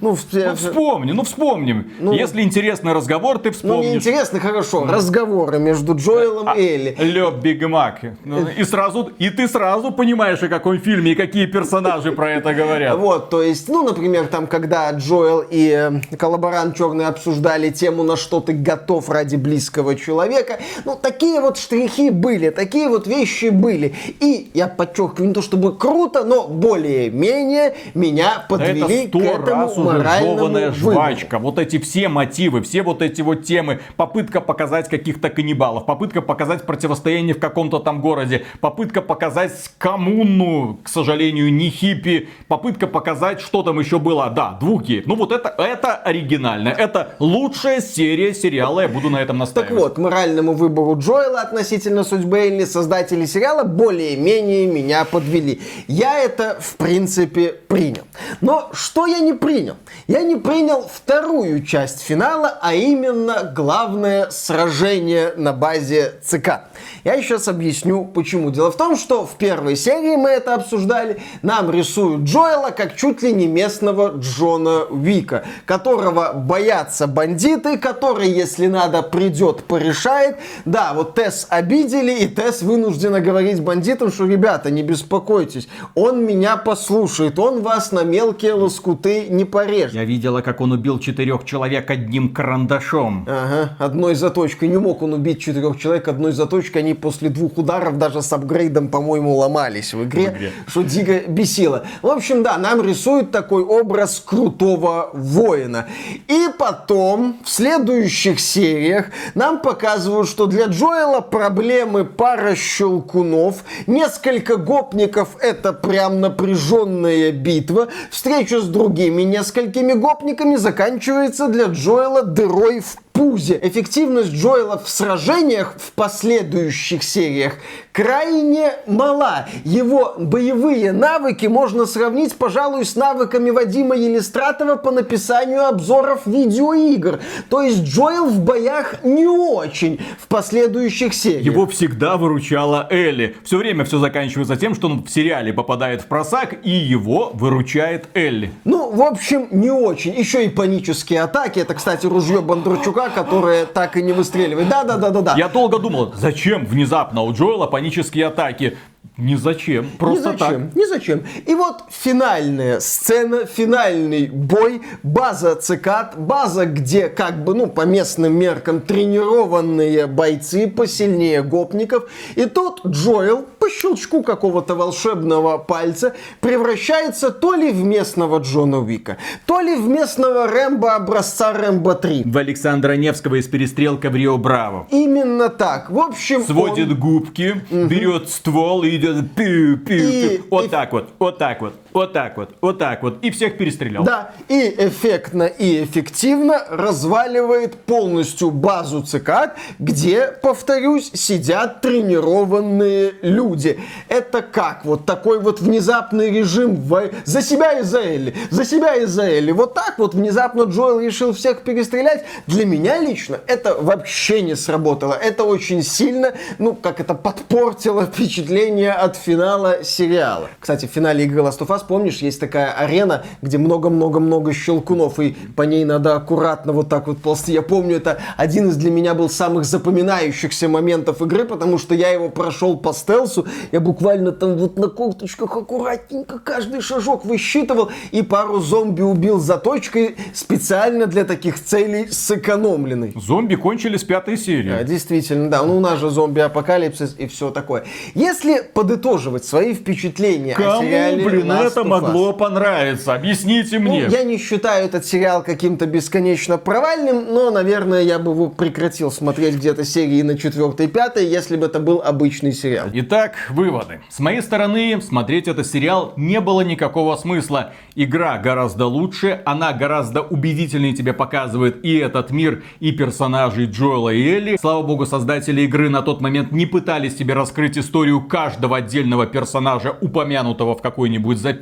Ну, 0.00 0.14
в- 0.14 0.26
Ну 0.32 0.54
вспомни, 0.54 1.12
ну 1.12 1.22
вспомни. 1.22 1.84
Ну, 1.98 2.12
Если 2.12 2.42
интересный 2.42 2.92
разговор, 2.92 3.38
ты 3.38 3.48
ну, 3.50 3.54
вспомнишь. 3.54 3.86
мне 3.86 3.96
интересно, 3.96 4.40
хорошо. 4.40 4.86
Разговоры 4.86 5.58
между 5.58 5.94
Джоэлом 5.94 6.48
А, 6.48 6.54
и 6.54 6.66
Элли. 6.66 6.96
Лё, 6.98 7.30
Биг 7.30 7.62
Мак. 7.68 8.00
Ну, 8.24 8.46
И 8.56 8.64
сразу, 8.64 9.12
и 9.18 9.30
ты 9.30 9.48
сразу 9.48 9.90
понимаешь, 9.92 10.42
о 10.42 10.48
каком 10.48 10.78
фильме 10.78 11.12
и 11.12 11.14
какие 11.14 11.46
персонажи 11.46 12.12
про 12.12 12.30
это 12.32 12.54
говорят. 12.54 12.98
Вот, 12.98 13.30
то 13.30 13.42
есть, 13.42 13.68
ну, 13.68 13.82
например, 13.82 14.26
там, 14.26 14.46
когда 14.46 14.90
Джоэл 14.90 15.44
и 15.48 16.00
э, 16.10 16.16
коллаборант 16.16 16.76
черный 16.76 17.06
обсуждали 17.06 17.70
тему, 17.70 18.02
на 18.02 18.16
что 18.16 18.40
ты 18.40 18.52
готов 18.52 19.08
ради 19.08 19.36
близкого 19.36 19.94
человека, 19.94 20.58
ну, 20.84 20.98
такие 21.00 21.40
вот 21.40 21.56
штрихи 21.58 22.10
были, 22.10 22.50
такие 22.50 22.88
вот 22.88 23.06
вещи 23.06 23.46
были. 23.50 23.94
И, 24.20 24.50
я 24.54 24.68
подчеркиваю, 24.68 25.28
не 25.28 25.34
то 25.34 25.42
чтобы 25.42 25.76
круто, 25.76 26.24
но 26.24 26.48
более-менее 26.48 27.74
меня 27.94 28.34
Да 28.38 28.46
подвели 28.48 29.06
к 29.06 29.16
этому 29.16 29.67
раз 29.76 30.22
уже 30.22 30.24
жеванная 30.24 30.72
жвачка. 30.72 31.38
Вот 31.38 31.58
эти 31.58 31.78
все 31.78 32.08
мотивы, 32.08 32.62
все 32.62 32.82
вот 32.82 33.02
эти 33.02 33.22
вот 33.22 33.44
темы. 33.44 33.80
Попытка 33.96 34.40
показать 34.40 34.88
каких-то 34.88 35.30
каннибалов, 35.30 35.86
попытка 35.86 36.22
показать 36.22 36.64
противостояние 36.64 37.34
в 37.34 37.40
каком-то 37.40 37.78
там 37.78 38.00
городе, 38.00 38.44
попытка 38.60 39.02
показать 39.02 39.52
коммуну, 39.78 40.78
к 40.82 40.88
сожалению, 40.88 41.52
не 41.52 41.70
хиппи, 41.70 42.28
попытка 42.48 42.86
показать, 42.86 43.40
что 43.40 43.62
там 43.62 43.78
еще 43.80 43.98
было. 43.98 44.30
Да, 44.30 44.56
двух 44.60 44.82
геев. 44.84 45.04
Ну 45.06 45.14
вот 45.16 45.32
это, 45.32 45.54
это 45.58 45.96
оригинально. 45.96 46.68
Это 46.68 47.14
лучшая 47.18 47.80
серия 47.80 48.34
сериала, 48.34 48.80
я 48.80 48.88
буду 48.88 49.10
на 49.10 49.18
этом 49.18 49.38
Так 49.38 49.48
настаивать. 49.48 49.72
вот, 49.82 49.98
моральному 49.98 50.52
выбору 50.52 50.98
Джоэла 50.98 51.40
относительно 51.42 52.04
судьбы 52.04 52.38
Элли 52.38 52.64
создатели 52.64 53.26
сериала 53.26 53.64
более-менее 53.64 54.66
меня 54.66 55.04
подвели. 55.04 55.60
Я 55.86 56.18
это, 56.18 56.56
в 56.60 56.76
принципе, 56.76 57.54
принял. 57.68 58.04
Но 58.40 58.70
что 58.72 59.06
я 59.06 59.18
не 59.18 59.32
принял? 59.32 59.57
Я 60.06 60.22
не 60.22 60.36
принял 60.36 60.82
вторую 60.82 61.64
часть 61.64 62.00
финала, 62.00 62.58
а 62.60 62.74
именно 62.74 63.52
главное 63.54 64.30
сражение 64.30 65.32
на 65.36 65.52
базе 65.52 66.14
ЦК. 66.22 66.68
Я 67.04 67.20
сейчас 67.22 67.48
объясню, 67.48 68.04
почему. 68.04 68.50
Дело 68.50 68.70
в 68.70 68.76
том, 68.76 68.96
что 68.96 69.26
в 69.26 69.36
первой 69.36 69.76
серии 69.76 70.16
мы 70.16 70.30
это 70.30 70.54
обсуждали. 70.54 71.20
Нам 71.42 71.70
рисуют 71.70 72.22
Джоэла 72.22 72.70
как 72.70 72.96
чуть 72.96 73.22
ли 73.22 73.32
не 73.32 73.46
местного 73.46 74.14
Джона 74.18 74.84
Вика, 74.90 75.44
которого 75.66 76.32
боятся 76.32 77.06
бандиты, 77.06 77.78
который, 77.78 78.30
если 78.30 78.66
надо, 78.66 79.02
придет, 79.02 79.64
порешает. 79.64 80.36
Да, 80.64 80.92
вот 80.94 81.14
Тесс 81.14 81.46
обидели, 81.48 82.12
и 82.12 82.28
Тесс 82.28 82.62
вынуждена 82.62 83.20
говорить 83.20 83.60
бандитам, 83.60 84.12
что, 84.12 84.26
ребята, 84.26 84.70
не 84.70 84.82
беспокойтесь, 84.82 85.68
он 85.94 86.24
меня 86.24 86.56
послушает, 86.56 87.38
он 87.38 87.62
вас 87.62 87.92
на 87.92 88.04
мелкие 88.04 88.54
лоскуты 88.54 89.28
не 89.28 89.44
порежет. 89.50 89.94
Я 89.94 90.04
видела, 90.04 90.40
как 90.40 90.60
он 90.60 90.72
убил 90.72 90.98
четырех 90.98 91.44
человек 91.44 91.90
одним 91.90 92.28
карандашом. 92.32 93.26
Ага, 93.28 93.76
одной 93.78 94.14
заточкой. 94.14 94.68
Не 94.68 94.78
мог 94.78 95.02
он 95.02 95.14
убить 95.14 95.40
четырех 95.40 95.78
человек 95.78 96.08
одной 96.08 96.32
заточкой. 96.32 96.82
Они 96.82 96.94
после 96.94 97.28
двух 97.28 97.58
ударов 97.58 97.98
даже 97.98 98.22
с 98.22 98.32
апгрейдом, 98.32 98.88
по-моему, 98.88 99.34
ломались 99.36 99.94
в 99.94 100.04
игре, 100.04 100.30
В 100.30 100.36
игре. 100.36 100.52
что 100.66 100.82
дико 100.82 101.20
бесило. 101.28 101.84
В 102.02 102.08
общем, 102.08 102.42
да, 102.42 102.58
нам 102.58 102.82
рисуют 102.82 103.30
такой 103.30 103.62
образ 103.62 104.22
крутого 104.24 105.10
воина. 105.12 105.86
И 106.28 106.48
потом, 106.58 107.36
в 107.44 107.48
следующих 107.48 108.40
сериях, 108.40 109.06
нам 109.34 109.60
показывают, 109.60 110.28
что 110.28 110.46
для 110.46 110.66
Джоэла 110.66 111.20
проблемы 111.20 112.04
пара 112.04 112.54
щелкунов, 112.54 113.64
несколько 113.86 114.56
гопников 114.56 115.36
это 115.40 115.72
прям 115.72 116.20
напряженная 116.20 117.32
битва, 117.32 117.88
встреча 118.10 118.60
с 118.60 118.66
другими 118.68 119.22
несколькими 119.38 119.92
гопниками 119.92 120.56
заканчивается 120.56 121.48
для 121.48 121.66
Джоэла 121.66 122.22
дырой 122.22 122.80
в 122.80 122.96
пузе. 123.18 123.58
Эффективность 123.60 124.32
Джоэла 124.32 124.78
в 124.78 124.88
сражениях 124.88 125.74
в 125.76 125.90
последующих 125.92 127.02
сериях 127.02 127.54
крайне 127.90 128.74
мала. 128.86 129.48
Его 129.64 130.14
боевые 130.16 130.92
навыки 130.92 131.46
можно 131.46 131.84
сравнить, 131.86 132.36
пожалуй, 132.36 132.84
с 132.84 132.94
навыками 132.94 133.50
Вадима 133.50 133.96
Елистратова 133.96 134.76
по 134.76 134.92
написанию 134.92 135.66
обзоров 135.66 136.26
видеоигр. 136.26 137.18
То 137.50 137.60
есть 137.62 137.82
Джоэл 137.82 138.26
в 138.26 138.38
боях 138.38 139.02
не 139.02 139.26
очень 139.26 139.98
в 140.20 140.28
последующих 140.28 141.12
сериях. 141.12 141.44
Его 141.44 141.66
всегда 141.66 142.16
выручала 142.18 142.86
Элли. 142.88 143.34
Все 143.42 143.56
время 143.56 143.84
все 143.84 143.98
заканчивается 143.98 144.54
тем, 144.54 144.76
что 144.76 144.86
он 144.86 145.02
в 145.02 145.10
сериале 145.10 145.52
попадает 145.52 146.02
в 146.02 146.06
просак, 146.06 146.54
и 146.64 146.70
его 146.70 147.32
выручает 147.34 148.06
Элли. 148.14 148.52
Ну, 148.62 148.92
в 148.92 149.02
общем, 149.02 149.48
не 149.50 149.72
очень. 149.72 150.14
Еще 150.14 150.44
и 150.44 150.48
панические 150.48 151.22
атаки. 151.22 151.58
Это, 151.58 151.74
кстати, 151.74 152.06
ружье 152.06 152.42
Бондарчука, 152.42 153.07
которое 153.14 153.66
так 153.66 153.96
и 153.96 154.02
не 154.02 154.12
выстреливает. 154.12 154.68
Да-да-да-да-да. 154.68 155.34
Я 155.36 155.48
долго 155.48 155.78
думал, 155.78 156.14
зачем 156.16 156.66
внезапно 156.66 157.22
у 157.22 157.32
Джоэла 157.32 157.66
панические 157.66 158.26
атаки? 158.26 158.76
Ни 159.16 159.34
зачем, 159.34 159.90
просто 159.98 160.32
ни 160.32 160.36
зачем, 160.36 160.70
ни 160.76 160.84
зачем. 160.84 161.24
И 161.44 161.52
вот 161.56 161.82
финальная 161.90 162.78
сцена, 162.78 163.46
финальный 163.46 164.28
бой, 164.28 164.80
база 165.02 165.56
цикад, 165.56 166.16
база, 166.16 166.66
где 166.66 167.08
как 167.08 167.42
бы, 167.42 167.54
ну, 167.54 167.66
по 167.66 167.80
местным 167.80 168.38
меркам 168.38 168.80
тренированные 168.80 170.06
бойцы 170.06 170.68
посильнее 170.68 171.42
гопников. 171.42 172.08
И 172.36 172.44
тут 172.44 172.86
Джоэл 172.86 173.44
по 173.58 173.68
щелчку 173.70 174.22
какого-то 174.22 174.74
волшебного 174.74 175.58
пальца 175.58 176.14
превращается 176.40 177.30
то 177.30 177.54
ли 177.54 177.70
в 177.72 177.84
местного 177.84 178.38
Джона 178.38 178.78
Уика, 178.78 179.16
то 179.46 179.60
ли 179.60 179.76
в 179.76 179.88
местного 179.88 180.46
Рэмбо 180.46 180.94
образца 180.96 181.52
Рэмбо 181.52 181.94
3. 181.94 182.22
так. 182.24 182.32
В 182.32 182.38
Александра 182.38 182.92
Невского 182.96 183.36
из 183.40 183.46
перестрелка 183.48 184.10
в 184.10 184.16
Рио 184.16 184.38
Браво. 184.38 184.86
Именно 184.90 185.48
так. 185.48 185.90
В 185.90 185.98
общем, 185.98 186.42
Сводит 186.44 186.88
он- 186.90 186.96
губки, 186.98 187.60
берет 187.70 188.28
ствол 188.28 188.82
и 188.84 188.96
идет 188.96 189.16
пиу-пиу-пиу. 189.36 190.34
И- 190.34 190.42
Вот 190.50 190.64
и- 190.66 190.68
так 190.68 190.92
вот, 190.92 191.08
вот 191.18 191.38
так 191.38 191.60
вот, 191.60 191.74
вот 191.98 192.12
так 192.12 192.36
вот, 192.36 192.50
вот 192.60 192.78
так 192.78 193.02
вот. 193.02 193.18
И 193.24 193.30
всех 193.30 193.58
перестрелял. 193.58 194.04
Да, 194.04 194.30
и 194.48 194.74
эффектно 194.78 195.42
и 195.44 195.82
эффективно 195.84 196.62
разваливает 196.70 197.74
полностью 197.74 198.50
базу 198.52 199.02
ЦКАД, 199.02 199.56
где, 199.80 200.28
повторюсь, 200.28 201.10
сидят 201.12 201.80
тренированные 201.80 203.14
люди. 203.22 203.80
Это 204.08 204.42
как? 204.42 204.84
Вот 204.84 205.06
такой 205.06 205.40
вот 205.40 205.60
внезапный 205.60 206.30
режим 206.30 206.76
во- 206.76 207.10
за 207.24 207.42
себя 207.42 207.80
и 207.80 207.82
за 207.82 208.00
Элли, 208.00 208.34
за 208.50 208.64
себя 208.64 208.94
и 208.94 209.04
за 209.06 209.24
Элли. 209.24 209.50
Вот 209.50 209.74
так 209.74 209.98
вот 209.98 210.14
внезапно 210.14 210.62
Джоэл 210.62 211.00
решил 211.00 211.32
всех 211.32 211.62
перестрелять. 211.62 212.24
Для 212.46 212.64
меня 212.64 212.98
лично 212.98 213.40
это 213.48 213.74
вообще 213.74 214.40
не 214.42 214.54
сработало. 214.54 215.14
Это 215.14 215.42
очень 215.42 215.82
сильно, 215.82 216.32
ну, 216.58 216.74
как 216.74 217.00
это 217.00 217.14
подпортило 217.14 218.06
впечатление 218.06 218.92
от 218.92 219.16
финала 219.16 219.82
сериала. 219.82 220.48
Кстати, 220.60 220.86
в 220.86 220.90
финале 220.90 221.24
игры 221.24 221.40
Last 221.42 221.58
of 221.58 221.68
Us 221.68 221.86
помнишь, 221.88 222.18
есть 222.18 222.38
такая 222.38 222.72
арена, 222.72 223.24
где 223.42 223.58
много-много-много 223.58 224.52
щелкунов, 224.52 225.18
и 225.18 225.36
по 225.56 225.62
ней 225.62 225.84
надо 225.84 226.14
аккуратно 226.14 226.72
вот 226.72 226.88
так 226.88 227.08
вот 227.08 227.18
ползти. 227.18 227.52
Я 227.52 227.62
помню, 227.62 227.96
это 227.96 228.20
один 228.36 228.68
из 228.68 228.76
для 228.76 228.90
меня 228.90 229.14
был 229.14 229.28
самых 229.28 229.64
запоминающихся 229.64 230.68
моментов 230.68 231.22
игры, 231.22 231.44
потому 231.44 231.78
что 231.78 231.94
я 231.94 232.10
его 232.10 232.28
прошел 232.28 232.76
по 232.76 232.92
стелсу, 232.92 233.46
я 233.72 233.80
буквально 233.80 234.32
там 234.32 234.56
вот 234.56 234.78
на 234.78 234.88
курточках 234.88 235.56
аккуратненько 235.56 236.38
каждый 236.38 236.80
шажок 236.80 237.24
высчитывал 237.24 237.90
и 238.12 238.22
пару 238.22 238.60
зомби 238.60 239.02
убил 239.02 239.40
за 239.40 239.56
точкой 239.56 240.16
специально 240.34 241.06
для 241.06 241.24
таких 241.24 241.62
целей 241.62 242.08
сэкономленный. 242.10 243.14
Зомби 243.16 243.54
кончили 243.54 243.96
с 243.96 244.04
пятой 244.04 244.36
серии. 244.36 244.70
Да, 244.70 244.82
действительно, 244.82 245.50
да. 245.50 245.62
Ну, 245.62 245.78
у 245.78 245.80
нас 245.80 245.98
же 245.98 246.10
зомби-апокалипсис 246.10 247.16
и 247.18 247.26
все 247.26 247.50
такое. 247.50 247.84
Если 248.14 248.62
подытоживать 248.74 249.44
свои 249.44 249.74
впечатления 249.74 250.54
Кому, 250.54 250.78
о 250.78 250.82
сериале 250.82 251.24
блин, 251.24 251.50
Last 251.50 251.67
это 251.68 251.84
могло 251.84 252.32
понравиться? 252.32 253.14
Объясните 253.14 253.78
ну, 253.78 253.90
мне. 253.90 254.06
я 254.08 254.24
не 254.24 254.38
считаю 254.38 254.86
этот 254.86 255.04
сериал 255.04 255.42
каким-то 255.42 255.86
бесконечно 255.86 256.58
провальным, 256.58 257.32
но, 257.32 257.50
наверное, 257.50 258.02
я 258.02 258.18
бы 258.18 258.32
его 258.32 258.48
прекратил 258.48 259.10
смотреть 259.10 259.56
где-то 259.56 259.84
серии 259.84 260.22
на 260.22 260.32
4-5, 260.32 261.22
если 261.24 261.56
бы 261.56 261.66
это 261.66 261.78
был 261.80 262.02
обычный 262.04 262.52
сериал. 262.52 262.88
Итак, 262.92 263.34
выводы. 263.50 264.00
С 264.08 264.18
моей 264.18 264.42
стороны, 264.42 265.00
смотреть 265.02 265.48
этот 265.48 265.66
сериал 265.66 266.14
не 266.16 266.40
было 266.40 266.62
никакого 266.62 267.16
смысла. 267.16 267.72
Игра 267.94 268.38
гораздо 268.38 268.86
лучше, 268.86 269.42
она 269.44 269.72
гораздо 269.72 270.22
убедительнее 270.22 270.94
тебе 270.94 271.12
показывает 271.12 271.84
и 271.84 271.96
этот 271.96 272.30
мир, 272.30 272.62
и 272.80 272.92
персонажей 272.92 273.66
Джоэла 273.66 274.10
и 274.10 274.22
Элли. 274.22 274.56
Слава 274.60 274.82
богу, 274.82 275.06
создатели 275.06 275.62
игры 275.62 275.88
на 275.88 276.02
тот 276.02 276.20
момент 276.20 276.52
не 276.52 276.66
пытались 276.66 277.14
тебе 277.14 277.34
раскрыть 277.34 277.76
историю 277.76 278.22
каждого 278.22 278.78
отдельного 278.78 279.26
персонажа, 279.26 279.96
упомянутого 280.00 280.74
в 280.74 280.82
какой-нибудь 280.82 281.38
записке. 281.38 281.57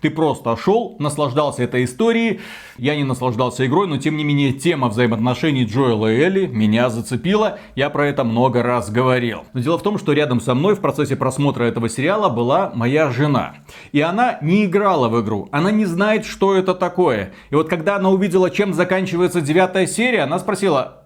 Ты 0.00 0.10
просто 0.10 0.56
шел, 0.56 0.96
наслаждался 0.98 1.62
этой 1.62 1.84
историей. 1.84 2.40
Я 2.78 2.96
не 2.96 3.04
наслаждался 3.04 3.66
игрой, 3.66 3.86
но 3.86 3.98
тем 3.98 4.16
не 4.16 4.24
менее 4.24 4.52
тема 4.52 4.88
взаимоотношений 4.88 5.64
Джоэла 5.64 6.12
и 6.12 6.18
Элли 6.18 6.46
меня 6.46 6.90
зацепила. 6.90 7.58
Я 7.74 7.90
про 7.90 8.06
это 8.06 8.24
много 8.24 8.62
раз 8.62 8.90
говорил. 8.90 9.44
Но 9.52 9.60
дело 9.60 9.78
в 9.78 9.82
том, 9.82 9.98
что 9.98 10.12
рядом 10.12 10.40
со 10.40 10.54
мной 10.54 10.74
в 10.74 10.80
процессе 10.80 11.16
просмотра 11.16 11.64
этого 11.64 11.88
сериала 11.88 12.28
была 12.28 12.72
моя 12.74 13.10
жена. 13.10 13.56
И 13.92 14.00
она 14.00 14.38
не 14.42 14.64
играла 14.64 15.08
в 15.08 15.20
игру. 15.22 15.48
Она 15.52 15.70
не 15.70 15.84
знает, 15.84 16.24
что 16.24 16.54
это 16.54 16.74
такое. 16.74 17.32
И 17.50 17.54
вот 17.54 17.68
когда 17.68 17.96
она 17.96 18.10
увидела, 18.10 18.50
чем 18.50 18.74
заканчивается 18.74 19.40
девятая 19.40 19.86
серия, 19.86 20.22
она 20.22 20.38
спросила, 20.38 21.02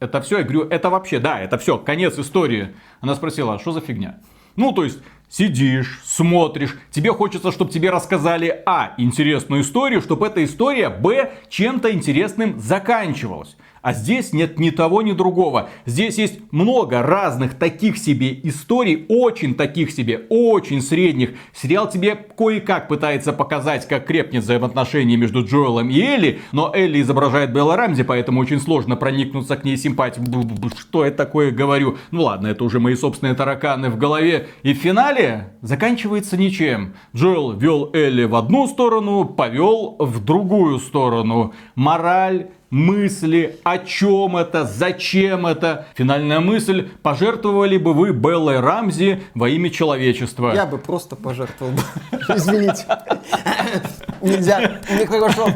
это 0.00 0.20
все? 0.20 0.38
Я 0.38 0.44
говорю, 0.44 0.68
это 0.68 0.90
вообще, 0.90 1.18
да, 1.18 1.40
это 1.40 1.58
все, 1.58 1.78
конец 1.78 2.18
истории. 2.18 2.74
Она 3.00 3.14
спросила, 3.14 3.54
а 3.54 3.58
что 3.58 3.72
за 3.72 3.80
фигня? 3.80 4.20
Ну, 4.56 4.72
то 4.72 4.84
есть, 4.84 4.98
сидишь, 5.28 6.00
смотришь, 6.04 6.76
тебе 6.90 7.12
хочется, 7.12 7.52
чтобы 7.52 7.70
тебе 7.70 7.90
рассказали, 7.90 8.62
а, 8.66 8.94
интересную 8.98 9.62
историю, 9.62 10.00
чтобы 10.00 10.26
эта 10.26 10.44
история, 10.44 10.88
б, 10.88 11.32
чем-то 11.48 11.92
интересным 11.92 12.58
заканчивалась. 12.58 13.56
А 13.82 13.92
здесь 13.92 14.32
нет 14.32 14.58
ни 14.58 14.70
того, 14.70 15.02
ни 15.02 15.12
другого. 15.12 15.68
Здесь 15.86 16.18
есть 16.18 16.40
много 16.50 17.02
разных 17.02 17.54
таких 17.54 17.98
себе 17.98 18.38
историй, 18.42 19.06
очень 19.08 19.54
таких 19.54 19.90
себе, 19.90 20.26
очень 20.28 20.82
средних. 20.82 21.30
Сериал 21.54 21.88
тебе 21.88 22.14
кое-как 22.14 22.88
пытается 22.88 23.32
показать, 23.32 23.86
как 23.86 24.06
крепнет 24.06 24.42
взаимоотношения 24.42 25.16
между 25.16 25.44
Джоэлом 25.44 25.90
и 25.90 26.00
Элли, 26.00 26.40
но 26.52 26.72
Элли 26.74 27.00
изображает 27.02 27.52
Белла 27.52 27.76
Рамзи, 27.76 28.02
поэтому 28.02 28.40
очень 28.40 28.60
сложно 28.60 28.96
проникнуться 28.96 29.56
к 29.56 29.64
ней 29.64 29.76
симпатией. 29.76 30.26
Что 30.78 31.04
я 31.04 31.10
такое 31.10 31.50
говорю? 31.50 31.98
Ну 32.10 32.22
ладно, 32.22 32.48
это 32.48 32.64
уже 32.64 32.80
мои 32.80 32.94
собственные 32.94 33.34
тараканы 33.34 33.90
в 33.90 33.98
голове. 33.98 34.48
И 34.62 34.74
в 34.74 34.78
финале 34.78 35.52
заканчивается 35.62 36.36
ничем. 36.36 36.94
Джоэл 37.14 37.52
вел 37.52 37.90
Элли 37.92 38.24
в 38.24 38.34
одну 38.34 38.66
сторону, 38.66 39.24
повел 39.24 39.96
в 39.98 40.24
другую 40.24 40.78
сторону. 40.78 41.54
Мораль 41.74 42.48
мысли, 42.70 43.58
о 43.64 43.78
чем 43.78 44.36
это, 44.36 44.64
зачем 44.64 45.46
это. 45.46 45.86
Финальная 45.94 46.40
мысль, 46.40 46.88
пожертвовали 47.02 47.78
бы 47.78 47.94
вы 47.94 48.12
Беллой 48.12 48.60
Рамзи 48.60 49.22
во 49.34 49.48
имя 49.48 49.70
человечества. 49.70 50.52
Я 50.54 50.66
бы 50.66 50.78
просто 50.78 51.16
пожертвовал. 51.16 51.74
Извините. 52.28 52.84
Нельзя, 54.20 54.80
нехорошо. 54.90 55.48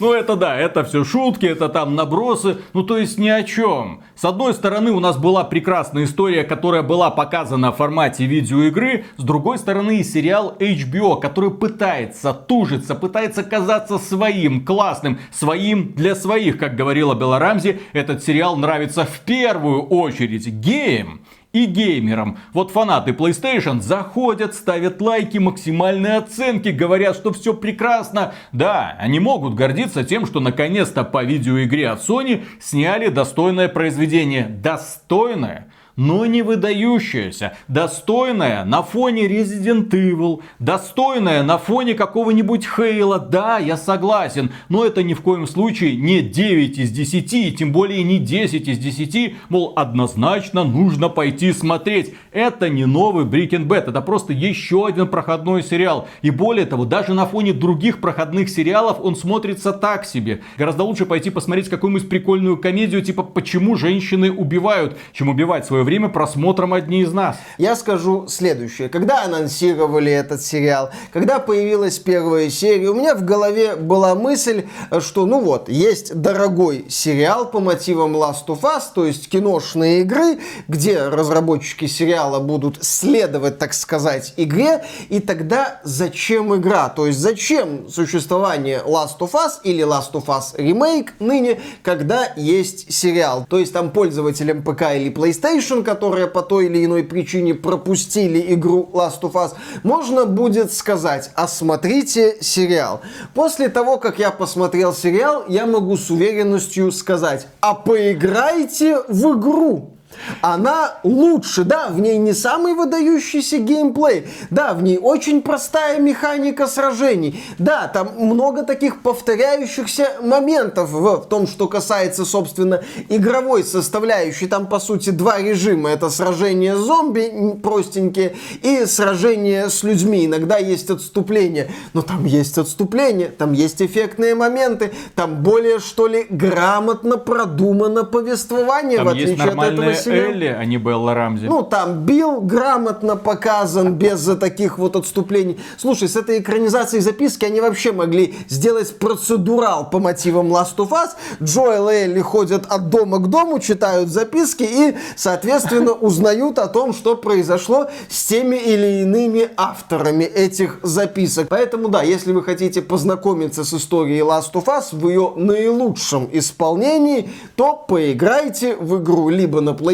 Ну 0.00 0.14
это 0.14 0.34
да, 0.34 0.56
это 0.56 0.82
все 0.82 1.04
шутки, 1.04 1.44
это 1.44 1.68
там 1.68 1.94
набросы, 1.94 2.56
ну 2.72 2.82
то 2.82 2.96
есть 2.96 3.18
ни 3.18 3.28
о 3.28 3.42
чем. 3.42 4.02
С 4.16 4.24
одной 4.24 4.54
стороны 4.54 4.92
у 4.92 4.98
нас 4.98 5.18
была 5.18 5.44
прекрасная 5.44 6.04
история, 6.04 6.42
которая 6.42 6.82
была 6.82 7.10
показана 7.10 7.70
в 7.70 7.76
формате 7.76 8.24
видеоигры, 8.24 9.04
с 9.18 9.22
другой 9.22 9.58
стороны 9.58 10.02
сериал 10.02 10.56
HBO, 10.58 11.20
который 11.20 11.50
пытается 11.50 12.32
тужиться, 12.32 12.94
пытается 12.94 13.42
казаться 13.42 13.98
своим, 13.98 14.64
классным, 14.64 15.18
своим 15.30 15.92
для 15.92 16.14
своих, 16.14 16.56
как 16.56 16.76
говорила 16.76 17.14
Белла 17.14 17.38
Рамзи, 17.38 17.78
этот 17.92 18.24
сериал 18.24 18.56
нравится 18.56 19.04
в 19.04 19.20
первую 19.20 19.82
очередь 19.82 20.46
геям 20.46 21.20
и 21.52 21.66
геймерам. 21.66 22.38
Вот 22.52 22.70
фанаты 22.70 23.10
PlayStation 23.12 23.80
заходят, 23.80 24.54
ставят 24.54 25.00
лайки, 25.00 25.38
максимальные 25.38 26.18
оценки, 26.18 26.68
говорят, 26.68 27.16
что 27.16 27.32
все 27.32 27.54
прекрасно. 27.54 28.34
Да, 28.52 28.96
они 28.98 29.20
могут 29.20 29.54
гордиться 29.54 30.04
тем, 30.04 30.26
что 30.26 30.40
наконец-то 30.40 31.02
по 31.04 31.24
видеоигре 31.24 31.88
от 31.88 32.00
Sony 32.08 32.44
сняли 32.60 33.08
достойное 33.08 33.68
произведение. 33.68 34.44
Достойное 34.44 35.69
но 35.96 36.26
не 36.26 36.42
выдающаяся, 36.42 37.56
достойная 37.68 38.64
на 38.64 38.82
фоне 38.82 39.26
Resident 39.26 39.90
Evil, 39.90 40.42
достойная 40.58 41.42
на 41.42 41.58
фоне 41.58 41.94
какого-нибудь 41.94 42.66
Хейла, 42.66 43.18
да, 43.18 43.58
я 43.58 43.76
согласен, 43.76 44.50
но 44.68 44.84
это 44.84 45.02
ни 45.02 45.14
в 45.14 45.20
коем 45.20 45.46
случае 45.46 45.96
не 45.96 46.20
9 46.20 46.78
из 46.78 46.90
10, 46.90 47.32
и 47.34 47.52
тем 47.52 47.72
более 47.72 48.02
не 48.02 48.18
10 48.18 48.68
из 48.68 48.78
10, 48.78 49.34
мол, 49.48 49.72
однозначно 49.76 50.64
нужно 50.64 51.08
пойти 51.08 51.52
смотреть. 51.52 52.14
Это 52.32 52.68
не 52.68 52.86
новый 52.86 53.24
Breaking 53.24 53.66
Bad, 53.66 53.90
это 53.90 54.00
просто 54.00 54.32
еще 54.32 54.86
один 54.86 55.08
проходной 55.08 55.62
сериал. 55.62 56.08
И 56.22 56.30
более 56.30 56.66
того, 56.66 56.84
даже 56.84 57.14
на 57.14 57.26
фоне 57.26 57.52
других 57.52 58.00
проходных 58.00 58.48
сериалов 58.48 58.98
он 59.00 59.16
смотрится 59.16 59.72
так 59.72 60.04
себе. 60.06 60.40
Гораздо 60.56 60.84
лучше 60.84 61.06
пойти 61.06 61.30
посмотреть 61.30 61.68
какую-нибудь 61.68 62.08
прикольную 62.08 62.56
комедию, 62.56 63.02
типа 63.02 63.22
«Почему 63.22 63.76
женщины 63.76 64.30
убивают», 64.30 64.96
чем 65.12 65.28
убивать 65.28 65.66
свое 65.66 65.84
время 65.84 65.89
просмотром 65.98 66.74
одни 66.74 67.02
из 67.02 67.12
нас. 67.12 67.36
Я 67.58 67.76
скажу 67.76 68.26
следующее. 68.28 68.88
Когда 68.88 69.24
анонсировали 69.24 70.12
этот 70.12 70.42
сериал, 70.42 70.90
когда 71.12 71.38
появилась 71.38 71.98
первая 71.98 72.50
серия, 72.50 72.88
у 72.88 72.94
меня 72.94 73.14
в 73.14 73.24
голове 73.24 73.76
была 73.76 74.14
мысль, 74.14 74.66
что 75.00 75.26
ну 75.26 75.40
вот, 75.40 75.68
есть 75.68 76.14
дорогой 76.14 76.86
сериал 76.88 77.50
по 77.50 77.60
мотивам 77.60 78.16
Last 78.16 78.46
of 78.46 78.60
Us, 78.62 78.82
то 78.94 79.06
есть 79.06 79.28
киношные 79.28 80.02
игры, 80.02 80.38
где 80.68 81.08
разработчики 81.08 81.86
сериала 81.86 82.40
будут 82.40 82.84
следовать, 82.84 83.58
так 83.58 83.72
сказать, 83.74 84.34
игре, 84.36 84.84
и 85.08 85.20
тогда 85.20 85.80
зачем 85.84 86.54
игра? 86.54 86.88
То 86.88 87.06
есть 87.06 87.18
зачем 87.18 87.88
существование 87.88 88.82
Last 88.84 89.18
of 89.20 89.32
Us 89.32 89.52
или 89.64 89.84
Last 89.84 90.12
of 90.12 90.26
Us 90.26 90.56
Remake 90.56 91.10
ныне, 91.18 91.60
когда 91.82 92.32
есть 92.36 92.92
сериал? 92.92 93.46
То 93.48 93.58
есть 93.58 93.72
там 93.72 93.90
пользователям 93.90 94.62
ПК 94.62 94.82
или 94.94 95.12
PlayStation 95.12 95.69
которые 95.84 96.26
по 96.26 96.42
той 96.42 96.66
или 96.66 96.84
иной 96.84 97.04
причине 97.04 97.54
пропустили 97.54 98.52
игру 98.54 98.90
Last 98.92 99.20
of 99.22 99.32
Us, 99.32 99.52
можно 99.82 100.26
будет 100.26 100.72
сказать, 100.72 101.30
осмотрите 101.34 102.36
сериал. 102.40 103.00
После 103.34 103.68
того, 103.68 103.96
как 103.98 104.18
я 104.18 104.30
посмотрел 104.30 104.92
сериал, 104.92 105.44
я 105.48 105.66
могу 105.66 105.96
с 105.96 106.10
уверенностью 106.10 106.90
сказать, 106.92 107.46
а 107.60 107.74
поиграйте 107.74 108.98
в 109.08 109.38
игру. 109.38 109.99
Она 110.40 110.98
лучше, 111.02 111.64
да, 111.64 111.88
в 111.88 112.00
ней 112.00 112.18
не 112.18 112.32
самый 112.32 112.74
выдающийся 112.74 113.58
геймплей, 113.58 114.26
да, 114.50 114.74
в 114.74 114.82
ней 114.82 114.98
очень 114.98 115.42
простая 115.42 115.98
механика 115.98 116.66
сражений, 116.66 117.42
да, 117.58 117.88
там 117.88 118.10
много 118.18 118.62
таких 118.62 119.02
повторяющихся 119.02 120.08
моментов 120.22 120.90
в, 120.90 121.16
в 121.16 121.28
том, 121.28 121.46
что 121.46 121.68
касается, 121.68 122.24
собственно, 122.24 122.82
игровой 123.08 123.64
составляющей. 123.64 124.46
Там, 124.46 124.66
по 124.66 124.78
сути, 124.78 125.10
два 125.10 125.38
режима. 125.38 125.90
Это 125.90 126.10
сражение 126.10 126.76
с 126.76 126.80
зомби 126.80 127.58
простенькие 127.62 128.36
и 128.62 128.84
сражение 128.86 129.68
с 129.68 129.82
людьми. 129.82 130.26
Иногда 130.26 130.58
есть 130.58 130.90
отступление, 130.90 131.70
но 131.92 132.02
там 132.02 132.24
есть 132.24 132.58
отступление, 132.58 133.28
там 133.28 133.52
есть 133.52 133.82
эффектные 133.82 134.34
моменты, 134.34 134.92
там 135.14 135.42
более, 135.42 135.78
что 135.78 136.06
ли, 136.06 136.26
грамотно 136.28 137.16
продумано 137.16 138.04
повествование, 138.04 138.98
Там 138.98 139.06
в 139.06 139.10
отличие 139.10 139.50
от 139.50 139.62
этого 139.62 139.94
сериала 139.94 140.09
Элли, 140.10 140.46
а 140.46 140.64
не 140.64 140.76
Белла 140.78 141.14
Рамзи. 141.14 141.46
Ну, 141.46 141.62
там 141.62 142.00
Билл 142.00 142.40
грамотно 142.40 143.16
показан, 143.16 143.94
без 143.94 144.24
таких 144.38 144.78
вот 144.78 144.96
отступлений. 144.96 145.58
Слушай, 145.78 146.08
с 146.08 146.16
этой 146.16 146.40
экранизацией 146.40 147.02
записки 147.02 147.44
они 147.44 147.60
вообще 147.60 147.92
могли 147.92 148.34
сделать 148.48 148.98
процедурал 148.98 149.88
по 149.90 149.98
мотивам 149.98 150.48
Last 150.48 150.76
of 150.76 150.90
Us. 150.90 151.10
Джоэл 151.42 151.88
и 151.88 151.94
Элли 151.94 152.20
ходят 152.20 152.66
от 152.68 152.90
дома 152.90 153.18
к 153.18 153.28
дому, 153.28 153.58
читают 153.58 154.08
записки 154.08 154.62
и, 154.62 154.96
соответственно, 155.16 155.92
узнают 156.00 156.58
о 156.58 156.68
том, 156.68 156.92
что 156.92 157.16
произошло 157.16 157.88
с 158.08 158.26
теми 158.26 158.56
или 158.56 159.02
иными 159.02 159.48
авторами 159.56 160.24
этих 160.24 160.78
записок. 160.82 161.48
Поэтому, 161.48 161.88
да, 161.88 162.02
если 162.02 162.32
вы 162.32 162.42
хотите 162.42 162.82
познакомиться 162.82 163.64
с 163.64 163.74
историей 163.74 164.20
Last 164.20 164.52
of 164.54 164.64
Us 164.66 164.88
в 164.92 165.08
ее 165.08 165.32
наилучшем 165.36 166.28
исполнении, 166.32 167.30
то 167.56 167.76
поиграйте 167.76 168.76
в 168.76 169.02
игру 169.02 169.28
либо 169.28 169.60
на 169.60 169.70
PlayStation, 169.70 169.89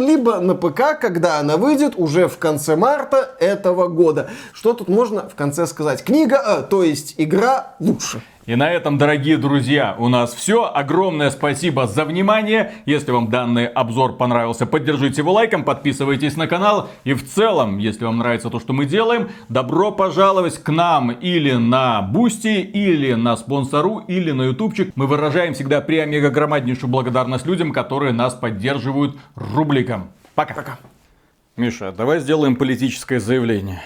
либо 0.00 0.40
на 0.40 0.54
ПК, 0.54 0.98
когда 1.00 1.38
она 1.38 1.56
выйдет 1.56 1.94
уже 1.96 2.28
в 2.28 2.38
конце 2.38 2.76
марта 2.76 3.34
этого 3.40 3.88
года. 3.88 4.30
Что 4.52 4.72
тут 4.72 4.88
можно 4.88 5.28
в 5.28 5.34
конце 5.34 5.66
сказать? 5.66 6.04
Книга, 6.04 6.42
э, 6.44 6.62
то 6.62 6.82
есть 6.82 7.14
игра 7.18 7.74
лучше. 7.78 8.22
И 8.44 8.56
на 8.56 8.68
этом, 8.72 8.98
дорогие 8.98 9.36
друзья, 9.36 9.94
у 10.00 10.08
нас 10.08 10.34
все. 10.34 10.64
Огромное 10.64 11.30
спасибо 11.30 11.86
за 11.86 12.04
внимание. 12.04 12.72
Если 12.86 13.12
вам 13.12 13.30
данный 13.30 13.66
обзор 13.66 14.16
понравился, 14.16 14.66
поддержите 14.66 15.20
его 15.20 15.32
лайком, 15.32 15.62
подписывайтесь 15.62 16.36
на 16.36 16.48
канал. 16.48 16.90
И 17.04 17.14
в 17.14 17.24
целом, 17.24 17.78
если 17.78 18.04
вам 18.04 18.18
нравится 18.18 18.50
то, 18.50 18.58
что 18.58 18.72
мы 18.72 18.86
делаем, 18.86 19.28
добро 19.48 19.92
пожаловать 19.92 20.58
к 20.58 20.68
нам 20.70 21.12
или 21.12 21.52
на 21.52 22.02
Boosty, 22.02 22.62
или 22.62 23.14
на 23.14 23.36
спонсору, 23.36 23.98
или 24.08 24.32
на 24.32 24.42
ютубчик. 24.42 24.90
Мы 24.96 25.06
выражаем 25.06 25.54
всегда 25.54 25.80
премегагромаднейшую 25.80 26.90
благодарность 26.90 27.46
людям, 27.46 27.70
которые 27.70 28.12
нас 28.12 28.34
поддерживают 28.34 29.16
рубликом. 29.36 30.10
Пока. 30.34 30.54
Пока. 30.54 30.78
Миша, 31.56 31.92
давай 31.92 32.18
сделаем 32.18 32.56
политическое 32.56 33.20
заявление. 33.20 33.80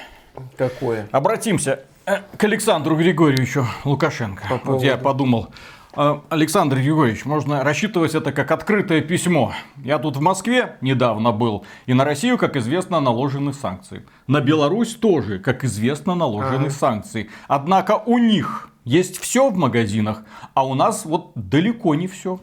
Какое? 0.56 1.08
Обратимся 1.12 1.80
к 2.06 2.44
Александру 2.44 2.96
Григорьевичу 2.96 3.66
Лукашенко. 3.84 4.44
По 4.48 4.72
Вот 4.72 4.82
я 4.82 4.92
поводу? 4.96 5.04
подумал. 5.04 5.48
э, 5.96 6.20
Александр 6.28 6.76
Григорьевич, 6.76 7.24
можно 7.24 7.64
рассчитывать 7.64 8.14
это 8.14 8.30
как 8.30 8.52
открытое 8.52 9.00
письмо. 9.00 9.52
Я 9.82 9.98
тут 9.98 10.16
в 10.16 10.20
Москве 10.20 10.76
недавно 10.80 11.32
был, 11.32 11.64
и 11.86 11.94
на 11.94 12.04
Россию, 12.04 12.38
как 12.38 12.56
известно, 12.56 13.00
наложены 13.00 13.52
санкции. 13.52 14.06
На 14.28 14.40
Беларусь 14.40 14.94
тоже, 14.94 15.40
как 15.40 15.64
известно, 15.64 16.14
наложены 16.14 16.66
Ага. 16.66 16.70
санкции. 16.70 17.28
Однако 17.48 17.96
у 18.06 18.18
них 18.18 18.68
есть 18.84 19.18
все 19.18 19.50
в 19.50 19.56
магазинах, 19.56 20.22
а 20.54 20.64
у 20.64 20.74
нас 20.74 21.06
вот 21.06 21.32
далеко 21.34 21.96
не 21.96 22.06
все. 22.06 22.38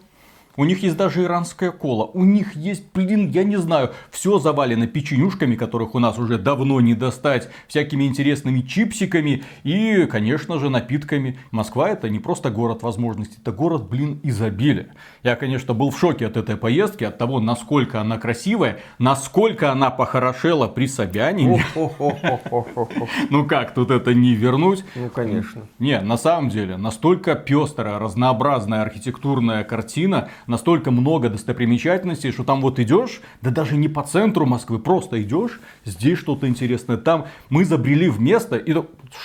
У 0.55 0.65
них 0.65 0.83
есть 0.83 0.97
даже 0.97 1.23
иранская 1.23 1.71
кола. 1.71 2.05
У 2.05 2.23
них 2.23 2.55
есть, 2.55 2.83
блин, 2.93 3.31
я 3.31 3.43
не 3.43 3.57
знаю, 3.57 3.91
все 4.11 4.37
завалено 4.37 4.85
печенюшками, 4.85 5.55
которых 5.55 5.95
у 5.95 5.99
нас 5.99 6.19
уже 6.19 6.37
давно 6.37 6.79
не 6.79 6.93
достать, 6.93 7.49
всякими 7.67 8.03
интересными 8.03 8.61
чипсиками 8.61 9.43
и, 9.63 10.05
конечно 10.05 10.59
же, 10.59 10.69
напитками. 10.69 11.39
Москва 11.49 11.89
это 11.89 12.07
не 12.09 12.19
просто 12.19 12.51
город 12.51 12.83
возможностей, 12.83 13.37
это 13.41 13.51
город, 13.51 13.89
блин, 13.89 14.19
изобилия. 14.21 14.89
Я, 15.23 15.35
конечно, 15.35 15.73
был 15.73 15.89
в 15.89 15.97
шоке 15.97 16.27
от 16.27 16.37
этой 16.37 16.55
поездки, 16.55 17.03
от 17.03 17.17
того, 17.17 17.39
насколько 17.39 17.99
она 17.99 18.19
красивая, 18.19 18.79
насколько 18.99 19.71
она 19.71 19.89
похорошела 19.89 20.67
при 20.67 20.85
Собянине. 20.87 21.65
Ну 23.29 23.45
как 23.45 23.73
тут 23.73 23.89
это 23.89 24.13
не 24.13 24.35
вернуть? 24.35 24.85
Ну, 24.95 25.09
конечно. 25.09 25.63
Не, 25.79 25.99
на 26.01 26.17
самом 26.17 26.49
деле, 26.49 26.77
настолько 26.77 27.33
пестрая, 27.33 27.97
разнообразная 27.97 28.83
архитектурная 28.83 29.63
картина, 29.63 30.29
настолько 30.47 30.91
много 30.91 31.29
достопримечательностей, 31.29 32.31
что 32.31 32.43
там 32.43 32.61
вот 32.61 32.79
идешь, 32.79 33.21
да 33.41 33.49
даже 33.49 33.77
не 33.77 33.87
по 33.87 34.03
центру 34.03 34.45
Москвы, 34.45 34.79
просто 34.79 35.21
идешь, 35.21 35.59
здесь 35.85 36.17
что-то 36.17 36.47
интересное, 36.47 36.97
там 36.97 37.27
мы 37.49 37.65
забрели 37.65 38.09
в 38.09 38.19
место, 38.19 38.57
и 38.57 38.73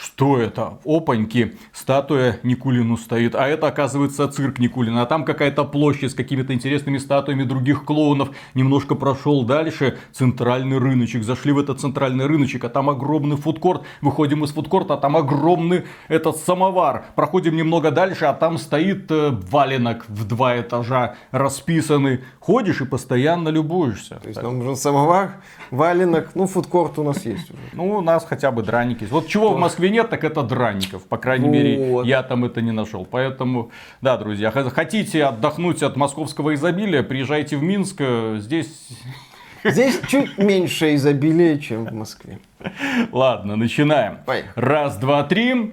что 0.02 0.38
это? 0.38 0.78
Опаньки, 0.84 1.56
статуя 1.72 2.38
Никулину 2.42 2.96
стоит, 2.96 3.34
а 3.34 3.46
это 3.46 3.66
оказывается 3.66 4.28
цирк 4.28 4.58
Никулина, 4.58 5.02
а 5.02 5.06
там 5.06 5.24
какая-то 5.24 5.64
площадь 5.64 6.12
с 6.12 6.14
какими-то 6.14 6.52
интересными 6.52 6.98
статуями 6.98 7.44
других 7.44 7.84
клоунов, 7.84 8.30
немножко 8.54 8.94
прошел 8.94 9.44
дальше, 9.44 9.98
центральный 10.12 10.78
рыночек, 10.78 11.22
зашли 11.22 11.52
в 11.52 11.58
этот 11.58 11.80
центральный 11.80 12.26
рыночек, 12.26 12.64
а 12.64 12.68
там 12.68 12.90
огромный 12.90 13.36
фудкорт, 13.36 13.82
выходим 14.00 14.44
из 14.44 14.52
фудкорта, 14.52 14.94
а 14.94 14.96
там 14.96 15.16
огромный 15.16 15.84
этот 16.08 16.36
самовар, 16.36 17.06
проходим 17.14 17.56
немного 17.56 17.90
дальше, 17.90 18.26
а 18.26 18.34
там 18.34 18.58
стоит 18.58 19.10
э, 19.10 19.30
валенок 19.30 20.06
в 20.08 20.26
два 20.26 20.58
этажа 20.58 21.16
расписанный, 21.30 22.20
ходишь 22.40 22.80
и 22.80 22.84
постоянно 22.84 23.48
любуешься. 23.48 24.16
То 24.22 24.28
есть 24.28 24.42
нам 24.42 24.58
нужен 24.58 24.76
самовар, 24.76 25.40
валенок, 25.70 26.30
ну, 26.34 26.46
фудкорт 26.46 26.98
у 26.98 27.02
нас 27.02 27.24
есть 27.24 27.50
уже. 27.50 27.58
Ну, 27.72 27.96
у 27.98 28.00
нас 28.00 28.24
хотя 28.24 28.50
бы 28.50 28.62
драники. 28.62 29.00
есть. 29.02 29.12
Вот 29.12 29.26
чего 29.28 29.50
в 29.52 29.58
Москве 29.58 29.90
нет, 29.90 30.10
так 30.10 30.24
это 30.24 30.42
драников. 30.42 31.04
По 31.06 31.16
крайней 31.18 31.48
мере, 31.48 32.00
я 32.04 32.22
там 32.22 32.44
это 32.44 32.60
не 32.62 32.72
нашел. 32.72 33.06
Поэтому, 33.10 33.70
да, 34.00 34.16
друзья, 34.16 34.50
хотите 34.50 35.24
отдохнуть 35.24 35.82
от 35.82 35.96
московского 35.96 36.54
изобилия, 36.54 37.02
приезжайте 37.02 37.56
в 37.56 37.62
Минск. 37.62 37.96
э, 38.00 38.36
Здесь, 38.40 38.88
Здесь 39.64 40.00
чуть 40.08 40.38
меньше 40.38 40.94
изобилия, 40.94 41.58
чем 41.58 41.84
в 41.84 41.92
Москве. 41.92 42.38
ладно, 43.12 43.56
начинаем. 43.56 44.18
Поехали. 44.24 44.52
Раз, 44.54 44.96
два, 44.96 45.24
три. 45.24 45.66